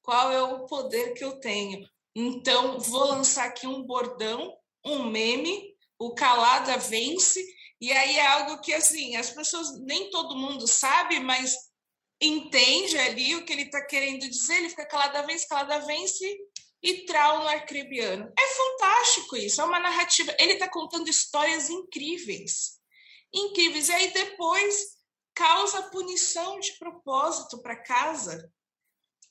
qual 0.00 0.32
é 0.32 0.42
o 0.42 0.66
poder 0.66 1.12
que 1.12 1.22
eu 1.22 1.38
tenho. 1.38 1.86
Então, 2.14 2.78
vou 2.78 3.04
lançar 3.06 3.46
aqui 3.46 3.66
um 3.66 3.82
bordão, 3.82 4.54
um 4.84 5.04
meme, 5.04 5.74
o 5.98 6.14
calada 6.14 6.76
vence, 6.76 7.40
e 7.80 7.90
aí 7.92 8.16
é 8.16 8.26
algo 8.26 8.60
que, 8.60 8.72
assim, 8.74 9.16
as 9.16 9.30
pessoas, 9.30 9.80
nem 9.80 10.10
todo 10.10 10.36
mundo 10.36 10.66
sabe, 10.66 11.20
mas 11.20 11.56
entende 12.20 12.96
ali 12.98 13.34
o 13.34 13.44
que 13.44 13.52
ele 13.52 13.62
está 13.62 13.84
querendo 13.84 14.28
dizer, 14.28 14.56
ele 14.56 14.68
fica 14.68 14.86
calada 14.86 15.22
vence, 15.22 15.48
calada 15.48 15.78
vence, 15.80 16.24
e 16.82 17.04
trau 17.06 17.40
no 17.40 17.48
arcrebiano. 17.48 18.32
É 18.38 18.54
fantástico 18.54 19.36
isso, 19.36 19.60
é 19.60 19.64
uma 19.64 19.78
narrativa. 19.78 20.34
Ele 20.38 20.54
está 20.54 20.68
contando 20.68 21.08
histórias 21.08 21.70
incríveis. 21.70 22.80
Incríveis. 23.32 23.88
E 23.88 23.92
aí 23.92 24.12
depois 24.12 24.96
causa 25.34 25.90
punição 25.90 26.58
de 26.58 26.72
propósito 26.78 27.62
para 27.62 27.82
casa. 27.82 28.52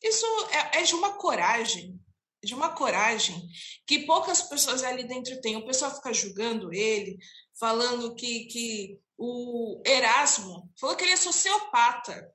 Isso 0.02 0.26
é, 0.74 0.80
é 0.80 0.84
de 0.84 0.96
uma 0.96 1.14
coragem 1.14 2.00
de 2.44 2.56
uma 2.56 2.70
coragem 2.70 3.48
que 3.86 4.06
poucas 4.06 4.42
pessoas 4.42 4.84
ali 4.84 5.04
dentro 5.04 5.40
têm. 5.42 5.56
O 5.56 5.66
pessoal 5.66 5.94
fica 5.94 6.14
julgando 6.14 6.74
ele, 6.74 7.18
falando 7.60 8.16
que, 8.16 8.46
que 8.46 9.00
o 9.18 9.82
Erasmo 9.86 10.70
falou 10.80 10.96
que 10.96 11.04
ele 11.04 11.14
é 11.14 11.18
sociopata. 11.18 12.34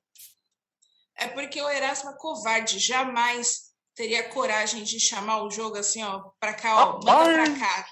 É 1.17 1.29
porque 1.29 1.61
o 1.61 1.69
Erasmo 1.69 2.11
é 2.11 2.17
covarde, 2.19 2.79
jamais 2.79 3.75
teria 3.95 4.29
coragem 4.29 4.85
de 4.85 5.01
chamar 5.01 5.43
o 5.43 5.51
jogo 5.51 5.77
assim, 5.77 6.03
ó, 6.03 6.31
para 6.39 6.55
cá, 6.55 6.91
ó, 6.91 6.93
manda 7.03 7.33
para 7.33 7.59
cá. 7.59 7.89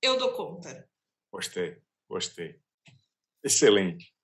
Eu 0.00 0.18
dou 0.18 0.32
conta. 0.34 0.88
Gostei, 1.32 1.80
gostei. 2.08 2.60
Excelente. 3.42 4.14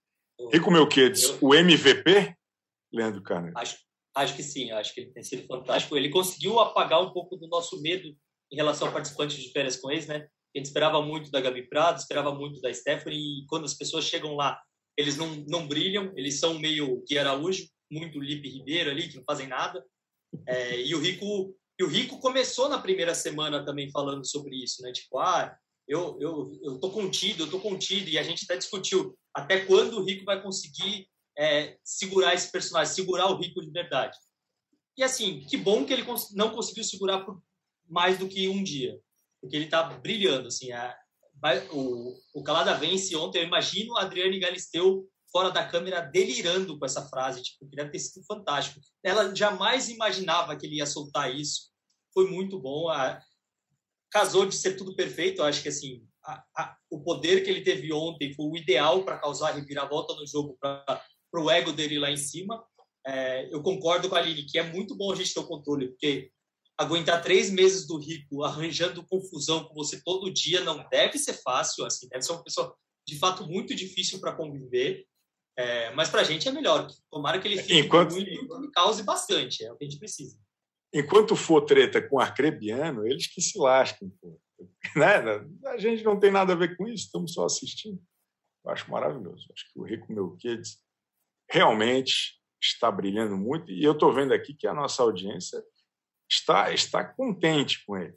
Rico 0.52 0.70
Melquides, 0.70 1.30
o 1.40 1.54
MVP, 1.54 2.36
Leandro 2.92 3.22
Carneiro? 3.22 3.58
Acho, 3.58 3.78
Acho 4.14 4.36
que 4.36 4.42
sim, 4.42 4.70
acho 4.70 4.94
que 4.94 5.00
ele 5.00 5.12
tem 5.12 5.22
sido 5.22 5.46
fantástico. 5.46 5.96
Ele 5.96 6.10
conseguiu 6.10 6.60
apagar 6.60 7.02
um 7.02 7.12
pouco 7.12 7.36
do 7.36 7.48
nosso 7.48 7.80
medo 7.80 8.14
em 8.50 8.56
relação 8.56 8.88
ao 8.88 8.92
participante 8.92 9.40
de 9.40 9.50
férias 9.50 9.76
com 9.76 9.90
eles, 9.90 10.06
né? 10.06 10.28
A 10.54 10.58
gente 10.58 10.66
esperava 10.66 11.00
muito 11.00 11.30
da 11.30 11.40
Gabi 11.40 11.66
Prado, 11.66 11.98
esperava 11.98 12.34
muito 12.34 12.60
da 12.60 12.72
Stephanie, 12.72 13.40
e 13.40 13.46
quando 13.46 13.64
as 13.64 13.72
pessoas 13.72 14.04
chegam 14.04 14.36
lá, 14.36 14.60
eles 14.98 15.16
não, 15.16 15.34
não 15.48 15.66
brilham, 15.66 16.12
eles 16.14 16.38
são 16.38 16.58
meio 16.58 17.02
Gui 17.08 17.18
Araújo, 17.18 17.66
muito 17.90 18.20
Lipe 18.20 18.50
Ribeiro 18.50 18.90
ali, 18.90 19.08
que 19.08 19.16
não 19.16 19.24
fazem 19.24 19.46
nada. 19.46 19.82
É, 20.46 20.80
e 20.80 20.94
o 20.94 21.00
Rico 21.00 21.54
e 21.80 21.84
o 21.84 21.88
Rico 21.88 22.18
começou 22.20 22.68
na 22.68 22.78
primeira 22.78 23.14
semana 23.14 23.64
também 23.64 23.90
falando 23.90 24.26
sobre 24.26 24.56
isso, 24.56 24.82
né? 24.82 24.92
Tipo, 24.92 25.18
ah, 25.18 25.56
eu, 25.88 26.18
eu, 26.20 26.60
eu 26.62 26.78
tô 26.78 26.90
contido, 26.90 27.44
eu 27.44 27.50
tô 27.50 27.58
contido, 27.58 28.08
e 28.08 28.18
a 28.18 28.22
gente 28.22 28.44
até 28.44 28.56
discutiu 28.56 29.18
até 29.34 29.64
quando 29.64 29.98
o 29.98 30.04
Rico 30.04 30.24
vai 30.24 30.42
conseguir 30.42 31.08
é, 31.38 31.78
segurar 31.82 32.34
esse 32.34 32.50
personagem, 32.50 32.94
segurar 32.94 33.26
o 33.26 33.36
rico 33.36 33.60
de 33.60 33.70
verdade. 33.70 34.16
E 34.96 35.02
assim, 35.02 35.40
que 35.40 35.56
bom 35.56 35.84
que 35.84 35.92
ele 35.92 36.04
não 36.34 36.50
conseguiu 36.50 36.84
segurar 36.84 37.24
por 37.24 37.42
mais 37.88 38.18
do 38.18 38.28
que 38.28 38.48
um 38.48 38.62
dia, 38.62 38.98
porque 39.40 39.56
ele 39.56 39.64
está 39.64 39.82
brilhando. 39.82 40.48
Assim, 40.48 40.68
o, 41.72 42.14
o 42.34 42.42
Calada 42.42 42.74
vence 42.74 43.14
ontem. 43.16 43.40
Eu 43.40 43.46
imagino 43.46 43.96
a 43.96 44.02
Adriane 44.02 44.38
Galisteu 44.38 45.08
fora 45.30 45.50
da 45.50 45.66
câmera 45.66 46.00
delirando 46.02 46.78
com 46.78 46.84
essa 46.84 47.08
frase, 47.08 47.42
tipo, 47.42 47.66
que 47.66 47.76
deve 47.76 47.90
ter 47.90 47.98
sido 47.98 48.24
fantástico. 48.26 48.80
Ela 49.02 49.34
jamais 49.34 49.88
imaginava 49.88 50.56
que 50.56 50.66
ele 50.66 50.76
ia 50.76 50.86
soltar 50.86 51.34
isso. 51.34 51.70
Foi 52.12 52.30
muito 52.30 52.60
bom. 52.60 52.90
A, 52.90 53.18
casou 54.10 54.44
de 54.44 54.54
ser 54.54 54.76
tudo 54.76 54.94
perfeito. 54.94 55.40
Eu 55.40 55.46
acho 55.46 55.62
que 55.62 55.70
assim, 55.70 56.06
a, 56.24 56.44
a, 56.56 56.76
o 56.90 57.02
poder 57.02 57.42
que 57.42 57.50
ele 57.50 57.62
teve 57.62 57.92
ontem 57.92 58.32
foi 58.34 58.46
o 58.46 58.56
ideal 58.56 59.04
para 59.04 59.18
causar 59.18 59.52
reviravolta 59.52 60.14
no 60.14 60.26
jogo, 60.26 60.56
para 60.60 61.02
para 61.32 61.42
o 61.42 61.50
ego 61.50 61.72
dele 61.72 61.98
lá 61.98 62.10
em 62.10 62.16
cima. 62.16 62.62
É, 63.04 63.52
eu 63.52 63.62
concordo 63.62 64.08
com 64.08 64.14
a 64.14 64.18
Aline 64.18 64.44
que 64.44 64.58
é 64.58 64.62
muito 64.62 64.94
bom 64.94 65.10
a 65.10 65.16
gente 65.16 65.32
ter 65.32 65.40
o 65.40 65.46
controle, 65.46 65.88
porque 65.88 66.30
aguentar 66.78 67.22
três 67.22 67.50
meses 67.50 67.86
do 67.86 67.98
rico 67.98 68.44
arranjando 68.44 69.04
confusão 69.06 69.64
com 69.64 69.74
você 69.74 70.00
todo 70.02 70.32
dia 70.32 70.62
não 70.62 70.86
deve 70.88 71.18
ser 71.18 71.34
fácil, 71.34 71.84
assim, 71.84 72.08
deve 72.08 72.22
ser 72.22 72.32
uma 72.32 72.44
pessoa 72.44 72.76
de 73.06 73.18
fato 73.18 73.46
muito 73.46 73.74
difícil 73.74 74.20
para 74.20 74.34
conviver. 74.34 75.06
É, 75.56 75.92
mas 75.94 76.08
para 76.08 76.22
a 76.22 76.24
gente 76.24 76.48
é 76.48 76.52
melhor. 76.52 76.86
Tomara 77.10 77.38
que 77.40 77.48
ele 77.48 77.58
fique 77.58 77.80
Enquanto... 77.80 78.12
muito 78.12 78.30
e 78.30 78.70
cause 78.72 79.02
bastante, 79.02 79.64
é 79.64 79.72
o 79.72 79.76
que 79.76 79.84
a 79.84 79.88
gente 79.88 79.98
precisa. 79.98 80.38
Enquanto 80.94 81.34
for 81.34 81.62
treta 81.62 82.00
com 82.06 82.20
arcrebiano, 82.20 83.06
eles 83.06 83.26
que 83.26 83.40
se 83.40 83.58
lasquem. 83.58 84.10
Pô. 84.20 84.38
Né? 84.94 85.16
A 85.66 85.76
gente 85.76 86.04
não 86.04 86.20
tem 86.20 86.30
nada 86.30 86.52
a 86.52 86.56
ver 86.56 86.76
com 86.76 86.86
isso, 86.86 87.06
estamos 87.06 87.32
só 87.32 87.44
assistindo. 87.44 88.00
Eu 88.64 88.70
acho 88.70 88.90
maravilhoso. 88.90 89.46
Acho 89.52 89.72
que 89.72 89.80
o 89.80 89.82
Rico 89.82 90.12
Melquides 90.12 90.78
realmente 91.52 92.40
está 92.60 92.90
brilhando 92.90 93.36
muito 93.36 93.70
e 93.70 93.84
eu 93.84 93.92
estou 93.92 94.12
vendo 94.12 94.32
aqui 94.32 94.54
que 94.54 94.66
a 94.66 94.72
nossa 94.72 95.02
audiência 95.02 95.62
está 96.30 96.72
está 96.72 97.04
contente 97.04 97.84
com 97.84 97.96
ele. 97.96 98.16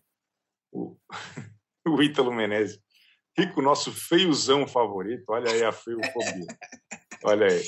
O, 0.72 0.98
o 1.86 2.02
Ítalo 2.02 2.34
Menezes, 2.34 2.80
Rico, 3.38 3.62
nosso 3.62 3.92
feiozão 3.92 4.66
favorito. 4.66 5.26
Olha 5.28 5.52
aí 5.52 5.64
a 5.64 5.72
feiofobia. 5.74 6.48
Olha 7.24 7.48
aí. 7.48 7.64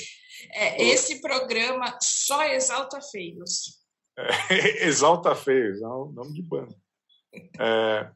É, 0.52 0.82
esse 0.82 1.20
programa 1.20 1.98
só 2.00 2.42
exalta 2.44 3.00
feios. 3.02 3.84
É, 4.16 4.86
exalta 4.88 5.34
feios, 5.34 5.82
é 5.82 5.86
um 5.86 6.10
nome 6.12 6.32
de 6.32 6.42
banda. 6.42 6.74
É, 7.60 8.10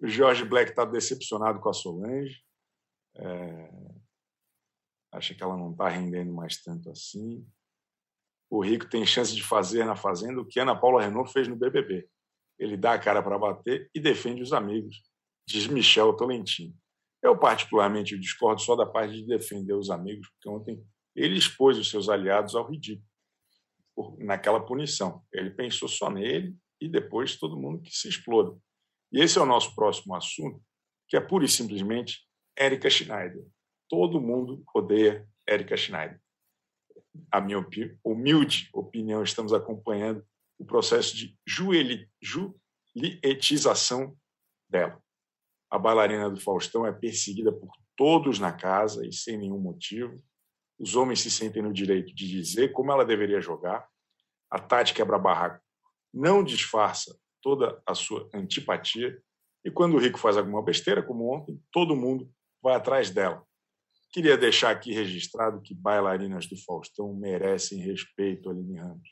o 0.00 0.08
Jorge 0.08 0.44
Black 0.44 0.70
está 0.70 0.86
decepcionado 0.86 1.60
com 1.60 1.68
a 1.68 1.74
Solange. 1.74 2.42
É, 3.16 3.70
acha 5.12 5.34
que 5.34 5.42
ela 5.42 5.56
não 5.56 5.72
está 5.72 5.88
rendendo 5.88 6.32
mais 6.32 6.62
tanto 6.62 6.90
assim. 6.90 7.46
O 8.48 8.60
Rico 8.60 8.88
tem 8.88 9.04
chance 9.06 9.34
de 9.34 9.42
fazer 9.42 9.84
na 9.84 9.96
Fazenda 9.96 10.40
o 10.40 10.46
que 10.46 10.60
Ana 10.60 10.74
Paula 10.74 11.02
Renault 11.02 11.32
fez 11.32 11.46
no 11.48 11.56
BBB. 11.56 12.08
Ele 12.58 12.76
dá 12.76 12.94
a 12.94 12.98
cara 12.98 13.22
para 13.22 13.38
bater 13.38 13.90
e 13.94 14.00
defende 14.00 14.42
os 14.42 14.52
amigos, 14.52 15.02
diz 15.46 15.66
Michel 15.66 16.12
Tolentino. 16.14 16.74
Eu, 17.22 17.36
particularmente, 17.38 18.18
discordo 18.18 18.60
só 18.60 18.74
da 18.74 18.86
parte 18.86 19.14
de 19.14 19.26
defender 19.26 19.74
os 19.74 19.90
amigos, 19.90 20.28
porque 20.30 20.48
ontem 20.48 20.82
ele 21.14 21.36
expôs 21.36 21.78
os 21.78 21.90
seus 21.90 22.08
aliados 22.08 22.54
ao 22.54 22.68
ridículo 22.68 23.06
naquela 24.18 24.60
punição. 24.60 25.22
Ele 25.32 25.50
pensou 25.50 25.88
só 25.88 26.10
nele 26.10 26.56
e 26.80 26.88
depois 26.88 27.36
todo 27.36 27.58
mundo 27.58 27.82
que 27.82 27.94
se 27.94 28.08
exploda. 28.08 28.56
E 29.12 29.20
esse 29.20 29.38
é 29.38 29.42
o 29.42 29.46
nosso 29.46 29.74
próximo 29.74 30.14
assunto, 30.14 30.62
que 31.08 31.16
é 31.16 31.20
pura 31.20 31.44
e 31.44 31.48
simplesmente 31.48 32.26
Érica 32.56 32.88
Schneider 32.88 33.44
todo 33.90 34.20
mundo 34.20 34.62
odeia 34.72 35.28
Erika 35.46 35.76
Schneider. 35.76 36.18
A 37.30 37.40
minha 37.40 37.58
humilde 38.04 38.70
opinião, 38.72 39.24
estamos 39.24 39.52
acompanhando 39.52 40.24
o 40.58 40.64
processo 40.64 41.16
de 41.16 41.36
julietização 42.94 44.16
dela. 44.68 45.02
A 45.68 45.76
bailarina 45.76 46.30
do 46.30 46.40
Faustão 46.40 46.86
é 46.86 46.92
perseguida 46.92 47.52
por 47.52 47.70
todos 47.96 48.38
na 48.38 48.52
casa 48.52 49.04
e 49.04 49.12
sem 49.12 49.36
nenhum 49.36 49.58
motivo. 49.58 50.22
Os 50.78 50.94
homens 50.94 51.20
se 51.20 51.30
sentem 51.30 51.60
no 51.60 51.72
direito 51.72 52.14
de 52.14 52.28
dizer 52.28 52.70
como 52.72 52.92
ela 52.92 53.04
deveria 53.04 53.40
jogar. 53.40 53.88
A 54.48 54.60
Tati 54.60 54.94
quebra-barraco 54.94 55.60
não 56.14 56.44
disfarça 56.44 57.18
toda 57.42 57.82
a 57.84 57.94
sua 57.94 58.28
antipatia. 58.32 59.20
E 59.64 59.70
quando 59.70 59.94
o 59.94 59.98
Rico 59.98 60.18
faz 60.18 60.36
alguma 60.36 60.62
besteira, 60.62 61.02
como 61.02 61.32
ontem, 61.32 61.60
todo 61.72 61.96
mundo 61.96 62.32
vai 62.62 62.74
atrás 62.74 63.10
dela. 63.10 63.44
Queria 64.12 64.36
deixar 64.36 64.70
aqui 64.70 64.92
registrado 64.92 65.62
que 65.62 65.74
bailarinas 65.74 66.46
do 66.48 66.56
Faustão 66.56 67.14
merecem 67.14 67.78
respeito, 67.78 68.50
Aline 68.50 68.78
Ramos. 68.78 69.08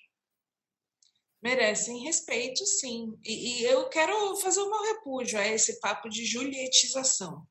merecem 1.40 2.02
respeito, 2.02 2.66
sim. 2.66 3.16
E, 3.24 3.60
e, 3.60 3.64
eu 3.64 3.88
quero 3.88 4.36
fazer 4.36 4.60
o 4.60 4.70
meu 4.70 4.82
repúdio 4.94 5.38
a 5.38 5.46
esse 5.46 5.78
papo 5.78 6.08
de 6.08 6.24
julietização. 6.24 7.46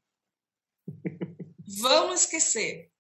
vamos 1.80 2.22
esquecer. 2.22 2.92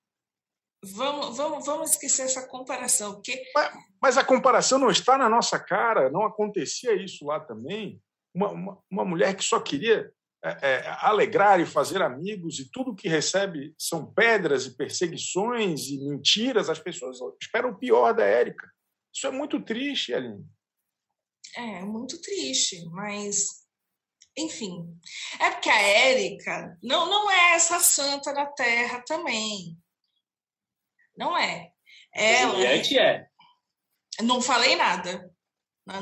Vamos, 0.83 1.35
vamos, 1.35 1.65
vamos 1.65 1.91
esquecer 1.91 2.23
essa 2.23 2.47
comparação. 2.47 3.15
Porque... 3.15 3.43
Mas, 3.53 3.73
mas, 4.01 4.17
a 4.17 4.23
comparação 4.23 4.79
não 4.79 4.89
está 4.89 5.17
na 5.17 5.27
nossa 5.27 5.59
cara. 5.59 6.09
Não 6.09 6.23
acontecia 6.23 6.93
isso 6.93 7.25
lá 7.25 7.39
também. 7.39 8.01
Uma, 8.33 8.51
uma, 8.51 8.83
uma 8.89 9.03
mulher 9.03 9.35
que 9.35 9.43
só 9.43 9.59
queria 9.59 10.13
é, 10.43 10.49
é, 10.61 10.87
alegrar 10.99 11.59
e 11.59 11.65
fazer 11.65 12.01
amigos, 12.01 12.59
e 12.59 12.69
tudo 12.69 12.95
que 12.95 13.09
recebe 13.09 13.73
são 13.77 14.13
pedras 14.13 14.65
e 14.65 14.75
perseguições 14.75 15.87
e 15.87 15.97
mentiras. 16.07 16.69
As 16.69 16.79
pessoas 16.79 17.17
esperam 17.41 17.71
o 17.71 17.77
pior 17.77 18.13
da 18.13 18.23
Érica. 18.23 18.69
Isso 19.13 19.27
é 19.27 19.31
muito 19.31 19.59
triste, 19.61 20.13
Aline. 20.13 20.45
É, 21.55 21.81
muito 21.81 22.21
triste, 22.21 22.85
mas 22.89 23.65
enfim. 24.37 24.95
É 25.39 25.49
porque 25.49 25.69
a 25.69 25.81
Érica 25.81 26.77
não, 26.83 27.09
não 27.09 27.31
é 27.31 27.55
essa 27.55 27.79
santa 27.79 28.31
da 28.31 28.45
terra 28.45 29.01
também. 29.01 29.75
Não 31.17 31.35
é. 31.35 31.71
Ela. 32.13 32.63
É 32.63 32.79
que 32.79 32.99
é. 32.99 33.27
Não 34.21 34.41
falei 34.41 34.75
nada. 34.75 35.33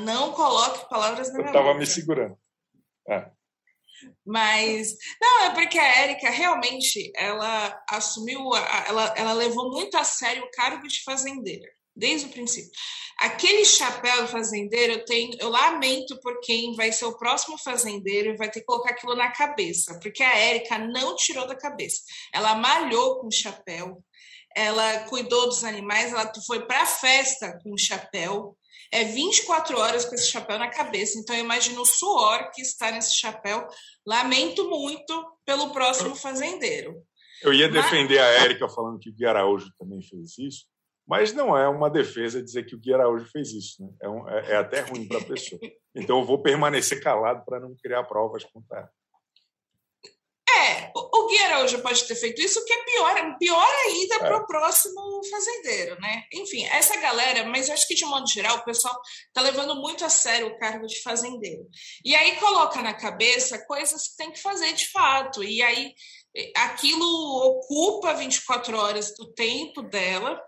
Não 0.02 0.32
coloque 0.32 0.88
palavras 0.90 1.28
na 1.28 1.38
minha 1.38 1.46
boca. 1.46 1.58
Eu 1.58 1.62
estava 1.62 1.78
me 1.78 1.86
segurando. 1.86 2.38
É. 3.08 3.30
Mas 4.24 4.94
não 5.20 5.44
é 5.44 5.54
porque 5.54 5.78
a 5.78 5.96
Érica 6.02 6.30
realmente 6.30 7.12
ela 7.14 7.84
assumiu, 7.88 8.54
ela, 8.86 9.14
ela 9.16 9.32
levou 9.32 9.70
muito 9.70 9.96
a 9.96 10.04
sério 10.04 10.42
o 10.44 10.50
cargo 10.50 10.86
de 10.86 11.02
fazendeira 11.02 11.75
desde 11.96 12.26
o 12.26 12.30
princípio. 12.30 12.70
Aquele 13.18 13.64
chapéu 13.64 14.28
fazendeiro, 14.28 14.92
eu 14.92 15.04
tenho, 15.06 15.32
eu 15.40 15.48
lamento 15.48 16.20
por 16.20 16.38
quem 16.40 16.74
vai 16.74 16.92
ser 16.92 17.06
o 17.06 17.16
próximo 17.16 17.56
fazendeiro 17.56 18.30
e 18.30 18.36
vai 18.36 18.50
ter 18.50 18.60
que 18.60 18.66
colocar 18.66 18.90
aquilo 18.90 19.14
na 19.14 19.32
cabeça, 19.32 19.98
porque 20.02 20.22
a 20.22 20.36
Érica 20.36 20.78
não 20.78 21.16
tirou 21.16 21.46
da 21.46 21.56
cabeça. 21.56 22.02
Ela 22.32 22.54
malhou 22.56 23.20
com 23.20 23.28
o 23.28 23.32
chapéu, 23.32 24.04
ela 24.54 25.00
cuidou 25.08 25.46
dos 25.46 25.64
animais, 25.64 26.12
ela 26.12 26.30
foi 26.46 26.66
para 26.66 26.82
a 26.82 26.86
festa 26.86 27.58
com 27.62 27.72
o 27.72 27.78
chapéu. 27.78 28.56
É 28.92 29.02
24 29.04 29.78
horas 29.78 30.04
com 30.04 30.14
esse 30.14 30.28
chapéu 30.28 30.58
na 30.58 30.70
cabeça. 30.70 31.18
Então, 31.18 31.34
eu 31.34 31.44
imagino 31.44 31.80
o 31.80 31.86
suor 31.86 32.50
que 32.52 32.62
está 32.62 32.90
nesse 32.90 33.16
chapéu. 33.16 33.66
Lamento 34.06 34.68
muito 34.68 35.24
pelo 35.44 35.72
próximo 35.72 36.14
fazendeiro. 36.14 36.94
Eu 37.42 37.52
ia 37.52 37.68
defender 37.68 38.18
Mas... 38.18 38.24
a 38.24 38.44
Érica 38.44 38.68
falando 38.68 38.98
que 38.98 39.10
o 39.10 39.12
Gui 39.12 39.26
Araújo 39.26 39.70
também 39.78 40.00
fez 40.02 40.38
isso, 40.38 40.66
mas 41.06 41.32
não 41.32 41.56
é 41.56 41.68
uma 41.68 41.88
defesa 41.88 42.42
dizer 42.42 42.64
que 42.64 42.74
o 42.74 42.78
Gui 42.78 42.92
Araújo 42.92 43.26
fez 43.26 43.52
isso. 43.52 43.82
Né? 43.82 43.90
É, 44.02 44.08
um, 44.08 44.28
é, 44.28 44.52
é 44.52 44.56
até 44.56 44.80
ruim 44.80 45.06
para 45.06 45.18
a 45.18 45.24
pessoa. 45.24 45.60
Então 45.94 46.18
eu 46.18 46.26
vou 46.26 46.42
permanecer 46.42 47.02
calado 47.02 47.44
para 47.44 47.60
não 47.60 47.74
criar 47.76 48.04
provas 48.04 48.44
contra 48.44 48.78
ela. 48.80 48.90
É, 50.48 50.90
o 50.94 51.26
Gui 51.26 51.38
Araújo 51.38 51.80
pode 51.80 52.04
ter 52.04 52.14
feito 52.14 52.40
isso, 52.40 52.64
que 52.64 52.72
é 52.72 52.84
pior, 52.84 53.38
pior 53.38 53.68
ainda 53.86 54.14
é. 54.14 54.18
para 54.18 54.36
o 54.38 54.46
próximo 54.46 55.20
fazendeiro, 55.30 56.00
né? 56.00 56.24
Enfim, 56.32 56.64
essa 56.64 56.96
galera, 56.98 57.44
mas 57.44 57.68
eu 57.68 57.74
acho 57.74 57.86
que 57.86 57.94
de 57.94 58.04
modo 58.04 58.28
geral 58.28 58.58
o 58.58 58.64
pessoal 58.64 58.98
está 59.26 59.42
levando 59.42 59.76
muito 59.76 60.04
a 60.04 60.08
sério 60.08 60.48
o 60.48 60.58
cargo 60.58 60.86
de 60.86 61.02
fazendeiro. 61.02 61.66
E 62.04 62.14
aí 62.14 62.36
coloca 62.36 62.80
na 62.80 62.94
cabeça 62.94 63.64
coisas 63.66 64.08
que 64.08 64.16
tem 64.16 64.32
que 64.32 64.40
fazer 64.40 64.72
de 64.72 64.88
fato. 64.90 65.44
E 65.44 65.62
aí 65.62 65.94
aquilo 66.56 67.06
ocupa 67.48 68.14
24 68.14 68.76
horas 68.76 69.14
do 69.16 69.32
tempo 69.34 69.82
dela 69.82 70.40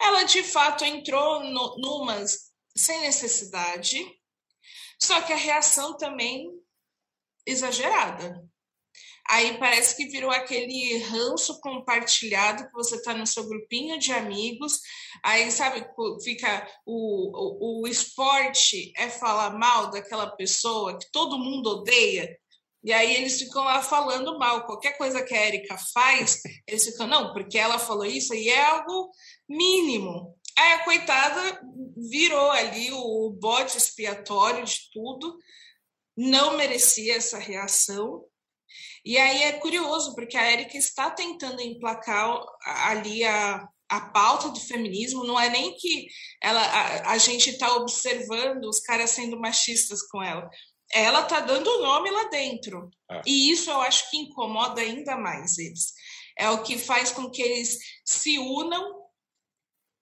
ela 0.00 0.24
de 0.24 0.42
fato 0.42 0.84
entrou 0.84 1.42
no, 1.44 1.76
numas 1.78 2.52
sem 2.76 3.00
necessidade, 3.00 3.98
só 5.00 5.20
que 5.22 5.32
a 5.32 5.36
reação 5.36 5.96
também 5.96 6.50
exagerada. 7.46 8.42
Aí 9.28 9.56
parece 9.58 9.96
que 9.96 10.10
virou 10.10 10.30
aquele 10.30 10.98
ranço 10.98 11.60
compartilhado 11.60 12.66
que 12.66 12.72
você 12.72 12.96
está 12.96 13.14
no 13.14 13.26
seu 13.26 13.46
grupinho 13.48 13.98
de 13.98 14.12
amigos. 14.12 14.80
Aí, 15.24 15.50
sabe, 15.50 15.86
fica 16.22 16.68
o, 16.84 17.80
o, 17.80 17.82
o 17.82 17.88
esporte 17.88 18.92
é 18.96 19.08
falar 19.08 19.56
mal 19.56 19.90
daquela 19.90 20.28
pessoa 20.36 20.98
que 20.98 21.10
todo 21.12 21.38
mundo 21.38 21.68
odeia. 21.68 22.36
E 22.84 22.92
aí 22.92 23.14
eles 23.14 23.38
ficam 23.38 23.62
lá 23.62 23.80
falando 23.82 24.38
mal. 24.38 24.66
Qualquer 24.66 24.96
coisa 24.98 25.22
que 25.22 25.34
a 25.34 25.46
Erika 25.46 25.76
faz, 25.94 26.40
eles 26.66 26.84
ficam, 26.84 27.06
não, 27.06 27.32
porque 27.32 27.58
ela 27.58 27.78
falou 27.78 28.04
isso 28.04 28.34
e 28.34 28.48
é 28.48 28.64
algo 28.64 29.10
mínimo. 29.48 30.36
Aí 30.58 30.72
a 30.72 30.84
coitada 30.84 31.60
virou 32.10 32.50
ali 32.50 32.90
o 32.92 33.30
bode 33.30 33.76
expiatório 33.76 34.64
de 34.64 34.90
tudo, 34.92 35.38
não 36.16 36.56
merecia 36.56 37.16
essa 37.16 37.38
reação. 37.38 38.24
E 39.04 39.16
aí 39.16 39.44
é 39.44 39.52
curioso, 39.52 40.14
porque 40.14 40.36
a 40.36 40.52
Erika 40.52 40.76
está 40.76 41.10
tentando 41.10 41.60
emplacar 41.60 42.38
ali 42.64 43.24
a, 43.24 43.66
a 43.88 44.00
pauta 44.00 44.48
do 44.50 44.60
feminismo, 44.60 45.24
não 45.24 45.38
é 45.38 45.50
nem 45.50 45.74
que 45.76 46.06
ela, 46.40 46.60
a, 46.60 47.12
a 47.12 47.18
gente 47.18 47.50
está 47.50 47.74
observando 47.76 48.64
os 48.64 48.80
caras 48.80 49.10
sendo 49.10 49.38
machistas 49.40 50.02
com 50.02 50.22
ela. 50.22 50.48
Ela 50.92 51.22
está 51.22 51.40
dando 51.40 51.82
nome 51.82 52.10
lá 52.10 52.24
dentro. 52.24 52.90
É. 53.10 53.22
E 53.26 53.50
isso 53.50 53.70
eu 53.70 53.80
acho 53.80 54.10
que 54.10 54.18
incomoda 54.18 54.80
ainda 54.80 55.16
mais 55.16 55.58
eles. 55.58 55.94
É 56.36 56.50
o 56.50 56.62
que 56.62 56.78
faz 56.78 57.10
com 57.10 57.30
que 57.30 57.42
eles 57.42 57.78
se 58.04 58.38
unam 58.38 59.02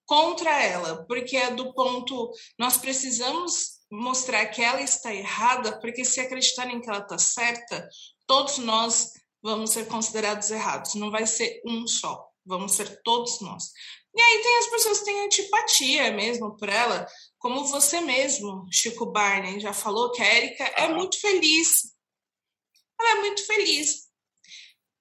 contra 0.06 0.50
ela, 0.60 1.06
porque 1.06 1.36
é 1.36 1.52
do 1.52 1.72
ponto 1.72 2.32
nós 2.58 2.76
precisamos 2.76 3.78
mostrar 3.90 4.46
que 4.46 4.60
ela 4.60 4.80
está 4.80 5.14
errada, 5.14 5.80
porque 5.80 6.04
se 6.04 6.20
acreditarem 6.20 6.80
que 6.80 6.88
ela 6.88 6.98
está 6.98 7.16
certa, 7.16 7.88
todos 8.26 8.58
nós 8.58 9.12
vamos 9.42 9.70
ser 9.70 9.86
considerados 9.86 10.50
errados. 10.50 10.94
Não 10.94 11.10
vai 11.10 11.26
ser 11.26 11.60
um 11.64 11.86
só, 11.86 12.28
vamos 12.44 12.72
ser 12.72 13.00
todos 13.02 13.40
nós. 13.40 13.72
E 14.14 14.20
aí 14.20 14.42
tem 14.42 14.58
as 14.58 14.66
pessoas 14.66 14.98
que 14.98 15.04
têm 15.04 15.24
antipatia 15.24 16.10
mesmo 16.12 16.56
por 16.56 16.68
ela, 16.68 17.06
como 17.38 17.64
você 17.66 18.00
mesmo, 18.00 18.66
Chico 18.70 19.06
Barney, 19.06 19.60
já 19.60 19.72
falou 19.72 20.10
que 20.10 20.20
a 20.20 20.26
Érica 20.26 20.64
é 20.64 20.88
muito 20.88 21.20
feliz. 21.20 21.94
Ela 23.00 23.10
é 23.10 23.20
muito 23.20 23.46
feliz. 23.46 24.08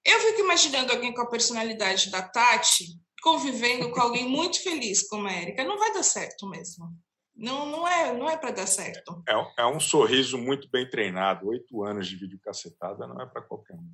Eu 0.04 0.18
fico 0.20 0.40
imaginando 0.40 0.92
alguém 0.92 1.12
com 1.12 1.22
a 1.22 1.28
personalidade 1.28 2.10
da 2.10 2.22
Tati, 2.22 2.86
convivendo 3.22 3.90
com 3.90 4.00
alguém 4.00 4.26
muito 4.30 4.62
feliz 4.62 5.06
como 5.08 5.26
a 5.26 5.32
Érica, 5.32 5.64
não 5.64 5.78
vai 5.78 5.92
dar 5.92 6.02
certo 6.02 6.48
mesmo. 6.48 6.86
Não, 7.34 7.66
não 7.66 7.88
é, 7.88 8.12
não 8.12 8.28
é 8.28 8.36
para 8.36 8.50
dar 8.50 8.66
certo. 8.66 9.22
É, 9.26 9.62
é 9.62 9.66
um 9.66 9.80
sorriso 9.80 10.36
muito 10.36 10.68
bem 10.70 10.88
treinado. 10.88 11.48
Oito 11.48 11.82
anos 11.84 12.06
de 12.06 12.16
vídeo 12.16 12.38
cacetada 12.42 13.06
não 13.06 13.20
é 13.20 13.26
para 13.26 13.42
qualquer 13.42 13.74
um. 13.74 13.90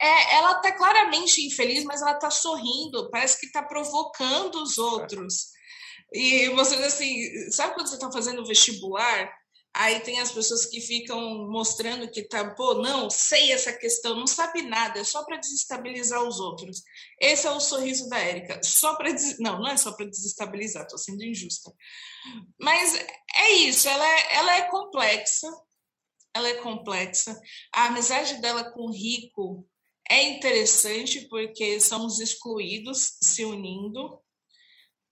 É, 0.00 0.36
ela 0.36 0.52
está 0.52 0.72
claramente 0.72 1.46
infeliz, 1.46 1.84
mas 1.84 2.02
ela 2.02 2.12
está 2.12 2.30
sorrindo. 2.30 3.10
Parece 3.10 3.40
que 3.40 3.46
está 3.46 3.62
provocando 3.62 4.62
os 4.62 4.78
outros. 4.78 5.46
E 6.12 6.48
você 6.50 6.74
assim, 6.76 7.50
sabe 7.50 7.74
quando 7.74 7.88
você 7.88 7.94
está 7.94 8.10
fazendo 8.12 8.46
vestibular 8.46 9.30
Aí 9.78 10.00
tem 10.00 10.18
as 10.20 10.32
pessoas 10.32 10.64
que 10.64 10.80
ficam 10.80 11.50
mostrando 11.50 12.10
que 12.10 12.22
tá, 12.22 12.54
pô, 12.54 12.76
não, 12.76 13.10
sei 13.10 13.52
essa 13.52 13.70
questão, 13.74 14.16
não 14.16 14.26
sabe 14.26 14.62
nada, 14.62 14.98
é 14.98 15.04
só 15.04 15.22
para 15.22 15.36
desestabilizar 15.36 16.22
os 16.22 16.40
outros. 16.40 16.82
Esse 17.20 17.46
é 17.46 17.50
o 17.50 17.60
sorriso 17.60 18.08
da 18.08 18.18
Érica, 18.18 18.58
só 18.64 18.96
para 18.96 19.12
des... 19.12 19.38
não, 19.38 19.58
não 19.58 19.68
é 19.68 19.76
só 19.76 19.92
para 19.92 20.06
desestabilizar, 20.06 20.84
estou 20.84 20.96
sendo 20.96 21.22
injusta. 21.22 21.70
Mas 22.58 22.94
é 23.34 23.50
isso, 23.52 23.86
ela 23.86 24.08
é, 24.08 24.36
ela 24.36 24.56
é 24.56 24.62
complexa, 24.70 25.46
ela 26.32 26.48
é 26.48 26.54
complexa. 26.54 27.38
A 27.70 27.88
amizade 27.88 28.40
dela 28.40 28.72
com 28.72 28.86
o 28.86 28.90
Rico 28.90 29.68
é 30.10 30.22
interessante 30.22 31.22
porque 31.28 31.80
somos 31.80 32.20
excluídos 32.20 33.16
se 33.20 33.44
unindo. 33.44 34.20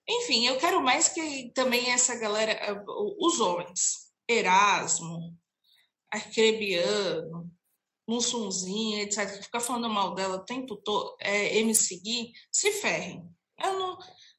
Enfim, 0.09 0.47
eu 0.47 0.59
quero 0.59 0.83
mais 0.83 1.09
que 1.09 1.51
também 1.55 1.91
essa 1.91 2.15
galera, 2.15 2.85
os 3.19 3.41
homens, 3.41 4.13
Erasmo, 4.29 5.37
Arcrebiano, 6.11 7.51
Mussunzinho, 8.07 9.01
etc., 9.01 9.37
que 9.37 9.45
fica 9.45 9.61
falando 9.61 9.89
mal 9.89 10.15
dela 10.15 10.37
o 10.37 10.45
tempo 10.45 10.77
todo, 10.77 11.17
é, 11.21 11.63
me 11.63 11.75
seguir, 11.75 12.33
se 12.53 12.71
ferrem. 12.73 13.27
Eu 13.59 13.79
não, 13.79 13.99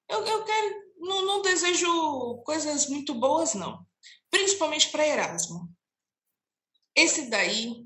eu, 0.09 0.25
eu 0.25 0.43
quero, 0.43 0.75
não, 0.99 1.25
não 1.25 1.41
desejo 1.41 2.37
coisas 2.45 2.87
muito 2.87 3.13
boas, 3.13 3.55
não. 3.55 3.85
Principalmente 4.29 4.89
para 4.89 5.07
Erasmo. 5.07 5.69
Esse 6.95 7.29
daí, 7.29 7.84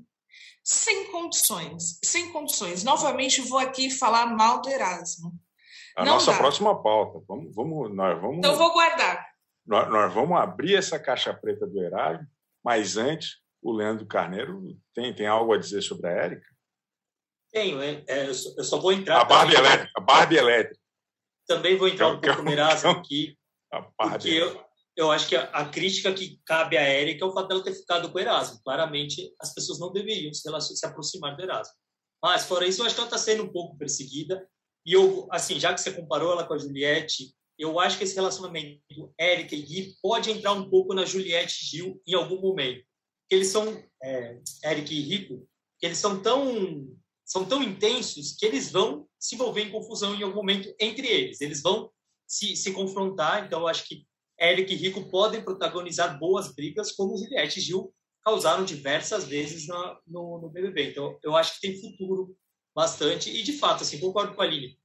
sem 0.64 1.10
condições, 1.10 1.98
sem 2.04 2.32
condições. 2.32 2.84
Novamente 2.84 3.40
vou 3.40 3.58
aqui 3.58 3.90
falar 3.90 4.26
mal 4.26 4.60
do 4.60 4.68
Erasmo. 4.68 5.32
A 5.96 6.04
não 6.04 6.14
nossa 6.14 6.32
dá. 6.32 6.38
próxima 6.38 6.82
pauta. 6.82 7.24
Vamos, 7.26 7.54
vamos, 7.54 7.94
nós 7.94 8.20
vamos. 8.20 8.38
Então 8.38 8.56
vou 8.56 8.72
guardar 8.72 9.30
nós, 9.70 9.88
nós 9.88 10.12
vamos 10.12 10.36
abrir 10.36 10.74
essa 10.74 10.98
caixa 10.98 11.32
preta 11.32 11.64
do 11.64 11.80
Erasmo, 11.80 12.26
mas 12.64 12.96
antes, 12.96 13.36
o 13.62 13.72
Leandro 13.72 14.04
Carneiro 14.04 14.76
tem, 14.92 15.14
tem 15.14 15.26
algo 15.26 15.52
a 15.52 15.58
dizer 15.58 15.80
sobre 15.82 16.08
a 16.08 16.12
Érica? 16.12 16.46
Tenho, 17.52 17.80
é, 17.80 18.02
é, 18.08 18.28
eu, 18.28 18.34
só, 18.34 18.54
eu, 18.56 18.64
só, 18.64 18.78
vou 18.80 18.92
entrar. 18.92 19.20
A 19.20 19.24
Barbie 19.24 19.54
elétrica. 19.54 19.92
A 19.96 20.00
Barbie 20.00 20.36
elétrica. 20.36 20.80
Também 21.46 21.76
vou 21.76 21.88
entrar 21.88 22.08
um 22.08 22.20
pouco 22.20 22.42
no 22.42 22.50
Erasmo 22.50 22.90
aqui. 22.90 23.36
A 23.72 23.80
Barbie. 23.96 24.36
Eu, 24.36 24.64
eu 24.96 25.10
acho 25.10 25.28
que 25.28 25.36
a, 25.36 25.44
a, 25.44 25.68
crítica 25.68 26.12
que 26.12 26.40
cabe 26.44 26.76
a 26.76 26.82
Érica 26.82 27.24
é 27.24 27.28
o 27.28 27.32
fato 27.32 27.48
dela 27.48 27.62
ter 27.62 27.74
ficado 27.74 28.10
com 28.10 28.18
o 28.18 28.20
Erasmo. 28.20 28.60
Claramente, 28.64 29.32
as 29.40 29.54
pessoas 29.54 29.78
não 29.78 29.92
deveriam 29.92 30.32
se, 30.32 30.76
se 30.76 30.86
aproximar 30.86 31.36
do 31.36 31.42
Erasmo. 31.42 31.74
Mas, 32.22 32.44
fora 32.44 32.66
isso, 32.66 32.82
eu 32.82 32.86
acho 32.86 32.94
que 32.94 33.00
ela 33.00 33.06
está 33.06 33.18
sendo 33.18 33.44
um 33.44 33.52
pouco 33.52 33.78
perseguida. 33.78 34.46
E 34.84 34.92
eu, 34.92 35.26
assim, 35.30 35.58
já 35.58 35.72
que 35.72 35.80
você 35.80 35.92
comparou 35.92 36.32
ela 36.32 36.46
com 36.46 36.54
a 36.54 36.58
Juliette, 36.58 37.34
eu 37.58 37.78
acho 37.78 37.98
que 37.98 38.04
esse 38.04 38.14
relacionamento 38.14 38.80
Érica 39.18 39.54
e 39.54 39.62
Gui 39.62 39.94
pode 40.02 40.30
entrar 40.30 40.52
um 40.52 40.68
pouco 40.68 40.94
na 40.94 41.04
Juliette 41.04 41.64
Gil 41.64 42.00
em 42.06 42.14
algum 42.14 42.40
momento. 42.40 42.84
Eles 43.30 43.48
são, 43.48 43.82
é, 44.02 44.40
e 44.64 45.00
Rico, 45.00 45.46
eles 45.80 45.98
são 45.98 46.20
tão, 46.22 46.88
são 47.24 47.44
tão 47.44 47.62
intensos 47.62 48.32
que 48.32 48.44
eles 48.44 48.72
vão 48.72 49.06
se 49.18 49.34
envolver 49.34 49.62
em 49.62 49.70
confusão 49.70 50.14
em 50.14 50.22
algum 50.22 50.36
momento 50.36 50.74
entre 50.80 51.06
eles. 51.06 51.40
Eles 51.40 51.62
vão 51.62 51.90
se, 52.26 52.56
se 52.56 52.72
confrontar. 52.72 53.46
Então, 53.46 53.60
eu 53.60 53.68
acho 53.68 53.86
que 53.86 54.06
Érica 54.40 54.72
e 54.72 54.76
Rico 54.76 55.10
podem 55.10 55.44
protagonizar 55.44 56.18
boas 56.18 56.54
brigas, 56.54 56.92
como 56.92 57.16
Juliette 57.16 57.58
e 57.58 57.62
Gil 57.62 57.92
causaram 58.24 58.64
diversas 58.64 59.24
vezes 59.24 59.66
na, 59.66 59.98
no, 60.06 60.40
no 60.40 60.48
BBB. 60.48 60.90
Então, 60.90 61.18
eu 61.22 61.36
acho 61.36 61.54
que 61.54 61.60
tem 61.60 61.80
futuro 61.80 62.36
bastante. 62.74 63.30
E, 63.30 63.42
de 63.42 63.52
fato, 63.52 63.82
assim, 63.82 63.98
concordo 63.98 64.34
com 64.34 64.42
a 64.42 64.44
Aline. 64.44 64.78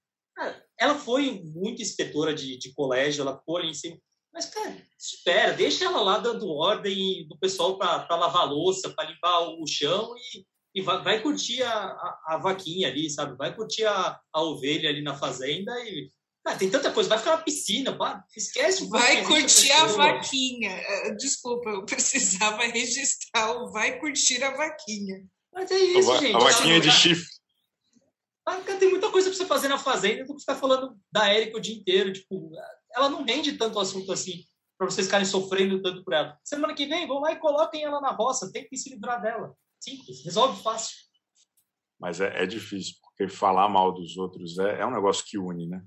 Ela 0.77 0.95
foi 0.95 1.41
muito 1.43 1.81
inspetora 1.81 2.33
de, 2.33 2.57
de 2.57 2.73
colégio, 2.73 3.21
ela 3.21 3.41
foi 3.45 3.65
em 3.65 3.73
cima. 3.73 3.97
Mas, 4.33 4.47
cara, 4.47 4.75
espera, 4.99 5.53
deixa 5.53 5.85
ela 5.85 6.01
lá 6.01 6.19
dando 6.19 6.49
ordem 6.49 7.25
do 7.27 7.37
pessoal 7.37 7.77
para 7.77 8.15
lavar 8.17 8.49
louça, 8.49 8.89
para 8.89 9.09
limpar 9.09 9.39
o 9.39 9.65
chão 9.65 10.13
e, 10.17 10.45
e 10.75 10.81
vai, 10.81 11.01
vai 11.01 11.21
curtir 11.21 11.63
a, 11.63 11.71
a, 11.71 12.23
a, 12.27 12.37
vaquinha 12.37 12.89
ali, 12.89 13.09
sabe? 13.09 13.37
Vai 13.37 13.55
curtir 13.55 13.85
a, 13.85 14.19
a 14.33 14.41
ovelha 14.41 14.89
ali 14.89 15.01
na 15.01 15.15
fazenda 15.15 15.71
e 15.85 16.09
ah, 16.45 16.55
tem 16.55 16.69
tanta 16.69 16.91
coisa, 16.91 17.09
vai 17.09 17.17
ficar 17.17 17.37
na 17.37 17.43
piscina, 17.43 17.97
pá, 17.97 18.23
esquece. 18.37 18.87
Vai 18.87 19.23
curtir 19.25 19.71
a, 19.71 19.81
a 19.81 19.87
vaquinha. 19.87 20.69
Eh, 20.69 21.15
desculpa, 21.15 21.71
eu 21.71 21.83
precisava 21.85 22.61
registrar 22.67 23.51
o 23.51 23.71
vai 23.71 23.99
curtir 23.99 24.43
a 24.43 24.55
vaquinha. 24.55 25.25
Mas 25.51 25.71
é 25.71 25.79
isso, 25.79 26.11
a, 26.11 26.17
gente. 26.19 26.35
A 26.35 26.39
vaquinha 26.39 26.79
de 26.79 26.91
chifre. 26.91 27.25
Ah, 28.45 28.57
tem 28.57 28.91
muita 28.91 29.09
coisa 29.09 29.27
para 29.27 29.35
você 29.35 29.45
fazer 29.45 29.69
na 29.69 29.79
fazenda 29.79 30.23
do 30.23 30.35
que 30.35 30.41
você 30.41 30.45
tá 30.45 30.55
falando 30.55 30.95
da 31.11 31.27
Érica 31.27 31.57
o 31.57 31.59
dia 31.59 31.75
inteiro. 31.75 32.13
Tipo, 32.13 32.51
ela 32.93 33.09
não 33.09 33.23
rende 33.23 33.53
tanto 33.53 33.79
assunto 33.79 34.11
assim 34.11 34.45
para 34.77 34.87
vocês 34.87 35.07
ficarem 35.07 35.25
sofrendo 35.25 35.81
tanto 35.81 36.03
por 36.03 36.13
ela. 36.13 36.37
Semana 36.43 36.75
que 36.75 36.85
vem, 36.85 37.07
vão 37.07 37.21
lá 37.21 37.31
e 37.31 37.39
coloquem 37.39 37.83
ela 37.83 37.99
na 37.99 38.11
roça, 38.11 38.51
tem 38.51 38.67
que 38.67 38.77
se 38.77 38.91
livrar 38.91 39.19
dela. 39.19 39.55
Simples, 39.79 40.23
resolve 40.23 40.61
fácil. 40.61 40.95
Mas 41.99 42.21
é, 42.21 42.43
é 42.43 42.45
difícil, 42.45 42.95
porque 43.01 43.27
falar 43.27 43.67
mal 43.67 43.91
dos 43.91 44.15
outros 44.17 44.59
é, 44.59 44.81
é 44.81 44.85
um 44.85 44.91
negócio 44.91 45.25
que 45.25 45.39
une, 45.39 45.65
né? 45.65 45.83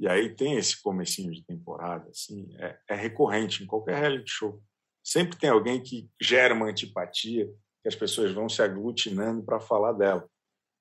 E 0.00 0.08
aí 0.08 0.34
tem 0.34 0.56
esse 0.56 0.80
comecinho 0.80 1.30
de 1.30 1.44
temporada, 1.44 2.08
assim, 2.08 2.56
é, 2.58 2.80
é 2.88 2.94
recorrente 2.94 3.62
em 3.62 3.66
qualquer 3.66 4.00
reality 4.00 4.30
show. 4.30 4.62
Sempre 5.04 5.38
tem 5.38 5.50
alguém 5.50 5.82
que 5.82 6.10
gera 6.18 6.54
uma 6.54 6.68
antipatia, 6.68 7.46
que 7.82 7.88
as 7.88 7.94
pessoas 7.94 8.32
vão 8.32 8.48
se 8.48 8.62
aglutinando 8.62 9.42
para 9.42 9.60
falar 9.60 9.92
dela. 9.92 10.26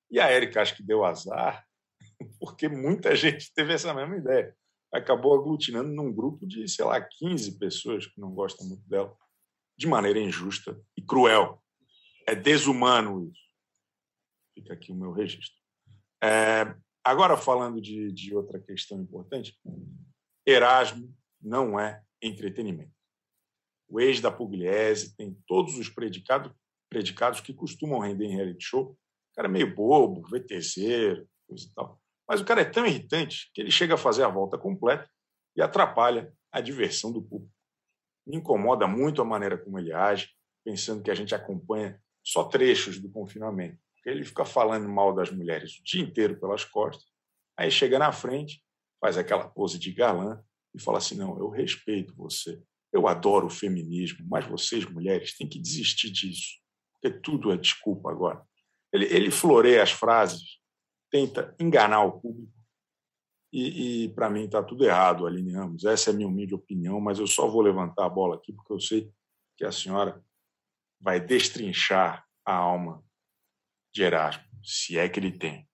E 0.09 0.22
a 0.22 0.28
Érica 0.28 0.61
acho 0.61 0.74
que 0.74 0.82
deu 0.82 1.03
azar, 1.03 1.65
porque 2.39 2.70
muita 2.70 3.13
gente 3.13 3.53
teve 3.53 3.74
essa 3.74 3.93
mesma 3.93 4.15
ideia. 4.15 4.55
Acabou 4.89 5.38
aglutinando 5.38 5.89
num 5.89 6.13
grupo 6.13 6.47
de, 6.47 6.65
sei 6.70 6.86
lá, 6.86 7.01
15 7.01 7.59
pessoas 7.59 8.07
que 8.07 8.22
não 8.22 8.32
gostam 8.34 8.65
muito 8.70 8.88
dela, 8.88 9.13
de 9.78 9.86
maneira 9.86 10.20
injusta 10.20 10.80
e 10.95 11.01
cruel. 11.01 11.61
É 12.26 12.34
desumano 12.34 13.30
isso. 13.30 13.41
Fica 14.55 14.74
aqui 14.76 14.93
o 14.93 14.95
meu 14.95 15.11
registro. 15.11 15.59
É, 16.24 16.74
Agora, 17.10 17.36
falando 17.36 17.82
de, 17.82 18.12
de 18.12 18.36
outra 18.36 18.60
questão 18.60 19.01
importante, 19.01 19.60
Erasmo 20.45 21.12
não 21.41 21.80
é 21.80 22.03
entretenimento. 22.22 22.93
O 23.89 23.99
ex 23.99 24.22
da 24.22 24.32
Pugliese 24.32 25.16
tem 25.16 25.36
todos 25.47 25.76
os 25.80 25.89
predicados, 25.89 26.51
predicados 26.88 27.41
que 27.41 27.51
costumam 27.51 27.97
render 27.97 28.26
em 28.26 28.36
reality 28.36 28.64
show. 28.64 28.91
O 28.91 29.36
cara 29.36 29.47
é 29.47 29.51
meio 29.51 29.74
bobo, 29.74 30.22
VTZero, 30.22 31.28
coisa 31.47 31.66
e 31.66 31.74
tal. 31.74 31.99
Mas 32.28 32.41
o 32.41 32.45
cara 32.45 32.62
é 32.62 32.66
tão 32.66 32.86
irritante 32.86 33.49
que 33.55 33.62
ele 33.62 33.72
chega 33.72 33.95
a 33.95 33.97
fazer 33.97 34.22
a 34.22 34.30
volta 34.30 34.55
completa 34.55 35.10
e 35.55 35.64
atrapalha 35.64 36.32
a 36.51 36.62
diversão 36.62 37.12
do 37.12 37.24
público. 37.24 37.51
Me 38.28 38.38
incomoda 38.38 38.86
muito 38.86 39.20
a 39.20 39.26
maneira 39.26 39.57
como 39.57 39.80
ele 39.80 39.91
age, 39.91 40.30
pensando 40.64 41.01
que 41.01 41.10
a 41.10 41.16
gente 41.16 41.34
acompanha 41.34 41.99
só 42.24 42.43
trechos 42.43 42.99
do 42.99 43.10
confinamento. 43.10 43.80
Porque 44.00 44.10
ele 44.10 44.24
fica 44.24 44.45
falando 44.45 44.88
mal 44.88 45.14
das 45.14 45.30
mulheres 45.30 45.78
o 45.78 45.84
dia 45.84 46.02
inteiro 46.02 46.39
pelas 46.39 46.64
costas, 46.64 47.06
aí 47.58 47.70
chega 47.70 48.00
na 48.00 48.12
frente, 48.12 48.64
faz 49.02 49.18
aquela 49.18 49.50
pose 49.50 49.78
de 49.78 49.91
galã 49.91 50.41
e 50.74 50.82
fala 50.82 51.00
assim: 51.00 51.16
não, 51.16 51.38
eu 51.38 51.50
respeito 51.50 52.16
você, 52.16 52.62
eu 52.93 53.08
adoro 53.08 53.47
o 53.47 53.52
feminismo, 53.52 54.26
mas 54.30 54.45
vocês, 54.45 54.86
mulheres, 54.86 55.36
têm 55.38 55.47
que 55.47 55.60
desistir 55.60 56.10
disso, 56.10 56.60
porque 57.02 57.20
tudo 57.20 57.52
é 57.52 57.58
desculpa 57.58 58.10
agora. 58.10 58.41
Ele, 58.93 59.06
ele 59.06 59.32
floreia 59.32 59.84
as 59.84 59.91
frases, 59.91 60.60
tenta 61.12 61.54
enganar 61.60 62.04
o 62.04 62.20
público, 62.20 62.54
e, 63.52 64.04
e 64.04 64.10
para 64.10 64.30
mim 64.30 64.45
está 64.45 64.64
tudo 64.64 64.86
errado, 64.86 65.26
Aline 65.26 65.54
Ramos. 65.54 65.84
Essa 65.84 66.10
é 66.10 66.14
a 66.14 66.16
minha 66.16 66.28
humilde 66.28 66.54
opinião, 66.54 67.02
mas 67.02 67.20
eu 67.20 67.28
só 67.28 67.47
vou 67.47 67.62
levantar 67.62 68.06
a 68.06 68.10
bola 68.10 68.36
aqui 68.36 68.54
porque 68.54 68.72
eu 68.72 68.80
sei 68.80 69.12
que 69.58 69.66
a 69.66 69.72
senhora 69.72 70.24
vai 71.02 71.20
destrinchar 71.20 72.26
a 72.45 72.54
alma 72.54 73.04
de 74.00 74.04
Erasmo, 74.04 74.43
se 74.64 74.97
é 74.97 75.10
que 75.10 75.20
ele 75.20 75.38
tem? 75.38 75.68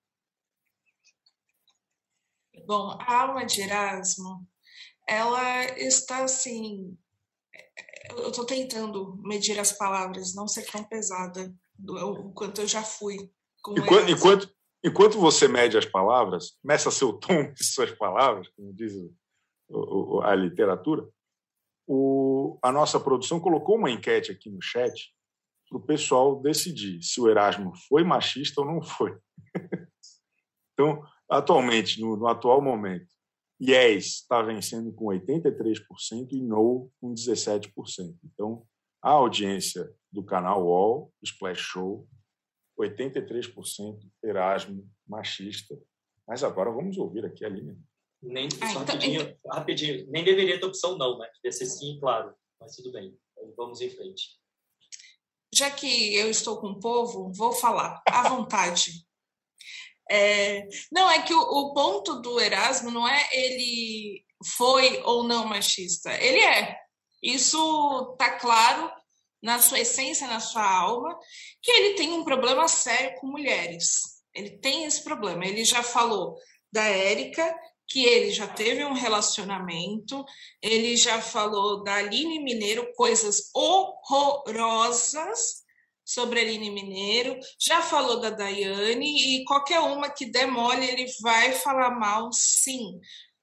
Bom, 2.66 2.98
a 3.00 3.22
alma 3.22 3.46
de 3.46 3.62
Erasmo, 3.62 4.48
ela 5.08 5.66
está 5.78 6.24
assim. 6.24 6.98
Eu 8.10 8.30
estou 8.30 8.46
tentando 8.46 9.16
medir 9.22 9.60
as 9.60 9.72
palavras, 9.72 10.34
não 10.34 10.48
ser 10.48 10.66
tão 10.66 10.84
pesada 10.84 11.54
o 11.88 12.34
quanto 12.34 12.62
eu 12.62 12.68
já 12.68 12.82
fui. 12.82 13.16
Enquanto, 13.70 14.10
enquanto, 14.10 14.56
enquanto, 14.84 15.20
você 15.20 15.48
mede 15.48 15.78
as 15.78 15.86
palavras, 15.86 16.58
meça 16.64 16.90
seu 16.90 17.14
tom 17.14 17.44
de 17.54 17.64
suas 17.64 17.92
palavras, 17.92 18.48
como 18.56 18.74
diz 18.74 18.94
a 20.24 20.34
literatura, 20.34 21.08
o, 21.88 22.58
a 22.64 22.72
nossa 22.72 23.00
produção 23.00 23.40
colocou 23.40 23.76
uma 23.76 23.92
enquete 23.92 24.32
aqui 24.32 24.50
no 24.50 24.62
chat 24.62 25.14
para 25.70 25.78
o 25.78 25.82
pessoal 25.82 26.42
decidir 26.42 27.02
se 27.02 27.20
o 27.20 27.30
Erasmo 27.30 27.74
foi 27.88 28.04
machista 28.04 28.62
ou 28.62 28.68
não 28.68 28.82
foi. 28.82 29.18
então, 30.74 31.04
atualmente, 31.30 32.00
no, 32.00 32.16
no 32.16 32.28
atual 32.28 32.62
momento, 32.62 33.08
Yes 33.62 34.06
está 34.06 34.42
vencendo 34.42 34.94
com 34.94 35.06
83% 35.06 36.32
e 36.32 36.42
No 36.42 36.92
com 37.00 37.14
17%. 37.14 37.72
Então, 38.24 38.66
a 39.02 39.12
audiência 39.12 39.90
do 40.12 40.24
canal 40.24 40.66
UOL, 40.66 41.14
Splash 41.24 41.60
Show, 41.60 42.08
83% 42.80 44.00
Erasmo 44.24 44.88
machista. 45.08 45.80
Mas 46.28 46.44
agora 46.44 46.72
vamos 46.72 46.98
ouvir 46.98 47.26
aqui 47.26 47.46
a 47.46 47.50
linha. 47.50 47.78
Nem, 48.22 48.48
ah, 48.60 48.68
só 48.68 48.82
então, 48.82 48.96
rapidinho, 48.96 49.22
então... 49.22 49.52
rapidinho, 49.52 50.12
nem 50.12 50.24
deveria 50.24 50.60
ter 50.60 50.66
opção 50.66 50.98
não, 50.98 51.18
né? 51.18 51.30
Deve 51.44 51.56
ser 51.56 51.66
sim, 51.66 51.98
claro. 52.00 52.34
Mas 52.60 52.76
tudo 52.76 52.92
bem, 52.92 53.16
vamos 53.56 53.80
em 53.80 53.90
frente 53.90 54.40
já 55.56 55.72
que 55.72 56.16
eu 56.16 56.30
estou 56.30 56.60
com 56.60 56.68
o 56.68 56.80
povo, 56.80 57.32
vou 57.34 57.54
falar 57.54 58.02
à 58.08 58.30
vontade. 58.30 59.06
É, 60.10 60.68
não, 60.92 61.10
é 61.10 61.22
que 61.22 61.34
o, 61.34 61.40
o, 61.40 61.74
ponto 61.74 62.22
do 62.22 62.40
Erasmo 62.40 62.92
não 62.92 63.08
é 63.08 63.28
ele 63.32 64.24
foi 64.58 65.02
ou 65.04 65.24
não 65.24 65.46
machista. 65.46 66.14
Ele 66.14 66.40
é. 66.40 66.78
Isso 67.24 68.12
está 68.12 68.38
claro 68.38 68.92
na 69.42 69.60
sua 69.60 69.80
essência, 69.80 70.28
na 70.28 70.40
sua 70.40 70.68
alma, 70.68 71.18
que 71.62 71.72
ele 71.72 71.96
tem 71.96 72.12
um 72.14 72.24
problema 72.24 72.68
sério 72.68 73.20
com 73.20 73.28
mulheres. 73.28 74.22
Ele 74.34 74.58
tem 74.60 74.84
esse 74.86 75.04
problema. 75.04 75.46
Ele 75.46 75.64
já 75.64 75.82
falou 75.82 76.38
da 76.72 76.84
Érica, 76.84 77.56
que 77.88 78.04
ele 78.06 78.32
já 78.32 78.48
teve 78.48 78.84
um 78.84 78.94
relacionamento, 78.94 80.26
ele 80.62 80.98
já 80.98 81.22
falou 81.22 81.84
da 81.84 81.96
Aline 81.96 82.40
Mineiro, 82.44 82.92
coisas 82.96 83.50
horrorosas 83.54 85.40
sobre 86.04 86.40
a 86.40 86.44
Aline 86.44 86.70
Mineiro, 86.70 87.38
já 87.60 87.82
falou 87.82 88.20
da 88.20 88.30
Daiane, 88.30 89.40
e 89.40 89.44
qualquer 89.46 89.80
uma 89.80 90.10
que 90.10 90.26
demole, 90.26 90.86
ele 90.86 91.06
vai 91.22 91.52
falar 91.54 91.92
mal, 91.92 92.32
sim. 92.32 93.00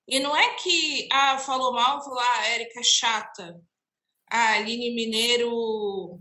E 0.07 0.21
não 0.21 0.37
é 0.37 0.55
que, 0.55 1.09
ah, 1.13 1.39
falou 1.39 1.73
mal, 1.73 2.03
falou, 2.03 2.19
ah, 2.19 2.39
a 2.41 2.49
Érica 2.49 2.81
é 2.81 2.85
chata, 2.85 3.61
a 4.31 4.55
Aline 4.55 4.95
Mineiro 4.95 6.21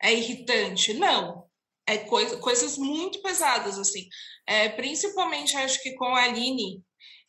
é 0.00 0.12
irritante. 0.12 0.92
Não, 0.92 1.46
é 1.86 1.98
coisa, 1.98 2.36
coisas 2.38 2.76
muito 2.76 3.22
pesadas, 3.22 3.78
assim. 3.78 4.08
É, 4.46 4.68
principalmente, 4.68 5.56
acho 5.56 5.82
que 5.82 5.94
com 5.94 6.14
a 6.14 6.24
Aline, 6.24 6.82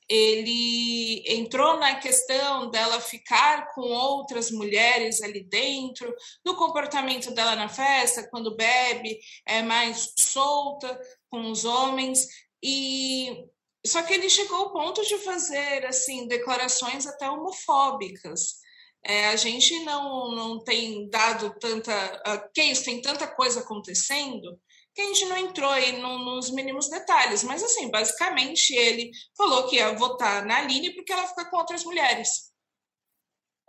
ele 0.10 1.24
entrou 1.28 1.78
na 1.78 1.95
questão 1.95 2.70
dela 2.70 3.01
ficar 3.01 3.74
com 3.74 3.82
outras 3.82 4.51
mulheres 4.51 5.22
ali 5.22 5.43
dentro, 5.43 6.14
do 6.45 6.55
comportamento 6.55 7.32
dela 7.32 7.55
na 7.55 7.68
festa, 7.68 8.28
quando 8.30 8.55
bebe, 8.55 9.20
é 9.45 9.62
mais 9.62 10.14
solta 10.18 10.99
com 11.30 11.51
os 11.51 11.66
homens 11.66 12.26
e 12.64 13.45
só 13.86 14.03
que 14.03 14.14
ele 14.14 14.30
chegou 14.30 14.58
ao 14.58 14.74
ponto 14.74 15.01
de 15.05 15.18
fazer 15.20 15.86
assim 15.86 16.28
declarações 16.28 17.05
até 17.05 17.30
homofóbicas. 17.30 18.58
É, 19.03 19.28
a 19.28 19.36
gente 19.36 19.80
não, 19.86 20.32
não 20.36 20.64
tem 20.64 21.10
dado 21.10 21.55
tanta. 21.60 22.22
Uh, 22.28 22.51
que 22.53 22.62
isso, 22.64 22.84
tem 22.84 23.01
tanta 23.01 23.26
coisa 23.28 23.62
acontecendo 23.62 24.60
que 24.97 25.01
a 25.03 25.05
gente 25.05 25.25
não 25.25 25.37
entrou 25.37 25.69
aí 25.69 26.01
no, 26.01 26.17
nos 26.17 26.49
mínimos 26.49 26.89
detalhes. 26.89 27.43
Mas, 27.43 27.61
assim, 27.61 27.91
basicamente, 27.91 28.73
ele 28.73 29.11
falou 29.37 29.67
que 29.67 29.75
ia 29.75 29.95
votar 29.95 30.43
na 30.43 30.57
Aline 30.57 30.95
porque 30.95 31.13
ela 31.13 31.27
fica 31.27 31.45
com 31.45 31.57
outras 31.57 31.83
mulheres. 31.83 32.51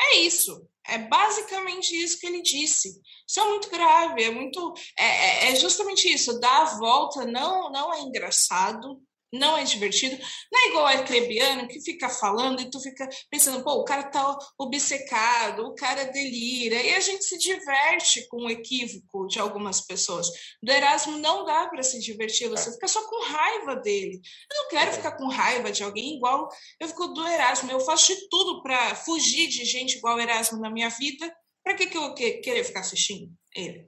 É 0.01 0.17
isso. 0.21 0.67
É 0.87 0.97
basicamente 0.97 1.91
isso 1.95 2.19
que 2.19 2.27
ele 2.27 2.41
disse. 2.41 2.99
Isso 3.29 3.41
é 3.41 3.45
muito 3.45 3.69
grave, 3.69 4.25
é 4.25 4.31
muito. 4.31 4.73
É, 4.99 5.05
é, 5.05 5.53
é 5.53 5.57
justamente 5.57 6.11
isso. 6.11 6.41
Dar 6.41 6.63
a 6.63 6.79
volta 6.79 7.27
não, 7.27 7.71
não 7.71 7.93
é 7.93 8.01
engraçado, 8.01 8.99
não 9.33 9.57
é 9.57 9.65
divertido. 9.65 10.17
Não 10.51 10.61
é 10.61 10.69
igual 10.69 10.85
o 10.85 10.89
arcrebiano 10.89 11.69
que 11.69 11.81
fica 11.81 12.09
falando 12.09 12.61
e 12.61 12.71
tu 12.71 12.81
fica 12.81 13.09
pensando, 13.31 13.63
pô, 13.63 13.73
o 13.75 13.85
cara 13.85 14.05
tá 14.05 14.37
obcecado, 14.59 15.67
o 15.67 15.75
cara 15.75 16.05
delira. 16.05 16.77
E 16.77 16.95
a 16.95 17.01
gente 17.01 17.25
se 17.25 17.39
diverte 17.39 18.27
com 18.29 18.45
o 18.45 18.51
equívoco 18.51 19.27
de 19.27 19.39
algumas 19.39 19.81
pessoas. 19.81 20.29
Do 20.63 20.73
Erasmo 20.73 21.19
não 21.19 21.45
dá 21.45 21.69
para 21.69 21.83
se 21.83 22.01
divertir, 22.01 22.49
você 22.49 22.73
fica 22.73 22.89
só 22.89 23.07
com 23.09 23.25
raiva 23.25 23.77
dele. 23.77 24.21
Eu 24.51 24.63
não 24.63 24.69
quero 24.71 24.93
ficar 24.93 25.13
com 25.13 25.29
raiva 25.29 25.71
de 25.71 25.83
alguém 25.83 26.17
igual 26.17 26.49
eu 26.81 26.89
fico 26.89 27.09
do 27.09 27.27
Erasmo. 27.27 27.71
Eu 27.71 27.81
faço 27.81 28.15
de 28.15 28.29
tudo 28.29 28.63
para 28.63 28.95
fugir 28.95 29.49
de 29.49 29.65
gente 29.65 29.99
igual 29.99 30.17
o 30.17 30.21
Erasmo 30.21 30.59
na 30.59 30.71
minha 30.71 30.89
vida. 30.89 31.33
Para 31.63 31.75
que, 31.75 31.87
que 31.87 31.97
eu 31.97 32.03
vou 32.03 32.15
querer 32.15 32.65
ficar 32.65 32.81
assistindo 32.81 33.31
ele? 33.55 33.87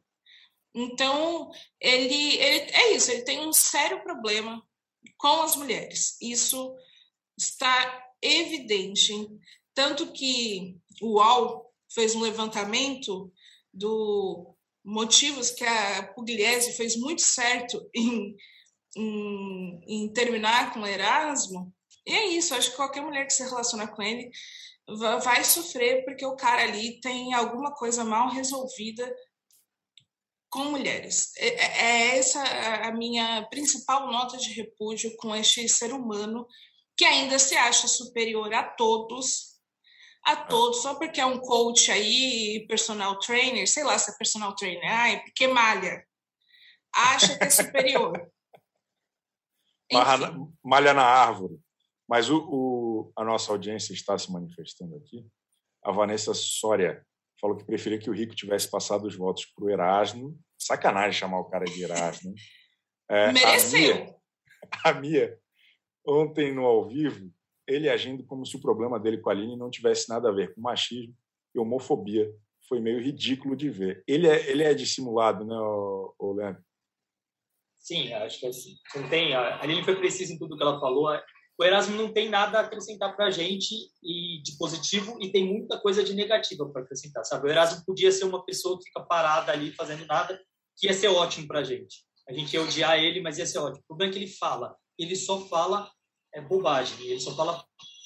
Então, 0.75 1.51
ele, 1.81 2.37
ele 2.37 2.71
é 2.73 2.93
isso, 2.93 3.11
ele 3.11 3.23
tem 3.23 3.41
um 3.41 3.53
sério 3.53 4.03
problema 4.05 4.63
com 5.17 5.43
as 5.43 5.57
mulheres. 5.57 6.17
Isso 6.21 6.75
está 7.39 8.07
evidente. 8.21 9.13
Tanto 9.75 10.13
que 10.13 10.77
o 11.01 11.19
UOL 11.19 11.73
fez 11.93 12.15
um 12.15 12.21
levantamento 12.21 13.33
do 13.73 14.55
motivos 14.85 15.51
que 15.51 15.65
a 15.65 16.03
Pugliese 16.15 16.73
fez 16.73 16.97
muito 16.97 17.23
certo 17.23 17.89
em, 17.95 18.37
em, 18.97 19.81
em 19.87 20.13
terminar 20.13 20.73
com 20.73 20.81
o 20.81 20.87
Erasmo. 20.87 21.73
E 22.07 22.13
é 22.13 22.27
isso, 22.29 22.55
acho 22.55 22.71
que 22.71 22.77
qualquer 22.77 23.03
mulher 23.03 23.27
que 23.27 23.33
se 23.33 23.43
relaciona 23.43 23.87
com 23.87 24.03
ele 24.03 24.31
vai 25.23 25.45
sofrer 25.45 26.05
porque 26.05 26.27
o 26.27 26.35
cara 26.35 26.63
ali 26.63 27.01
tem 27.01 27.33
alguma 27.33 27.73
coisa 27.73 28.05
mal 28.05 28.29
resolvida 28.29 29.09
com 30.51 30.65
mulheres. 30.65 31.33
É, 31.39 31.49
é, 31.49 32.15
é 32.15 32.19
essa 32.19 32.43
a 32.87 32.93
minha 32.93 33.47
principal 33.49 34.11
nota 34.11 34.37
de 34.37 34.53
repúdio 34.53 35.17
com 35.17 35.35
este 35.35 35.69
ser 35.69 35.93
humano 35.93 36.47
que 36.97 37.05
ainda 37.05 37.39
se 37.39 37.57
acha 37.57 37.89
superior 37.89 38.53
a 38.53 38.63
todos, 38.63 39.59
a 40.25 40.37
todos, 40.37 40.83
só 40.83 40.97
porque 40.97 41.21
é 41.21 41.25
um 41.25 41.39
coach 41.39 41.91
aí, 41.91 42.67
personal 42.69 43.19
trainer, 43.19 43.67
sei 43.67 43.85
lá 43.85 43.99
se 43.99 44.11
é 44.11 44.19
personal 44.19 44.55
trainer, 44.55 44.85
ai, 44.85 45.23
porque 45.23 45.47
malha, 45.47 46.05
acha 46.95 47.39
que 47.39 47.45
é 47.45 47.51
superior. 47.51 48.13
Marra, 49.93 50.19
malha 50.63 50.93
na 50.93 51.05
árvore. 51.05 51.59
Mas 52.07 52.29
o, 52.29 52.39
o, 52.39 53.13
a 53.17 53.25
nossa 53.25 53.51
audiência 53.51 53.93
está 53.93 54.17
se 54.19 54.31
manifestando 54.31 54.97
aqui. 54.97 55.27
A 55.83 55.91
Vanessa 55.91 56.35
Soria 56.35 57.05
falou 57.41 57.57
que 57.57 57.65
preferia 57.65 57.99
que 57.99 58.11
o 58.11 58.13
Rico 58.13 58.35
tivesse 58.35 58.71
passado 58.71 59.07
os 59.07 59.17
votos 59.17 59.47
para 59.47 59.65
o 59.65 59.71
Erasmo. 59.71 60.39
Sacanagem 60.59 61.19
chamar 61.19 61.41
o 61.41 61.49
cara 61.49 61.65
de 61.65 61.83
Erasmo. 61.83 62.35
É, 63.09 63.33
Mereceu. 63.33 63.95
A 63.95 63.99
Mia, 63.99 64.19
a 64.85 64.93
Mia, 64.95 65.39
ontem 66.07 66.55
no 66.55 66.65
ao 66.65 66.87
vivo, 66.87 67.33
ele 67.67 67.89
agindo 67.89 68.25
como 68.25 68.45
se 68.45 68.57
o 68.57 68.61
problema 68.61 69.01
dele 69.01 69.19
com 69.19 69.31
a 69.31 69.33
Aline 69.33 69.57
não 69.57 69.71
tivesse 69.71 70.09
nada 70.09 70.29
a 70.29 70.33
ver 70.33 70.55
com 70.55 70.61
machismo 70.61 71.15
e 71.55 71.59
homofobia. 71.59 72.31
Foi 72.69 72.81
meio 72.81 73.01
ridículo 73.01 73.57
de 73.57 73.71
ver. 73.71 74.05
Ele 74.07 74.29
é, 74.29 74.51
ele 74.51 74.63
é 74.63 74.75
dissimulado, 74.75 75.45
né, 75.45 75.57
o, 75.57 76.33
Leandro? 76.33 76.63
Sim, 77.79 78.13
acho 78.13 78.39
que 78.39 78.47
é 78.47 78.49
assim. 78.51 78.77
Não 78.95 79.09
tem, 79.09 79.35
a 79.35 79.61
Aline 79.63 79.83
foi 79.83 79.97
precisa 79.97 80.33
em 80.33 80.39
tudo 80.39 80.57
que 80.57 80.63
ela 80.63 80.79
falou 80.79 81.09
o 81.61 81.65
Erasmo 81.65 81.95
não 81.95 82.11
tem 82.11 82.31
nada 82.31 82.59
a 82.59 82.63
acrescentar 82.63 83.15
para 83.15 83.27
a 83.27 83.31
gente 83.31 83.75
e 84.03 84.41
de 84.43 84.57
positivo 84.57 85.19
e 85.21 85.31
tem 85.31 85.47
muita 85.47 85.79
coisa 85.79 86.03
de 86.03 86.15
negativa 86.15 86.67
para 86.67 86.81
acrescentar, 86.81 87.23
sabe? 87.23 87.47
O 87.47 87.51
Erasmo 87.51 87.85
podia 87.85 88.11
ser 88.11 88.25
uma 88.25 88.43
pessoa 88.47 88.79
que 88.79 88.85
fica 88.85 89.03
parada 89.03 89.53
ali 89.53 89.71
fazendo 89.73 90.07
nada, 90.07 90.41
que 90.79 90.87
ia 90.87 90.95
ser 90.95 91.09
ótimo 91.09 91.47
para 91.47 91.61
a 91.61 91.63
gente. 91.63 92.03
A 92.27 92.33
gente 92.33 92.55
ia 92.55 92.63
odiar 92.63 92.99
ele, 92.99 93.21
mas 93.21 93.37
ia 93.37 93.45
ser 93.45 93.59
ótimo. 93.59 93.83
O 93.85 93.89
problema 93.89 94.11
é 94.11 94.13
que 94.15 94.19
ele 94.25 94.33
fala, 94.33 94.75
ele 94.99 95.15
só 95.15 95.47
fala 95.49 95.91
é, 96.33 96.41
bobagem, 96.41 97.07
ele 97.07 97.21
só 97.21 97.37
fala, 97.37 97.63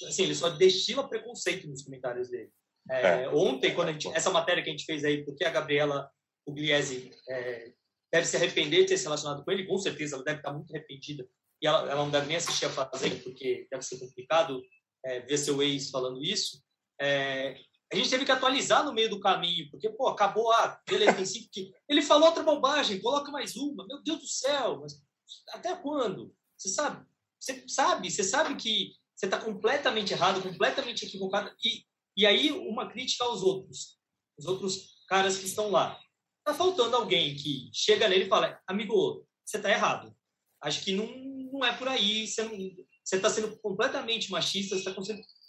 assim, 0.09 0.25
ele 0.25 0.35
só 0.35 0.49
destila 0.49 1.09
preconceito 1.09 1.69
nos 1.69 1.85
comentários 1.85 2.31
dele. 2.31 2.51
É, 2.91 3.23
é. 3.23 3.29
Ontem, 3.29 3.73
quando 3.73 3.91
a 3.91 3.93
gente, 3.93 4.09
essa 4.09 4.33
matéria 4.33 4.65
que 4.65 4.69
a 4.69 4.73
gente 4.73 4.85
fez 4.85 5.05
aí, 5.05 5.25
porque 5.25 5.45
a 5.45 5.51
Gabriela 5.51 6.11
Pugliese 6.45 7.13
é, 7.29 7.73
deve 8.13 8.27
se 8.27 8.37
arrepender 8.37 8.81
de 8.81 8.87
ter 8.89 8.99
se 8.99 9.05
relacionado 9.05 9.45
com 9.45 9.53
ele, 9.53 9.65
com 9.65 9.79
certeza 9.79 10.17
ela 10.17 10.25
deve 10.25 10.39
estar 10.39 10.53
muito 10.53 10.75
arrependida 10.75 11.25
e 11.63 11.67
ela, 11.67 11.91
ela 11.91 12.03
não 12.05 12.11
deve 12.11 12.27
nem 12.27 12.37
assistir 12.37 12.67
a 12.67 12.71
Fazenda, 12.71 13.17
porque 13.23 13.67
deve 13.71 13.83
ser 13.83 13.99
complicado 13.99 14.63
é, 15.05 15.21
ver 15.21 15.39
seu 15.39 15.63
ex 15.63 15.91
falando 15.91 16.23
isso. 16.23 16.63
É, 17.01 17.57
a 17.93 17.97
gente 17.97 18.11
teve 18.11 18.25
que 18.25 18.33
atualizar 18.33 18.85
no 18.85 18.93
meio 18.93 19.11
do 19.11 19.21
caminho, 19.21 19.71
porque, 19.71 19.89
pô, 19.91 20.09
acabou 20.09 20.51
a 20.53 20.65
ah, 20.65 20.81
beleza, 20.89 21.15
tem 21.15 21.27
cinco 21.27 21.49
que... 21.53 21.73
Ele 21.89 22.03
falou 22.03 22.29
outra 22.29 22.43
bobagem, 22.43 23.01
coloca 23.01 23.31
mais 23.31 23.57
uma. 23.57 23.87
Meu 23.87 24.03
Deus 24.03 24.21
do 24.21 24.27
céu, 24.27 24.81
mas 24.81 25.01
até 25.53 25.75
quando? 25.77 26.35
Você 26.57 26.69
sabe, 26.69 27.07
você 27.39 27.65
sabe, 27.69 28.11
você 28.11 28.25
sabe 28.25 28.57
que 28.57 28.93
você 29.15 29.27
está 29.27 29.39
completamente 29.39 30.13
errado, 30.13 30.43
completamente 30.43 31.07
equivocado. 31.07 31.55
E, 31.65 31.85
e 32.17 32.27
aí, 32.27 32.51
uma 32.51 32.91
crítica 32.91 33.25
aos 33.25 33.43
outros, 33.43 33.99
os 34.37 34.47
outros 34.47 34.95
caras 35.09 35.39
que 35.39 35.47
estão 35.47 35.71
lá. 35.71 35.99
Tá 36.45 36.53
faltando 36.53 36.97
alguém 36.97 37.35
que 37.37 37.71
chega 37.73 38.09
nele 38.09 38.25
e 38.25 38.29
fala, 38.29 38.61
amigo, 38.67 39.27
você 39.45 39.57
está 39.57 39.71
errado. 39.71 40.15
Acho 40.61 40.83
que 40.83 40.93
não, 40.93 41.07
não 41.59 41.65
é 41.65 41.77
por 41.77 41.89
aí, 41.89 42.27
você 42.27 43.17
está 43.17 43.31
sendo 43.31 43.57
completamente 43.59 44.31
machista, 44.31 44.77
você 44.77 44.91
está 44.91 45.03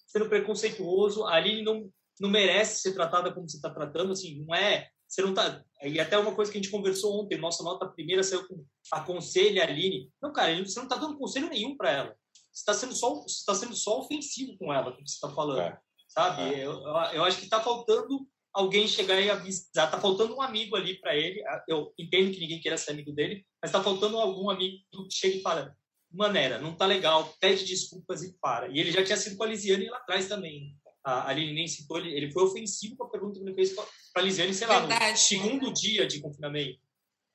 sendo, 0.08 0.30
preconceituoso, 0.30 1.26
a 1.26 1.34
Aline 1.36 1.64
não, 1.64 1.92
não 2.20 2.30
merece 2.30 2.82
ser 2.82 2.94
tratada 2.94 3.34
como 3.34 3.50
você 3.50 3.58
está 3.58 3.70
tratando, 3.70 4.14
assim, 4.14 4.44
não 4.46 4.56
é, 4.56 4.88
você 5.08 5.22
não 5.22 5.34
tá, 5.34 5.64
e 5.84 6.00
até 6.00 6.18
uma 6.18 6.34
coisa 6.34 6.52
que 6.52 6.58
a 6.58 6.62
gente 6.62 6.72
conversou 6.72 7.22
ontem, 7.22 7.38
nossa 7.38 7.64
nota 7.64 7.88
primeira 7.88 8.24
saiu 8.24 8.48
com 8.48 8.64
aconselha 8.92 9.64
a 9.64 9.68
Aline, 9.68 10.10
não, 10.22 10.32
cara, 10.32 10.56
você 10.64 10.80
não 10.80 10.88
está 10.88 10.96
dando 10.96 11.18
conselho 11.18 11.50
nenhum 11.50 11.76
para 11.76 11.92
ela, 11.92 12.16
você 12.52 12.62
está 12.62 12.74
sendo 12.74 12.96
só, 12.96 13.24
está 13.28 13.54
sendo 13.54 13.76
só 13.76 14.00
ofensivo 14.00 14.58
com 14.58 14.74
ela, 14.74 14.92
como 14.92 15.06
você 15.08 15.16
está 15.16 15.30
falando, 15.30 15.60
é. 15.60 15.78
sabe? 16.08 16.54
É. 16.54 16.66
Eu, 16.66 16.74
eu 17.14 17.24
acho 17.24 17.38
que 17.38 17.44
está 17.46 17.62
faltando 17.62 18.26
alguém 18.56 18.88
chegar 18.88 19.20
e 19.20 19.30
avisar. 19.30 19.92
Tá 19.92 20.00
faltando 20.00 20.34
um 20.34 20.42
amigo 20.42 20.76
ali 20.76 20.98
para 21.00 21.16
ele. 21.16 21.44
Eu 21.68 21.94
entendo 22.00 22.32
que 22.32 22.40
ninguém 22.40 22.62
queira 22.62 22.78
ser 22.78 22.92
amigo 22.92 23.12
dele, 23.12 23.46
mas 23.62 23.72
tá 23.72 23.84
faltando 23.84 24.18
algum 24.18 24.50
amigo 24.50 24.78
que 24.88 25.12
chegue 25.12 25.40
e 25.40 25.42
fala: 25.42 25.76
maneira, 26.12 26.60
não 26.60 26.76
tá 26.76 26.86
legal, 26.86 27.34
pede 27.40 27.66
desculpas 27.66 28.24
e 28.24 28.34
para. 28.40 28.68
E 28.70 28.80
ele 28.80 28.92
já 28.92 29.04
tinha 29.04 29.18
sido 29.18 29.38
com 29.38 29.44
a 29.44 29.48
Lisiane 29.48 29.90
lá 29.90 29.98
atrás 29.98 30.28
também. 30.28 30.78
A 31.04 31.30
Aline 31.30 31.54
nem 31.54 31.68
citou, 31.68 32.00
ele, 32.00 32.12
ele 32.14 32.32
foi 32.32 32.44
ofensivo 32.44 32.96
com 32.96 33.04
a 33.04 33.10
pergunta 33.10 33.40
que 33.40 33.46
ele 33.46 33.54
fez 33.54 33.74
para 33.74 33.86
a 34.16 34.22
Lisiane, 34.22 34.54
sei 34.54 34.68
lá, 34.68 34.80
Verdade. 34.80 35.12
no 35.12 35.18
segundo 35.18 35.74
dia 35.74 36.08
de 36.08 36.20
confinamento. 36.20 36.80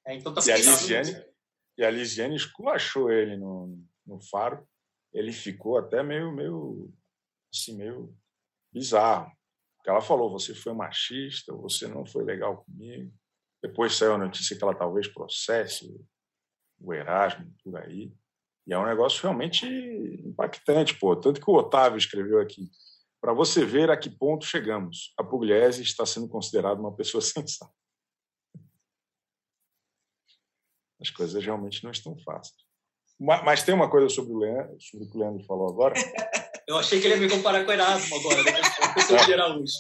É, 0.07 0.17
então 0.17 0.35
tá 0.35 0.41
e, 0.45 0.51
a 0.51 0.57
Lisiane, 0.57 1.25
e 1.79 1.85
a 1.85 1.91
Lisiane 1.91 2.35
esculachou 2.35 3.11
ele 3.11 3.37
no, 3.37 3.79
no 4.07 4.21
faro. 4.21 4.67
Ele 5.13 5.33
ficou 5.33 5.79
até 5.79 6.03
meio, 6.03 6.33
meio, 6.33 6.93
assim, 7.53 7.77
meio 7.77 8.17
bizarro. 8.73 9.31
Porque 9.77 9.91
ela 9.91 10.01
falou, 10.01 10.31
você 10.31 10.55
foi 10.55 10.73
machista, 10.75 11.55
você 11.55 11.87
não 11.87 12.05
foi 12.05 12.25
legal 12.25 12.65
comigo. 12.65 13.13
Depois 13.63 13.95
saiu 13.95 14.15
a 14.15 14.19
notícia 14.19 14.57
que 14.57 14.63
ela 14.63 14.75
talvez 14.75 15.07
processe 15.09 15.87
o 16.79 16.93
Erasmo 16.93 17.55
por 17.63 17.77
aí. 17.77 18.13
E 18.67 18.73
é 18.73 18.79
um 18.79 18.87
negócio 18.87 19.23
realmente 19.23 19.67
impactante, 20.25 20.99
pô. 20.99 21.17
Tanto 21.17 21.41
que 21.41 21.51
o 21.51 21.55
Otávio 21.55 21.99
escreveu 21.99 22.41
aqui. 22.41 22.71
Para 23.21 23.33
você 23.33 23.65
ver 23.65 23.91
a 23.91 23.97
que 23.97 24.09
ponto 24.09 24.45
chegamos, 24.45 25.13
a 25.19 25.25
Pugliese 25.25 25.83
está 25.83 26.07
sendo 26.07 26.29
considerada 26.29 26.81
uma 26.81 26.95
pessoa 26.95 27.21
sensata. 27.23 27.73
As 31.01 31.11
coisas 31.11 31.43
realmente 31.45 31.83
não 31.83 31.91
estão 31.91 32.17
fáceis. 32.19 32.63
Mas 33.19 33.63
tem 33.63 33.75
uma 33.75 33.91
coisa 33.91 34.09
sobre 34.09 34.33
o 34.33 34.39
Leandro, 34.39 34.81
sobre 34.81 35.07
o 35.07 35.11
que 35.11 35.17
o 35.17 35.21
Leandro 35.21 35.45
falou 35.45 35.69
agora. 35.69 35.95
Eu 36.67 36.79
achei 36.79 37.01
que 37.01 37.07
ele 37.07 37.15
ia 37.17 37.21
me 37.21 37.29
comparar 37.29 37.65
com 37.65 37.71
o 37.71 37.75
Erasmo 37.75 38.17
agora, 38.17 38.45
né? 38.45 38.61
a 38.83 38.95
pessoa 38.95 39.25
de 39.27 39.35
Araújo. 39.35 39.73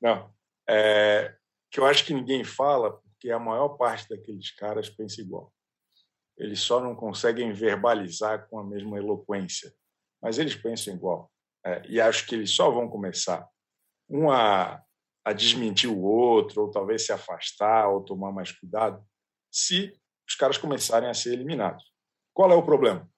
Não. 0.00 0.32
É, 0.68 1.36
que 1.68 1.80
eu 1.80 1.84
acho 1.84 2.04
que 2.04 2.14
ninguém 2.14 2.44
fala, 2.44 2.92
porque 2.92 3.28
a 3.28 3.40
maior 3.40 3.70
parte 3.70 4.08
daqueles 4.08 4.52
caras 4.52 4.88
pensa 4.88 5.20
igual 5.20 5.52
eles 6.36 6.60
só 6.60 6.80
não 6.80 6.94
conseguem 6.94 7.52
verbalizar 7.52 8.48
com 8.48 8.58
a 8.58 8.64
mesma 8.64 8.98
eloquência, 8.98 9.72
mas 10.22 10.38
eles 10.38 10.54
pensam 10.54 10.94
igual. 10.94 11.30
É, 11.64 11.82
e 11.86 12.00
acho 12.00 12.26
que 12.26 12.34
eles 12.34 12.54
só 12.54 12.70
vão 12.70 12.88
começar 12.88 13.46
um 14.08 14.30
a, 14.30 14.82
a 15.24 15.32
desmentir 15.32 15.90
o 15.90 16.02
outro, 16.02 16.62
ou 16.62 16.70
talvez 16.70 17.04
se 17.04 17.12
afastar, 17.12 17.88
ou 17.88 18.02
tomar 18.02 18.32
mais 18.32 18.50
cuidado, 18.52 19.04
se 19.50 19.94
os 20.26 20.34
caras 20.34 20.56
começarem 20.56 21.08
a 21.08 21.14
ser 21.14 21.32
eliminados. 21.32 21.84
Qual 22.32 22.50
é 22.50 22.54
o 22.54 22.62
problema? 22.62 23.08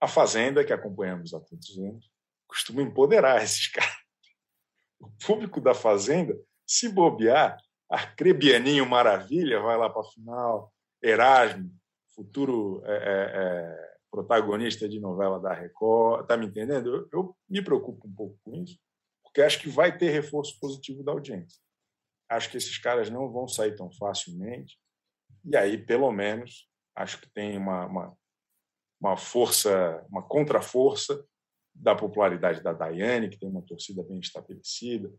A 0.00 0.08
Fazenda, 0.08 0.64
que 0.64 0.72
acompanhamos 0.72 1.32
há 1.34 1.40
tantos 1.40 1.78
anos, 1.78 2.10
costuma 2.48 2.82
empoderar 2.82 3.42
esses 3.42 3.68
caras. 3.72 3.94
o 4.98 5.10
público 5.24 5.60
da 5.60 5.74
Fazenda, 5.74 6.36
se 6.66 6.88
bobear, 6.88 7.58
Arcrebianinho 7.90 8.86
Maravilha 8.86 9.60
vai 9.60 9.76
lá 9.76 9.90
para 9.90 10.02
a 10.02 10.10
final, 10.10 10.72
Erasmo, 11.02 11.70
futuro 12.20 12.82
é, 12.84 12.92
é, 12.92 13.42
é, 13.42 13.94
protagonista 14.10 14.86
de 14.86 15.00
novela 15.00 15.40
da 15.40 15.54
Record, 15.54 16.26
tá 16.26 16.36
me 16.36 16.46
entendendo? 16.46 16.94
Eu, 16.94 17.08
eu, 17.12 17.36
me 17.48 17.62
preocupo 17.62 18.06
um 18.06 18.12
pouco 18.12 18.38
com 18.44 18.54
isso, 18.62 18.78
porque 19.24 19.40
acho 19.40 19.58
que 19.58 19.68
vai 19.68 19.96
ter 19.96 20.10
reforço 20.10 20.58
positivo 20.60 21.02
da 21.02 21.12
audiência. 21.12 21.58
Acho 22.28 22.50
que 22.50 22.58
esses 22.58 22.76
caras 22.76 23.08
não 23.08 23.30
vão 23.32 23.48
sair 23.48 23.74
tão 23.74 23.90
facilmente, 23.92 24.78
e 25.44 25.56
aí, 25.56 25.78
pelo 25.78 26.12
menos, 26.12 26.68
acho 26.94 27.20
que 27.20 27.30
tem 27.32 27.56
uma, 27.56 27.86
uma, 27.86 28.16
uma 29.00 29.16
força, 29.16 30.04
uma 30.10 30.22
contraforça 30.22 31.24
da 31.74 31.94
popularidade 31.94 32.62
da 32.62 32.74
Daiane, 32.74 33.30
que 33.30 33.38
tem 33.38 33.48
uma 33.48 33.62
torcida 33.62 34.02
bem 34.02 34.18
estabelecida. 34.18 35.10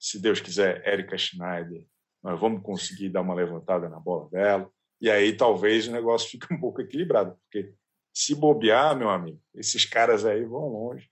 Se 0.00 0.20
Deus 0.20 0.40
quiser, 0.40 0.84
Érica 0.84 1.16
Schneider, 1.16 1.86
nós 2.22 2.40
vamos 2.40 2.62
conseguir 2.62 3.10
dar 3.10 3.20
uma 3.20 3.34
levantada 3.34 3.88
na 3.88 4.00
bola 4.00 4.28
dela. 4.30 4.68
E 5.00 5.10
aí 5.10 5.36
talvez 5.36 5.86
o 5.86 5.92
negócio 5.92 6.28
fique 6.30 6.52
um 6.52 6.60
pouco 6.60 6.80
equilibrado, 6.80 7.36
porque 7.42 7.74
se 8.12 8.34
bobear, 8.34 8.96
meu 8.96 9.10
amigo, 9.10 9.40
esses 9.54 9.84
caras 9.84 10.24
aí 10.24 10.44
vão 10.44 10.68
longe 10.68 11.08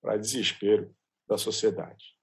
para 0.00 0.16
desespero 0.16 0.94
da 1.28 1.38
sociedade. 1.38 2.16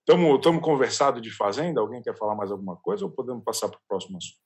Estamos 0.00 0.62
conversado 0.62 1.20
de 1.20 1.30
Fazenda? 1.30 1.80
Alguém 1.80 2.02
quer 2.02 2.16
falar 2.16 2.34
mais 2.34 2.50
alguma 2.50 2.76
coisa 2.76 3.04
ou 3.04 3.10
podemos 3.10 3.44
passar 3.44 3.68
para 3.68 3.78
o 3.78 3.82
próximo 3.86 4.16
assunto? 4.16 4.40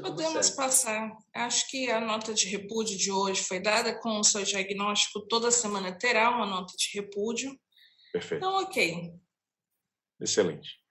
Podemos 0.00 0.50
passar. 0.50 1.16
Acho 1.34 1.68
que 1.68 1.90
a 1.90 2.00
nota 2.00 2.32
de 2.32 2.46
repúdio 2.46 2.96
de 2.96 3.10
hoje 3.10 3.42
foi 3.42 3.60
dada 3.60 3.98
com 3.98 4.18
o 4.18 4.24
seu 4.24 4.42
diagnóstico. 4.42 5.26
Toda 5.26 5.50
semana 5.50 5.96
terá 5.96 6.30
uma 6.30 6.46
nota 6.46 6.72
de 6.76 6.90
repúdio. 6.94 7.58
Perfeito. 8.12 8.44
Então, 8.44 8.62
ok. 8.62 9.12
Excelente. 10.20 10.81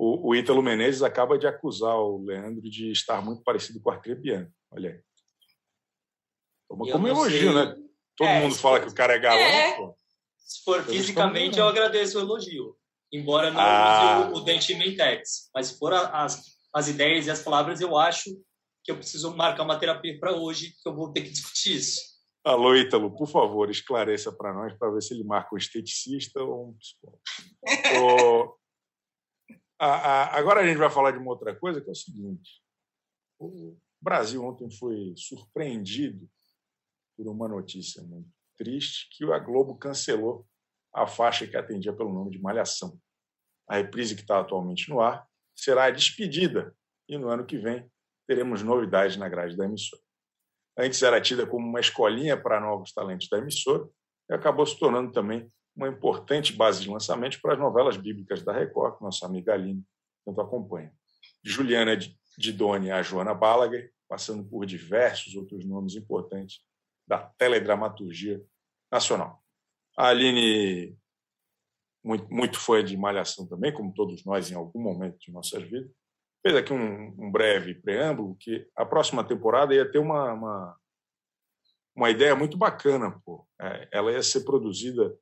O, 0.00 0.30
o 0.30 0.34
Ítalo 0.34 0.62
Menezes 0.62 1.02
acaba 1.02 1.36
de 1.36 1.46
acusar 1.46 1.94
o 1.96 2.24
Leandro 2.24 2.62
de 2.70 2.90
estar 2.90 3.22
muito 3.22 3.42
parecido 3.42 3.80
com 3.82 3.90
o 3.90 3.92
Arcrebiano. 3.92 4.50
Olha 4.70 4.92
aí. 4.92 5.00
Como, 6.66 6.90
como 6.90 7.08
elogio, 7.08 7.52
sei. 7.52 7.54
né? 7.54 7.76
Todo 8.16 8.28
é, 8.28 8.40
mundo 8.40 8.54
fala 8.54 8.78
for... 8.78 8.86
que 8.86 8.92
o 8.92 8.94
cara 8.94 9.14
é 9.14 9.18
galão. 9.18 9.42
É. 9.42 9.76
Pô. 9.76 9.98
Se 10.38 10.64
for 10.64 10.82
fisicamente, 10.84 11.58
eu 11.58 11.68
agradeço 11.68 12.18
o 12.18 12.22
elogio. 12.22 12.76
Embora 13.12 13.50
não 13.50 13.60
ah. 13.60 14.20
use 14.20 14.32
o, 14.32 14.36
o 14.36 14.40
Dente 14.40 14.74
Mentex. 14.74 15.50
Mas 15.54 15.66
se 15.66 15.78
for 15.78 15.92
as 15.92 16.60
as 16.72 16.88
ideias 16.88 17.26
e 17.26 17.30
as 17.30 17.42
palavras, 17.42 17.80
eu 17.80 17.96
acho 17.96 18.30
que 18.84 18.90
eu 18.90 18.96
preciso 18.96 19.36
marcar 19.36 19.64
uma 19.64 19.78
terapia 19.78 20.18
para 20.18 20.34
hoje, 20.34 20.74
que 20.82 20.88
eu 20.88 20.94
vou 20.94 21.12
ter 21.12 21.22
que 21.22 21.30
discutir 21.30 21.76
isso. 21.76 22.00
Alô, 22.42 22.74
Ítalo, 22.74 23.14
por 23.14 23.28
favor, 23.28 23.68
esclareça 23.70 24.32
para 24.32 24.54
nós, 24.54 24.72
para 24.78 24.90
ver 24.90 25.02
se 25.02 25.12
ele 25.12 25.24
marca 25.24 25.54
um 25.54 25.58
esteticista 25.58 26.42
ou 26.42 26.70
um 26.70 26.74
psicólogo. 26.78 27.20
a, 29.80 29.86
a, 29.86 30.38
agora 30.38 30.60
a 30.60 30.66
gente 30.66 30.76
vai 30.76 30.90
falar 30.90 31.12
de 31.12 31.18
uma 31.18 31.30
outra 31.30 31.58
coisa, 31.58 31.80
que 31.80 31.88
é 31.88 31.92
o 31.92 31.94
seguinte. 31.94 32.62
O 33.38 33.74
Brasil 33.98 34.44
ontem 34.44 34.70
foi 34.70 35.14
surpreendido 35.16 36.28
por 37.16 37.26
uma 37.26 37.48
notícia 37.48 38.02
muito 38.02 38.28
triste, 38.58 39.08
que 39.10 39.24
a 39.32 39.38
Globo 39.38 39.74
cancelou 39.76 40.46
a 40.92 41.06
faixa 41.06 41.46
que 41.46 41.56
atendia 41.56 41.94
pelo 41.94 42.12
nome 42.12 42.30
de 42.30 42.38
Malhação. 42.38 43.00
A 43.66 43.76
reprise 43.76 44.14
que 44.14 44.20
está 44.20 44.40
atualmente 44.40 44.90
no 44.90 45.00
ar 45.00 45.26
será 45.56 45.90
despedida 45.90 46.76
e 47.08 47.16
no 47.16 47.30
ano 47.30 47.46
que 47.46 47.56
vem 47.56 47.90
teremos 48.26 48.62
novidades 48.62 49.16
na 49.16 49.28
grade 49.30 49.56
da 49.56 49.64
emissora. 49.64 50.02
Antes 50.76 51.02
era 51.02 51.20
tida 51.20 51.46
como 51.46 51.66
uma 51.66 51.80
escolinha 51.80 52.40
para 52.40 52.60
novos 52.60 52.92
talentos 52.92 53.28
da 53.28 53.38
emissora 53.38 53.88
e 54.28 54.34
acabou 54.34 54.66
se 54.66 54.78
tornando 54.78 55.10
também 55.10 55.50
uma 55.74 55.88
importante 55.88 56.52
base 56.52 56.82
de 56.82 56.90
lançamento 56.90 57.40
para 57.40 57.54
as 57.54 57.58
novelas 57.58 57.96
bíblicas 57.96 58.42
da 58.42 58.52
Record, 58.52 58.98
que 58.98 59.04
nossa 59.04 59.26
amiga 59.26 59.54
Aline 59.54 59.84
tanto 60.24 60.40
acompanha. 60.40 60.92
De 61.42 61.50
Juliana 61.50 61.96
Didoni 62.36 62.90
a 62.90 63.02
Joana 63.02 63.34
Balaguer, 63.34 63.92
passando 64.08 64.44
por 64.44 64.66
diversos 64.66 65.34
outros 65.34 65.64
nomes 65.64 65.94
importantes 65.94 66.60
da 67.06 67.18
teledramaturgia 67.18 68.42
nacional. 68.90 69.42
A 69.96 70.08
Aline 70.08 70.96
muito, 72.02 72.32
muito 72.32 72.58
fã 72.58 72.82
de 72.82 72.96
Malhação 72.96 73.46
também, 73.46 73.72
como 73.72 73.92
todos 73.92 74.24
nós 74.24 74.50
em 74.50 74.54
algum 74.54 74.80
momento 74.80 75.18
de 75.18 75.30
nossas 75.30 75.62
vidas. 75.62 75.90
Fez 76.42 76.56
aqui 76.56 76.72
um, 76.72 77.14
um 77.18 77.30
breve 77.30 77.74
preâmbulo 77.74 78.36
que 78.36 78.66
a 78.74 78.86
próxima 78.86 79.22
temporada 79.22 79.74
ia 79.74 79.90
ter 79.90 79.98
uma, 79.98 80.32
uma, 80.32 80.76
uma 81.94 82.10
ideia 82.10 82.34
muito 82.34 82.56
bacana. 82.56 83.20
Pô. 83.24 83.46
É, 83.60 83.88
ela 83.92 84.10
ia 84.12 84.22
ser 84.22 84.44
produzida 84.44 85.14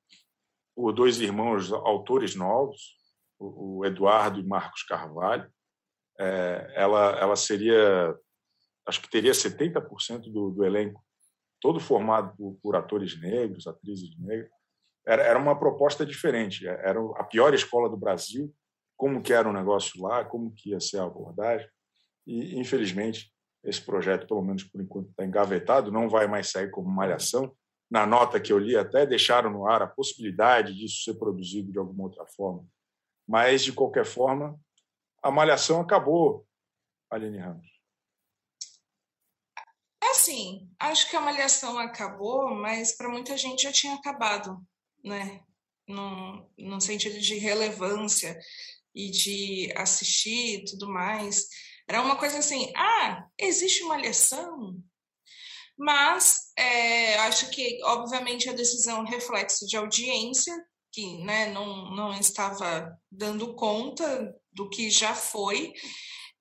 por 0.78 0.92
dois 0.92 1.18
irmãos 1.20 1.72
autores 1.72 2.36
novos, 2.36 2.96
o, 3.36 3.84
Eduardo 3.84 4.38
e 4.38 4.46
Marcos 4.46 4.84
Carvalho. 4.84 5.50
É, 6.20 6.72
ela, 6.76 7.18
ela 7.18 7.34
seria, 7.34 8.16
acho 8.86 9.00
que 9.00 9.10
teria 9.10 9.32
70% 9.32 10.32
do, 10.32 10.50
do 10.50 10.64
elenco 10.64 11.04
todo 11.60 11.80
formado 11.80 12.36
por, 12.36 12.58
por 12.62 12.76
atores 12.76 13.20
negros, 13.20 13.66
atrizes 13.66 14.16
negras 14.20 14.52
era, 15.04 15.22
era 15.22 15.38
uma 15.38 15.58
proposta 15.58 16.04
diferente. 16.04 16.68
Era 16.68 17.00
a 17.16 17.24
pior 17.24 17.54
escola 17.54 17.88
do 17.88 17.96
Brasil, 17.96 18.54
como 18.94 19.22
que 19.22 19.32
era 19.32 19.48
o 19.48 19.52
negócio 19.52 20.00
lá, 20.02 20.22
como 20.22 20.52
que 20.52 20.70
ia 20.70 20.80
ser 20.80 20.98
a 20.98 21.04
abordagem. 21.04 21.66
E, 22.26 22.60
infelizmente, 22.60 23.32
esse 23.64 23.80
projeto, 23.80 24.28
pelo 24.28 24.42
menos 24.42 24.62
por 24.64 24.80
enquanto, 24.80 25.08
está 25.08 25.24
engavetado, 25.24 25.90
não 25.90 26.10
vai 26.10 26.26
mais 26.26 26.50
sair 26.50 26.70
como 26.70 26.88
malhação. 26.88 27.50
Na 27.90 28.06
nota 28.06 28.40
que 28.40 28.52
eu 28.52 28.58
li, 28.58 28.76
até 28.76 29.06
deixaram 29.06 29.50
no 29.50 29.66
ar 29.66 29.82
a 29.82 29.86
possibilidade 29.86 30.74
disso 30.74 31.02
ser 31.02 31.14
produzido 31.14 31.72
de 31.72 31.78
alguma 31.78 32.04
outra 32.04 32.26
forma. 32.26 32.66
Mas, 33.26 33.62
de 33.62 33.72
qualquer 33.72 34.04
forma, 34.04 34.58
a 35.22 35.30
malhação 35.30 35.80
acabou, 35.80 36.46
Aline 37.10 37.38
Ramos. 37.38 37.66
Assim, 40.02 40.70
acho 40.78 41.08
que 41.10 41.16
a 41.16 41.20
malhação 41.20 41.78
acabou, 41.78 42.54
mas 42.54 42.96
para 42.96 43.08
muita 43.08 43.36
gente 43.36 43.62
já 43.62 43.72
tinha 43.72 43.94
acabado 43.94 44.60
né? 45.04 45.40
No, 45.86 46.80
sentido 46.80 47.18
de 47.18 47.38
relevância 47.38 48.38
e 48.94 49.10
de 49.10 49.72
assistir 49.76 50.60
e 50.60 50.64
tudo 50.64 50.88
mais. 50.88 51.48
Era 51.88 52.02
uma 52.02 52.16
coisa 52.16 52.38
assim, 52.38 52.70
ah, 52.76 53.26
existe 53.38 53.82
uma 53.82 53.96
lição, 53.96 54.82
mas 55.78 56.52
é, 56.58 57.16
acho 57.20 57.48
que, 57.50 57.78
obviamente, 57.84 58.48
a 58.48 58.52
decisão 58.52 59.06
é 59.06 59.10
reflexo 59.10 59.64
de 59.66 59.76
audiência, 59.76 60.54
que 60.92 61.18
né, 61.24 61.52
não, 61.52 61.94
não 61.94 62.12
estava 62.12 62.90
dando 63.10 63.54
conta 63.54 64.34
do 64.52 64.68
que 64.68 64.90
já 64.90 65.14
foi, 65.14 65.72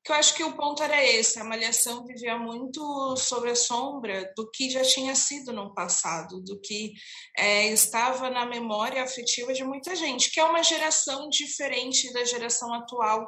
que 0.03 0.11
eu 0.11 0.15
acho 0.15 0.35
que 0.35 0.43
o 0.43 0.55
ponto 0.55 0.81
era 0.81 1.03
esse, 1.03 1.37
a 1.37 1.43
Malhação 1.43 2.05
vivia 2.05 2.39
muito 2.39 3.15
sobre 3.17 3.51
a 3.51 3.55
sombra 3.55 4.31
do 4.37 4.49
que 4.49 4.69
já 4.69 4.81
tinha 4.81 5.13
sido 5.13 5.51
no 5.51 5.73
passado, 5.73 6.41
do 6.41 6.59
que 6.61 6.93
é, 7.37 7.67
estava 7.67 8.29
na 8.29 8.45
memória 8.45 9.03
afetiva 9.03 9.53
de 9.53 9.65
muita 9.65 9.95
gente, 9.97 10.31
que 10.31 10.39
é 10.39 10.45
uma 10.45 10.63
geração 10.63 11.27
diferente 11.27 12.11
da 12.13 12.23
geração 12.23 12.73
atual 12.73 13.27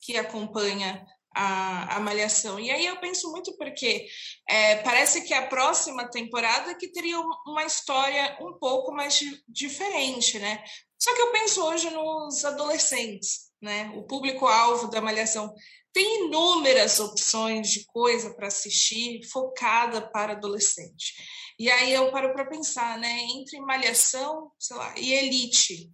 que 0.00 0.16
acompanha 0.16 1.04
a, 1.34 1.96
a 1.96 2.00
Malhação. 2.00 2.58
E 2.58 2.70
aí 2.70 2.86
eu 2.86 2.98
penso 3.00 3.30
muito 3.30 3.56
porque 3.56 4.06
é, 4.48 4.76
parece 4.76 5.22
que 5.22 5.34
a 5.34 5.46
próxima 5.46 6.08
temporada 6.10 6.74
que 6.74 6.88
teria 6.88 7.18
uma 7.46 7.64
história 7.64 8.36
um 8.40 8.58
pouco 8.58 8.92
mais 8.92 9.18
diferente, 9.48 10.38
né? 10.38 10.62
Só 10.98 11.14
que 11.14 11.22
eu 11.22 11.32
penso 11.32 11.64
hoje 11.64 11.90
nos 11.90 12.44
adolescentes, 12.44 13.50
né? 13.60 13.92
O 13.96 14.04
público-alvo 14.04 14.88
da 14.88 15.00
Malhação 15.00 15.52
tem 15.92 16.26
inúmeras 16.26 17.00
opções 17.00 17.70
de 17.70 17.84
coisa 17.84 18.34
para 18.34 18.46
assistir 18.46 19.20
focada 19.30 20.00
para 20.10 20.32
adolescente. 20.32 21.14
E 21.58 21.70
aí 21.70 21.92
eu 21.92 22.10
paro 22.10 22.32
para 22.32 22.46
pensar, 22.46 22.98
né, 22.98 23.20
entre 23.34 23.60
Malhação, 23.60 24.50
sei 24.58 24.76
lá, 24.76 24.94
e 24.98 25.12
Elite, 25.12 25.90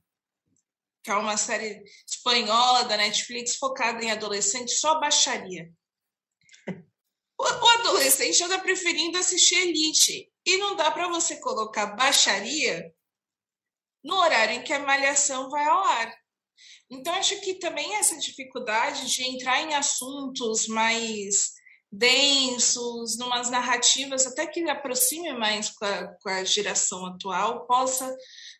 que 1.03 1.11
é 1.11 1.15
uma 1.15 1.37
série 1.37 1.83
espanhola 2.07 2.85
da 2.85 2.97
Netflix 2.97 3.57
focada 3.57 4.05
em 4.05 4.11
adolescente, 4.11 4.73
só 4.73 4.99
baixaria. 5.01 5.71
O, 7.41 7.45
o 7.45 7.69
adolescente 7.81 8.43
anda 8.43 8.59
preferindo 8.59 9.17
assistir 9.17 9.55
Elite 9.55 10.29
e 10.45 10.57
não 10.57 10.75
dá 10.75 10.91
para 10.91 11.09
você 11.09 11.39
colocar 11.41 11.95
baixaria 11.95 12.93
no 14.03 14.17
horário 14.17 14.57
em 14.57 14.63
que 14.63 14.73
a 14.73 14.81
Malhação 14.81 15.49
vai 15.49 15.65
ao 15.65 15.85
ar. 15.85 16.15
Então, 16.91 17.13
acho 17.15 17.41
que 17.43 17.55
também 17.55 17.95
essa 17.97 18.19
dificuldade 18.19 19.13
de 19.15 19.23
entrar 19.23 19.61
em 19.61 19.75
assuntos 19.75 20.67
mais 20.67 21.53
densos, 21.91 23.17
numas 23.19 23.51
narrativas 23.51 24.27
até 24.27 24.47
que 24.47 24.69
aproxime 24.69 25.33
mais 25.33 25.71
com 25.71 25.85
a, 25.85 26.09
com 26.23 26.29
a 26.29 26.45
geração 26.45 27.07
atual, 27.07 27.67
possa 27.67 28.15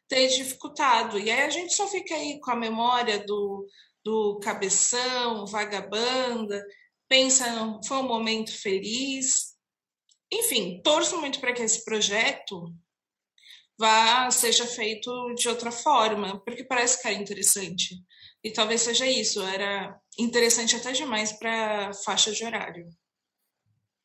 ter 0.09 0.29
dificultado. 0.29 1.19
E 1.19 1.31
aí 1.31 1.43
a 1.43 1.51
gente 1.51 1.75
só 1.75 1.87
fica 1.87 2.15
aí 2.15 2.41
com 2.41 2.51
a 2.51 2.57
memória 2.57 3.25
do, 3.25 3.67
do 4.05 4.41
cabeção, 4.43 5.47
vagabanda, 5.47 6.65
pensa, 7.09 7.45
foi 7.87 7.99
um 7.99 8.09
momento 8.09 8.51
feliz. 8.53 9.57
Enfim, 10.33 10.81
torço 10.83 11.19
muito 11.21 11.41
para 11.41 11.53
que 11.53 11.63
esse 11.63 11.85
projeto 11.85 12.75
vá 13.79 14.31
seja 14.31 14.67
feito 14.67 15.35
de 15.35 15.49
outra 15.49 15.71
forma, 15.71 16.43
porque 16.45 16.65
parece 16.65 17.01
que 17.01 17.09
era 17.09 17.17
interessante. 17.17 17.95
E 18.43 18.53
talvez 18.53 18.83
seja 18.83 19.07
isso, 19.07 19.43
era 19.43 19.99
interessante 20.19 20.77
até 20.77 20.93
demais 20.93 21.33
para 21.33 21.93
faixa 22.05 22.33
de 22.33 22.45
horário. 22.45 22.89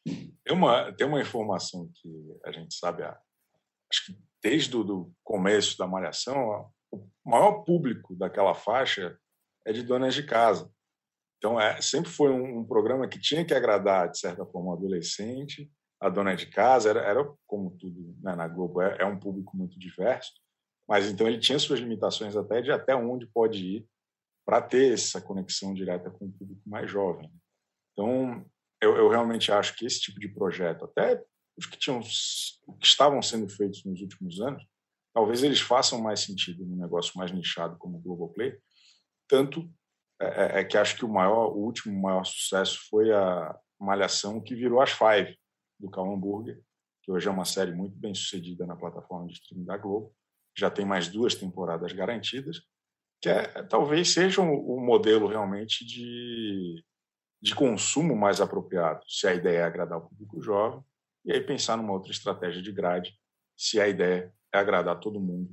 Tem 0.05 0.53
uma, 0.55 0.91
tem 0.93 1.07
uma 1.07 1.21
informação 1.21 1.89
que 1.95 2.09
a 2.45 2.51
gente 2.51 2.75
sabe, 2.75 3.03
acho 3.03 4.05
que 4.05 4.22
desde 4.43 4.75
o 4.75 5.11
começo 5.23 5.77
da 5.77 5.87
Malhação, 5.87 6.69
o 6.91 7.07
maior 7.25 7.63
público 7.63 8.15
daquela 8.15 8.53
faixa 8.53 9.17
é 9.65 9.71
de 9.71 9.81
donas 9.81 10.13
de 10.13 10.23
casa. 10.23 10.69
Então, 11.37 11.59
é, 11.59 11.81
sempre 11.81 12.09
foi 12.09 12.29
um, 12.29 12.59
um, 12.59 12.65
programa 12.65 13.07
que 13.07 13.19
tinha 13.19 13.43
que 13.43 13.53
agradar, 13.53 14.09
de 14.09 14.19
certa 14.19 14.45
forma, 14.45 14.71
o 14.71 14.73
adolescente, 14.73 15.71
a 15.99 16.09
dona 16.09 16.35
de 16.35 16.45
casa. 16.47 16.89
Era, 16.89 17.01
era 17.01 17.33
como 17.47 17.71
tudo 17.71 18.15
né, 18.21 18.35
na 18.35 18.47
Globo, 18.47 18.81
é, 18.81 18.97
é 18.99 19.05
um 19.05 19.19
público 19.19 19.55
muito 19.55 19.79
diverso. 19.79 20.33
Mas 20.87 21.07
então 21.07 21.27
ele 21.27 21.39
tinha 21.39 21.57
suas 21.57 21.79
limitações 21.79 22.35
até 22.35 22.61
de 22.61 22.71
até 22.71 22.95
onde 22.95 23.25
pode 23.27 23.65
ir 23.65 23.87
para 24.45 24.61
ter 24.61 24.93
essa 24.93 25.21
conexão 25.21 25.73
direta 25.73 26.11
com 26.11 26.25
o 26.25 26.31
público 26.31 26.61
mais 26.65 26.91
jovem. 26.91 27.31
Então, 27.93 28.45
eu, 28.81 28.97
eu, 28.97 29.09
realmente 29.09 29.51
acho 29.51 29.75
que 29.75 29.85
esse 29.85 30.01
tipo 30.01 30.19
de 30.19 30.27
projeto, 30.27 30.83
até 30.83 31.23
os 31.57 31.65
que, 31.65 31.77
tinham, 31.77 31.99
que 32.01 32.85
estavam 32.85 33.21
sendo 33.21 33.47
feitos 33.47 33.83
nos 33.85 34.01
últimos 34.01 34.39
anos, 34.41 34.63
talvez 35.13 35.43
eles 35.43 35.61
façam 35.61 36.01
mais 36.01 36.21
sentido 36.21 36.65
num 36.65 36.77
negócio 36.77 37.17
mais 37.17 37.31
nichado 37.31 37.77
como 37.77 37.97
o 37.97 38.01
Globoplay, 38.01 38.57
tanto 39.27 39.69
é, 40.19 40.25
é, 40.25 40.59
é, 40.59 40.63
que 40.63 40.77
acho 40.77 40.95
que 40.95 41.05
o 41.05 41.09
maior, 41.09 41.51
o 41.51 41.59
último 41.59 41.99
maior 42.01 42.23
sucesso 42.23 42.79
foi 42.89 43.11
a 43.11 43.55
Malhação 43.79 44.41
que 44.41 44.55
virou 44.55 44.81
as 44.81 44.91
Five 44.91 45.37
do 45.79 45.89
Cal 45.89 46.11
Hamburger, 46.11 46.61
que 47.01 47.11
hoje 47.11 47.27
é 47.27 47.31
uma 47.31 47.45
série 47.45 47.73
muito 47.73 47.97
bem 47.97 48.15
sucedida 48.15 48.65
na 48.65 48.75
plataforma 48.75 49.27
de 49.27 49.33
streaming 49.33 49.65
da 49.65 49.77
Globo. 49.77 50.13
Já 50.57 50.69
tem 50.69 50.85
mais 50.85 51.09
duas 51.09 51.35
temporadas 51.35 51.91
garantidas, 51.91 52.61
que 53.21 53.29
é, 53.29 53.63
talvez 53.63 54.13
seja 54.13 54.41
o, 54.41 54.77
um, 54.77 54.85
modelo 54.85 55.27
realmente 55.27 55.85
de, 55.85 56.83
de 57.41 57.53
consumo 57.55 58.15
mais 58.15 58.39
apropriado, 58.39 59.03
se 59.07 59.27
a 59.27 59.33
ideia 59.33 59.59
é 59.59 59.63
agradar 59.63 59.97
o 59.97 60.07
público 60.07 60.41
jovem, 60.41 60.83
e 61.25 61.31
aí 61.31 61.41
pensar 61.41 61.77
numa 61.77 61.93
outra 61.93 62.11
estratégia 62.11 62.61
de 62.61 62.71
grade, 62.71 63.13
se 63.57 63.79
a 63.79 63.87
ideia 63.87 64.33
é 64.53 64.57
agradar 64.57 64.99
todo 64.99 65.19
mundo 65.19 65.49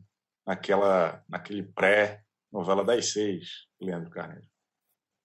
naquela, 0.47 1.23
naquele 1.29 1.63
pré-novela 1.63 2.85
das 2.85 3.07
seis, 3.07 3.67
Leandro 3.81 4.11
Carneiro. 4.11 4.47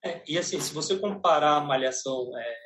É, 0.03 0.21
e 0.27 0.37
assim, 0.37 0.59
se 0.59 0.73
você 0.73 0.97
comparar 0.97 1.57
a 1.57 1.61
Malhação 1.61 2.31
é, 2.37 2.57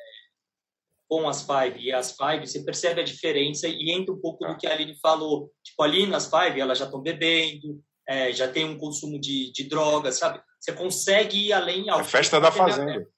com 1.08 1.28
as 1.28 1.42
Five 1.42 1.80
e 1.80 1.92
as 1.92 2.14
Five, 2.14 2.46
você 2.46 2.62
percebe 2.62 3.00
a 3.00 3.04
diferença 3.04 3.66
e 3.66 3.90
entra 3.90 4.14
um 4.14 4.20
pouco 4.20 4.46
do 4.46 4.56
que 4.56 4.66
a 4.66 4.72
Aline 4.72 4.98
falou. 5.00 5.50
Tipo, 5.64 5.82
ali 5.82 6.06
nas 6.06 6.28
Five, 6.28 6.60
elas 6.60 6.78
já 6.78 6.84
estão 6.84 7.00
bebendo, 7.00 7.82
é, 8.06 8.32
já 8.32 8.46
tem 8.50 8.64
um 8.64 8.76
consumo 8.76 9.18
de, 9.18 9.50
de 9.52 9.64
drogas, 9.64 10.18
sabe? 10.18 10.42
Você 10.60 10.72
consegue 10.72 11.46
ir 11.46 11.52
além... 11.54 11.88
A 11.88 12.04
festa 12.04 12.38
da 12.38 12.52
fazenda. 12.52 13.08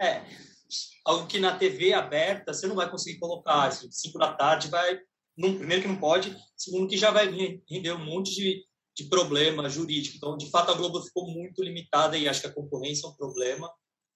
É, 0.00 0.22
algo 1.06 1.26
que 1.26 1.38
na 1.38 1.56
TV 1.56 1.92
aberta 1.92 2.52
você 2.52 2.66
não 2.66 2.76
vai 2.76 2.90
conseguir 2.90 3.18
colocar. 3.18 3.68
Assim, 3.68 3.90
cinco 3.90 4.18
da 4.18 4.32
tarde 4.32 4.68
vai... 4.68 4.98
Num, 5.36 5.58
primeiro 5.58 5.82
que 5.82 5.88
não 5.88 6.00
pode, 6.00 6.34
segundo 6.56 6.88
que 6.88 6.96
já 6.96 7.10
vai 7.10 7.26
render 7.68 7.92
um 7.92 8.04
monte 8.04 8.34
de 8.34 8.64
de 8.96 9.04
problema 9.04 9.68
jurídico. 9.68 10.16
Então, 10.16 10.36
de 10.38 10.50
fato, 10.50 10.72
a 10.72 10.74
Globo 10.74 11.02
ficou 11.02 11.30
muito 11.30 11.62
limitada 11.62 12.16
e 12.16 12.26
acho 12.26 12.40
que 12.40 12.46
a 12.46 12.52
concorrência 12.52 13.06
é 13.06 13.10
um 13.10 13.14
problema. 13.14 13.70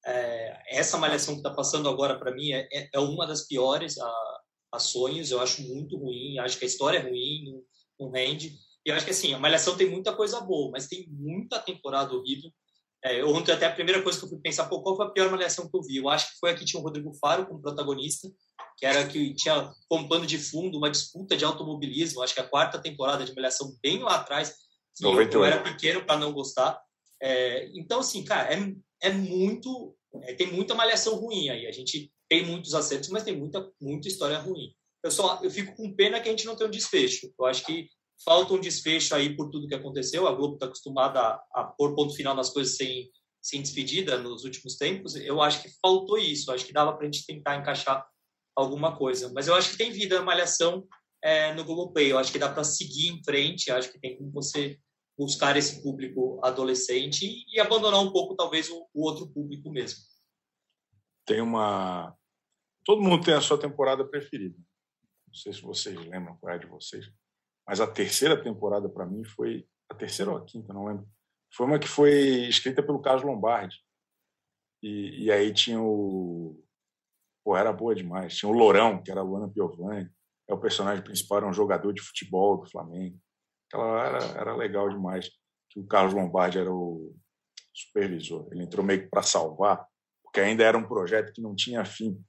É, 0.06 0.78
essa 0.78 0.96
malhação 0.96 1.34
que 1.34 1.40
está 1.40 1.50
passando 1.50 1.86
agora, 1.86 2.18
para 2.18 2.34
mim, 2.34 2.52
é, 2.52 2.66
é, 2.72 2.88
é, 2.94 2.98
uma 2.98 3.26
das 3.26 3.46
piores 3.46 3.98
a, 3.98 4.40
a 4.72 4.78
sonhos. 4.78 5.30
Eu 5.30 5.40
acho 5.40 5.62
muito 5.62 5.98
ruim, 5.98 6.38
acho 6.38 6.58
que 6.58 6.64
a 6.64 6.68
história 6.68 6.98
é 6.98 7.02
ruim, 7.02 7.44
não, 7.44 8.06
não 8.06 8.10
rende. 8.10 8.54
E 8.86 8.88
eu 8.88 8.94
acho 8.94 9.04
que, 9.04 9.10
assim, 9.10 9.34
a 9.34 9.38
malhação 9.38 9.76
tem 9.76 9.90
muita 9.90 10.16
coisa 10.16 10.40
boa, 10.40 10.70
mas 10.70 10.88
tem 10.88 11.06
muita 11.10 11.58
temporada 11.58 12.14
horrível. 12.14 12.50
É, 13.02 13.24
ontem, 13.24 13.52
até 13.52 13.66
a 13.66 13.72
primeira 13.72 14.02
coisa 14.02 14.18
que 14.18 14.24
eu 14.26 14.28
fui 14.28 14.38
pensar, 14.38 14.66
pô, 14.66 14.82
qual 14.82 14.94
foi 14.94 15.06
a 15.06 15.10
pior 15.10 15.30
malhação 15.30 15.68
que 15.68 15.76
eu 15.76 15.82
vi? 15.82 15.96
Eu 15.96 16.08
acho 16.08 16.32
que 16.32 16.38
foi 16.38 16.50
a 16.50 16.54
que 16.54 16.64
tinha 16.64 16.78
o 16.78 16.82
Rodrigo 16.82 17.14
Faro 17.14 17.46
como 17.46 17.62
protagonista, 17.62 18.28
que 18.76 18.84
era 18.84 19.06
que 19.06 19.34
tinha 19.34 19.72
como 19.88 20.08
pano 20.08 20.26
de 20.26 20.38
fundo 20.38 20.76
uma 20.76 20.90
disputa 20.90 21.36
de 21.36 21.44
automobilismo. 21.44 22.22
Acho 22.22 22.34
que 22.34 22.40
a 22.40 22.48
quarta 22.48 22.80
temporada 22.80 23.24
de 23.24 23.34
malhação, 23.34 23.74
bem 23.82 24.02
lá 24.02 24.16
atrás, 24.16 24.54
eu 25.00 25.44
era 25.44 25.62
pequeno 25.62 26.04
para 26.04 26.18
não 26.18 26.32
gostar. 26.32 26.78
É, 27.22 27.70
então, 27.74 28.00
assim, 28.00 28.22
cara, 28.22 28.52
é, 28.52 28.58
é 29.02 29.10
muito. 29.10 29.96
É, 30.24 30.34
tem 30.34 30.52
muita 30.52 30.74
malhação 30.74 31.14
ruim 31.16 31.48
aí. 31.48 31.66
A 31.66 31.72
gente 31.72 32.12
tem 32.28 32.44
muitos 32.44 32.74
acertos, 32.74 33.08
mas 33.08 33.22
tem 33.22 33.36
muita, 33.36 33.66
muita 33.80 34.08
história 34.08 34.38
ruim. 34.38 34.74
Eu 35.02 35.10
só 35.10 35.40
eu 35.42 35.50
fico 35.50 35.74
com 35.74 35.94
pena 35.94 36.20
que 36.20 36.28
a 36.28 36.32
gente 36.32 36.44
não 36.44 36.54
tem 36.54 36.66
um 36.66 36.70
desfecho. 36.70 37.32
Eu 37.38 37.46
acho 37.46 37.64
que 37.64 37.88
falta 38.24 38.54
um 38.54 38.60
desfecho 38.60 39.14
aí 39.14 39.34
por 39.34 39.50
tudo 39.50 39.68
que 39.68 39.74
aconteceu. 39.74 40.26
A 40.26 40.34
Globo 40.34 40.54
está 40.54 40.66
acostumada 40.66 41.20
a, 41.20 41.44
a 41.54 41.64
pôr 41.64 41.94
ponto 41.94 42.14
final 42.14 42.34
nas 42.34 42.50
coisas 42.50 42.76
sem, 42.76 43.10
sem 43.40 43.62
despedida 43.62 44.18
nos 44.18 44.44
últimos 44.44 44.76
tempos. 44.76 45.16
Eu 45.16 45.40
acho 45.40 45.62
que 45.62 45.70
faltou 45.80 46.18
isso. 46.18 46.52
Acho 46.52 46.64
que 46.64 46.72
dava 46.72 46.92
para 46.92 47.02
a 47.02 47.10
gente 47.10 47.26
tentar 47.26 47.56
encaixar 47.56 48.06
alguma 48.54 48.96
coisa. 48.96 49.32
Mas 49.32 49.48
eu 49.48 49.54
acho 49.54 49.70
que 49.70 49.78
tem 49.78 49.90
vida 49.90 50.18
a 50.18 50.22
malhação 50.22 50.86
é, 51.22 51.54
no 51.54 51.64
Globoplay. 51.64 52.12
Eu 52.12 52.18
acho 52.18 52.32
que 52.32 52.38
dá 52.38 52.52
para 52.52 52.64
seguir 52.64 53.08
em 53.08 53.22
frente. 53.22 53.68
Eu 53.68 53.76
acho 53.76 53.90
que 53.90 53.98
tem 53.98 54.16
como 54.16 54.30
você 54.30 54.78
buscar 55.18 55.56
esse 55.56 55.82
público 55.82 56.40
adolescente 56.42 57.44
e 57.46 57.60
abandonar 57.60 58.00
um 58.00 58.10
pouco, 58.10 58.34
talvez, 58.34 58.70
o, 58.70 58.88
o 58.94 59.04
outro 59.04 59.28
público 59.28 59.70
mesmo. 59.70 59.98
Tem 61.26 61.40
uma. 61.40 62.14
Todo 62.84 63.02
mundo 63.02 63.22
tem 63.22 63.34
a 63.34 63.40
sua 63.40 63.58
temporada 63.58 64.04
preferida. 64.04 64.56
Não 65.26 65.34
sei 65.34 65.52
se 65.52 65.60
vocês 65.60 65.94
lembram 65.96 66.36
qual 66.38 66.54
é 66.54 66.58
de 66.58 66.66
vocês, 66.66 67.06
mas 67.70 67.80
a 67.80 67.86
terceira 67.86 68.36
temporada 68.36 68.88
para 68.88 69.06
mim 69.06 69.22
foi 69.22 69.64
a 69.88 69.94
terceira 69.94 70.32
ou 70.32 70.36
a 70.36 70.44
quinta, 70.44 70.72
não 70.72 70.86
lembro. 70.86 71.08
Foi 71.54 71.64
uma 71.64 71.78
que 71.78 71.86
foi 71.86 72.10
escrita 72.48 72.82
pelo 72.82 73.00
Carlos 73.00 73.22
Lombardi. 73.22 73.76
E, 74.82 75.26
e 75.26 75.30
aí 75.30 75.54
tinha 75.54 75.80
o. 75.80 76.60
Pô, 77.44 77.56
era 77.56 77.72
boa 77.72 77.94
demais. 77.94 78.36
Tinha 78.36 78.50
o 78.50 78.52
Lourão, 78.52 79.00
que 79.00 79.08
era 79.08 79.20
a 79.20 79.22
Luana 79.22 79.48
Piovani. 79.48 80.10
É 80.48 80.52
o 80.52 80.58
personagem 80.58 81.04
principal, 81.04 81.38
era 81.38 81.46
um 81.46 81.52
jogador 81.52 81.92
de 81.92 82.02
futebol 82.02 82.58
do 82.58 82.68
Flamengo. 82.68 83.16
Ela 83.72 84.04
era, 84.04 84.24
era 84.40 84.56
legal 84.56 84.88
demais. 84.88 85.30
Que 85.70 85.78
o 85.78 85.86
Carlos 85.86 86.12
Lombardi 86.12 86.58
era 86.58 86.74
o 86.74 87.14
supervisor. 87.72 88.48
Ele 88.50 88.64
entrou 88.64 88.84
meio 88.84 89.02
que 89.02 89.08
para 89.08 89.22
salvar, 89.22 89.86
porque 90.24 90.40
ainda 90.40 90.64
era 90.64 90.76
um 90.76 90.88
projeto 90.88 91.32
que 91.32 91.40
não 91.40 91.54
tinha 91.54 91.84
fim. 91.84 92.20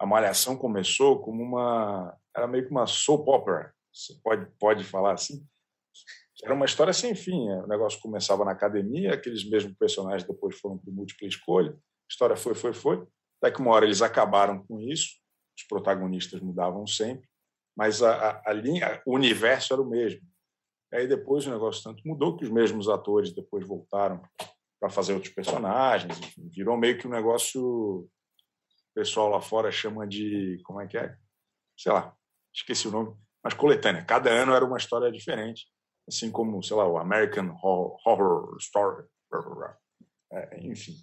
A 0.00 0.04
Malhação 0.04 0.56
começou 0.56 1.22
como 1.22 1.44
uma. 1.44 2.12
Era 2.36 2.48
meio 2.48 2.64
que 2.64 2.72
uma 2.72 2.88
soap 2.88 3.28
opera, 3.28 3.72
você 3.92 4.14
pode, 4.22 4.50
pode 4.58 4.84
falar 4.84 5.14
assim. 5.14 5.46
Era 6.42 6.54
uma 6.54 6.64
história 6.64 6.92
sem 6.92 7.14
fim. 7.14 7.48
O 7.50 7.66
negócio 7.66 8.00
começava 8.00 8.44
na 8.44 8.52
academia, 8.52 9.14
aqueles 9.14 9.48
mesmos 9.48 9.76
personagens 9.76 10.24
depois 10.24 10.58
foram 10.58 10.78
para 10.78 10.92
múltipla 10.92 11.28
escolha. 11.28 11.72
A 11.72 12.08
história 12.10 12.36
foi, 12.36 12.54
foi, 12.54 12.72
foi. 12.72 13.06
Até 13.40 13.54
que 13.54 13.60
uma 13.60 13.72
hora 13.72 13.84
eles 13.84 14.02
acabaram 14.02 14.64
com 14.66 14.80
isso, 14.80 15.20
os 15.56 15.64
protagonistas 15.64 16.40
mudavam 16.40 16.86
sempre, 16.86 17.28
mas 17.76 18.02
a, 18.02 18.12
a, 18.12 18.50
a 18.50 18.52
linha, 18.52 19.02
o 19.06 19.14
universo 19.14 19.72
era 19.72 19.82
o 19.82 19.88
mesmo. 19.88 20.20
Aí 20.92 21.06
depois 21.06 21.46
o 21.46 21.50
negócio 21.50 21.82
tanto 21.82 22.06
mudou 22.06 22.36
que 22.36 22.44
os 22.44 22.50
mesmos 22.50 22.88
atores 22.88 23.32
depois 23.32 23.66
voltaram 23.66 24.22
para 24.78 24.90
fazer 24.90 25.12
outros 25.12 25.32
personagens, 25.32 26.18
enfim, 26.18 26.48
virou 26.48 26.76
meio 26.76 26.98
que 26.98 27.06
um 27.06 27.10
negócio 27.10 28.08
o 28.90 28.94
pessoal 28.94 29.28
lá 29.28 29.40
fora 29.40 29.70
chama 29.70 30.06
de 30.06 30.60
como 30.64 30.80
é 30.80 30.86
que 30.86 30.98
é? 30.98 31.16
Sei 31.78 31.92
lá, 31.92 32.14
esqueci 32.52 32.88
o 32.88 32.90
nome, 32.90 33.14
mas 33.42 33.54
coletânea. 33.54 34.04
Cada 34.04 34.30
ano 34.30 34.54
era 34.54 34.64
uma 34.64 34.76
história 34.76 35.10
diferente, 35.10 35.66
assim 36.08 36.30
como, 36.30 36.62
sei 36.62 36.76
lá, 36.76 36.86
o 36.86 36.98
American 36.98 37.56
Horror 37.62 38.56
Story. 38.58 39.06
É, 40.32 40.60
enfim, 40.66 40.94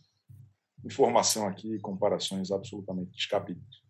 informação 0.86 1.48
aqui, 1.48 1.80
comparações 1.80 2.52
absolutamente 2.52 3.12
descabidas. 3.12 3.82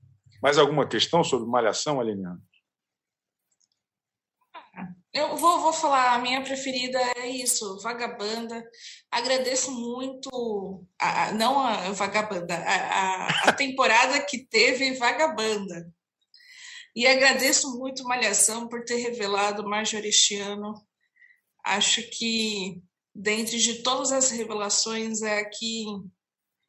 Mais 0.42 0.58
alguma 0.58 0.88
questão 0.88 1.24
sobre 1.24 1.48
malhação, 1.48 2.00
Aliniano? 2.00 2.42
Eu 5.14 5.36
vou, 5.36 5.60
vou 5.60 5.74
falar, 5.74 6.14
a 6.14 6.20
minha 6.20 6.44
preferida 6.44 7.00
é 7.18 7.28
isso, 7.28 7.80
Vagabanda. 7.82 8.64
Agradeço 9.10 9.72
muito, 9.72 10.86
a, 11.02 11.30
a, 11.30 11.32
não 11.32 11.60
a 11.60 11.92
Vagabanda, 11.92 12.54
a, 12.56 13.50
a, 13.50 13.54
temporada 13.54 14.24
que 14.24 14.46
teve 14.46 14.94
Vagabanda. 14.94 15.92
E 16.98 17.06
agradeço 17.06 17.78
muito 17.78 18.04
Malhação 18.04 18.68
por 18.68 18.84
ter 18.84 18.96
revelado 18.96 19.70
Majoristiano. 19.70 20.74
Acho 21.64 22.02
que, 22.10 22.82
dentre 23.14 23.60
de 23.60 23.84
todas 23.84 24.12
as 24.12 24.32
revelações, 24.32 25.22
é 25.22 25.42
a 25.42 25.48
que 25.48 25.86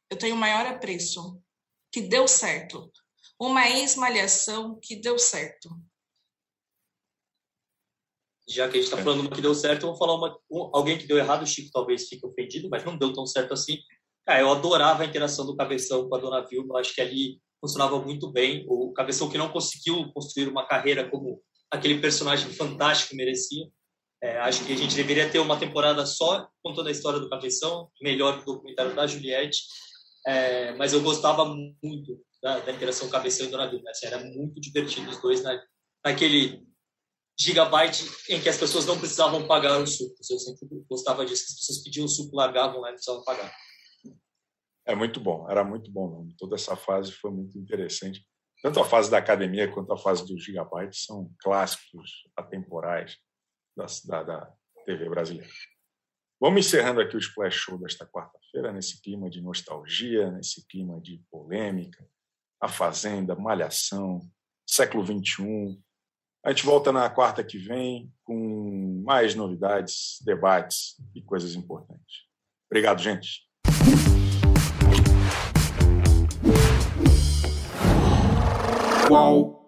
eu 0.07 0.17
tenho 0.19 0.35
maior 0.35 0.67
apreço, 0.67 1.41
que 1.91 2.01
deu 2.01 2.27
certo. 2.27 2.91
Uma 3.39 3.67
ex-malhação 3.67 4.79
que 4.79 4.95
deu 4.95 5.17
certo 5.17 5.67
já 8.49 8.67
que 8.67 8.77
a 8.77 8.81
gente 8.81 8.91
está 8.91 8.97
falando 8.97 9.21
uma 9.21 9.29
que 9.29 9.41
deu 9.41 9.53
certo, 9.53 9.83
eu 9.83 9.89
vou 9.89 9.97
falar 9.97 10.15
uma, 10.15 10.35
um, 10.49 10.71
alguém 10.73 10.97
que 10.97 11.05
deu 11.05 11.17
errado, 11.17 11.43
o 11.43 11.47
Chico 11.47 11.69
talvez 11.71 12.07
fique 12.07 12.25
ofendido, 12.25 12.67
mas 12.67 12.83
não 12.83 12.97
deu 12.97 13.13
tão 13.13 13.25
certo 13.25 13.53
assim. 13.53 13.77
Cara, 14.25 14.41
eu 14.41 14.51
adorava 14.51 15.03
a 15.03 15.05
interação 15.05 15.45
do 15.45 15.55
Cabeção 15.55 16.09
com 16.09 16.15
a 16.15 16.19
Dona 16.19 16.41
Vilma, 16.41 16.79
acho 16.79 16.93
que 16.93 16.99
ali 16.99 17.39
funcionava 17.59 17.99
muito 17.99 18.31
bem. 18.31 18.65
O 18.67 18.91
Cabeção 18.93 19.29
que 19.29 19.37
não 19.37 19.49
conseguiu 19.49 20.11
construir 20.13 20.47
uma 20.47 20.65
carreira 20.65 21.09
como 21.09 21.41
aquele 21.71 21.99
personagem 21.99 22.51
fantástico 22.51 23.15
merecia. 23.15 23.67
É, 24.21 24.37
acho 24.39 24.65
que 24.65 24.73
a 24.73 24.75
gente 24.75 24.95
deveria 24.95 25.29
ter 25.29 25.39
uma 25.39 25.57
temporada 25.57 26.05
só 26.05 26.49
contando 26.61 26.87
a 26.87 26.91
história 26.91 27.19
do 27.19 27.29
Cabeção, 27.29 27.89
melhor 28.01 28.37
que 28.37 28.49
o 28.49 28.53
documentário 28.53 28.95
da 28.95 29.07
Juliette. 29.07 29.61
É, 30.27 30.73
mas 30.75 30.91
eu 30.91 31.01
gostava 31.01 31.45
muito 31.45 32.19
da, 32.41 32.59
da 32.59 32.71
interação 32.71 33.09
Cabeção 33.09 33.47
e 33.47 33.49
Dona 33.49 33.69
Vilma. 33.69 33.89
Assim, 33.89 34.07
era 34.07 34.19
muito 34.23 34.59
divertido 34.59 35.09
os 35.09 35.21
dois 35.21 35.41
na, 35.41 35.61
naquele 36.03 36.67
gigabyte 37.39 38.05
em 38.27 38.41
que 38.41 38.49
as 38.49 38.57
pessoas 38.57 38.85
não 38.85 38.99
precisavam 38.99 39.47
pagar 39.47 39.81
os 39.81 39.95
sucos. 39.95 40.29
Eu 40.29 40.39
sempre 40.39 40.67
gostava 40.89 41.25
disso. 41.25 41.45
As 41.47 41.55
pessoas 41.55 41.83
pediam 41.83 42.07
suco, 42.07 42.35
largavam 42.35 42.81
lá 42.81 42.89
e 42.89 42.91
não 42.91 42.95
precisavam 42.95 43.23
pagar. 43.23 43.53
É 44.89 44.95
muito 44.95 45.19
bom, 45.19 45.47
era 45.47 45.63
muito 45.63 45.91
bom. 45.91 46.27
Toda 46.35 46.55
essa 46.55 46.75
fase 46.75 47.11
foi 47.11 47.29
muito 47.29 47.55
interessante. 47.59 48.25
Tanto 48.59 48.79
a 48.79 48.83
fase 48.83 49.11
da 49.11 49.19
academia 49.19 49.71
quanto 49.71 49.93
a 49.93 49.97
fase 49.97 50.25
do 50.25 50.35
gigabyte 50.39 50.97
são 50.97 51.31
clássicos 51.37 52.27
atemporais 52.35 53.15
da, 53.77 54.23
da 54.23 54.51
TV 54.85 55.07
brasileira. 55.07 55.47
Vamos 56.41 56.65
encerrando 56.65 57.01
aqui 57.01 57.15
o 57.15 57.19
Splash 57.19 57.53
Show 57.53 57.77
desta 57.77 58.03
quarta-feira, 58.07 58.73
nesse 58.73 58.99
clima 58.99 59.29
de 59.29 59.41
nostalgia, 59.41 60.31
nesse 60.31 60.65
clima 60.65 60.99
de 60.99 61.23
polêmica, 61.29 62.03
A 62.59 62.67
Fazenda, 62.67 63.35
Malhação, 63.35 64.27
século 64.65 65.05
XXI. 65.05 65.79
A 66.43 66.49
gente 66.49 66.65
volta 66.65 66.91
na 66.91 67.07
quarta 67.11 67.43
que 67.43 67.59
vem 67.59 68.11
com 68.23 69.03
mais 69.05 69.35
novidades, 69.35 70.17
debates 70.25 70.95
e 71.13 71.21
coisas 71.21 71.53
importantes. 71.53 72.23
Obrigado, 72.71 73.03
gente. 73.03 73.48
Qual? 79.09 79.58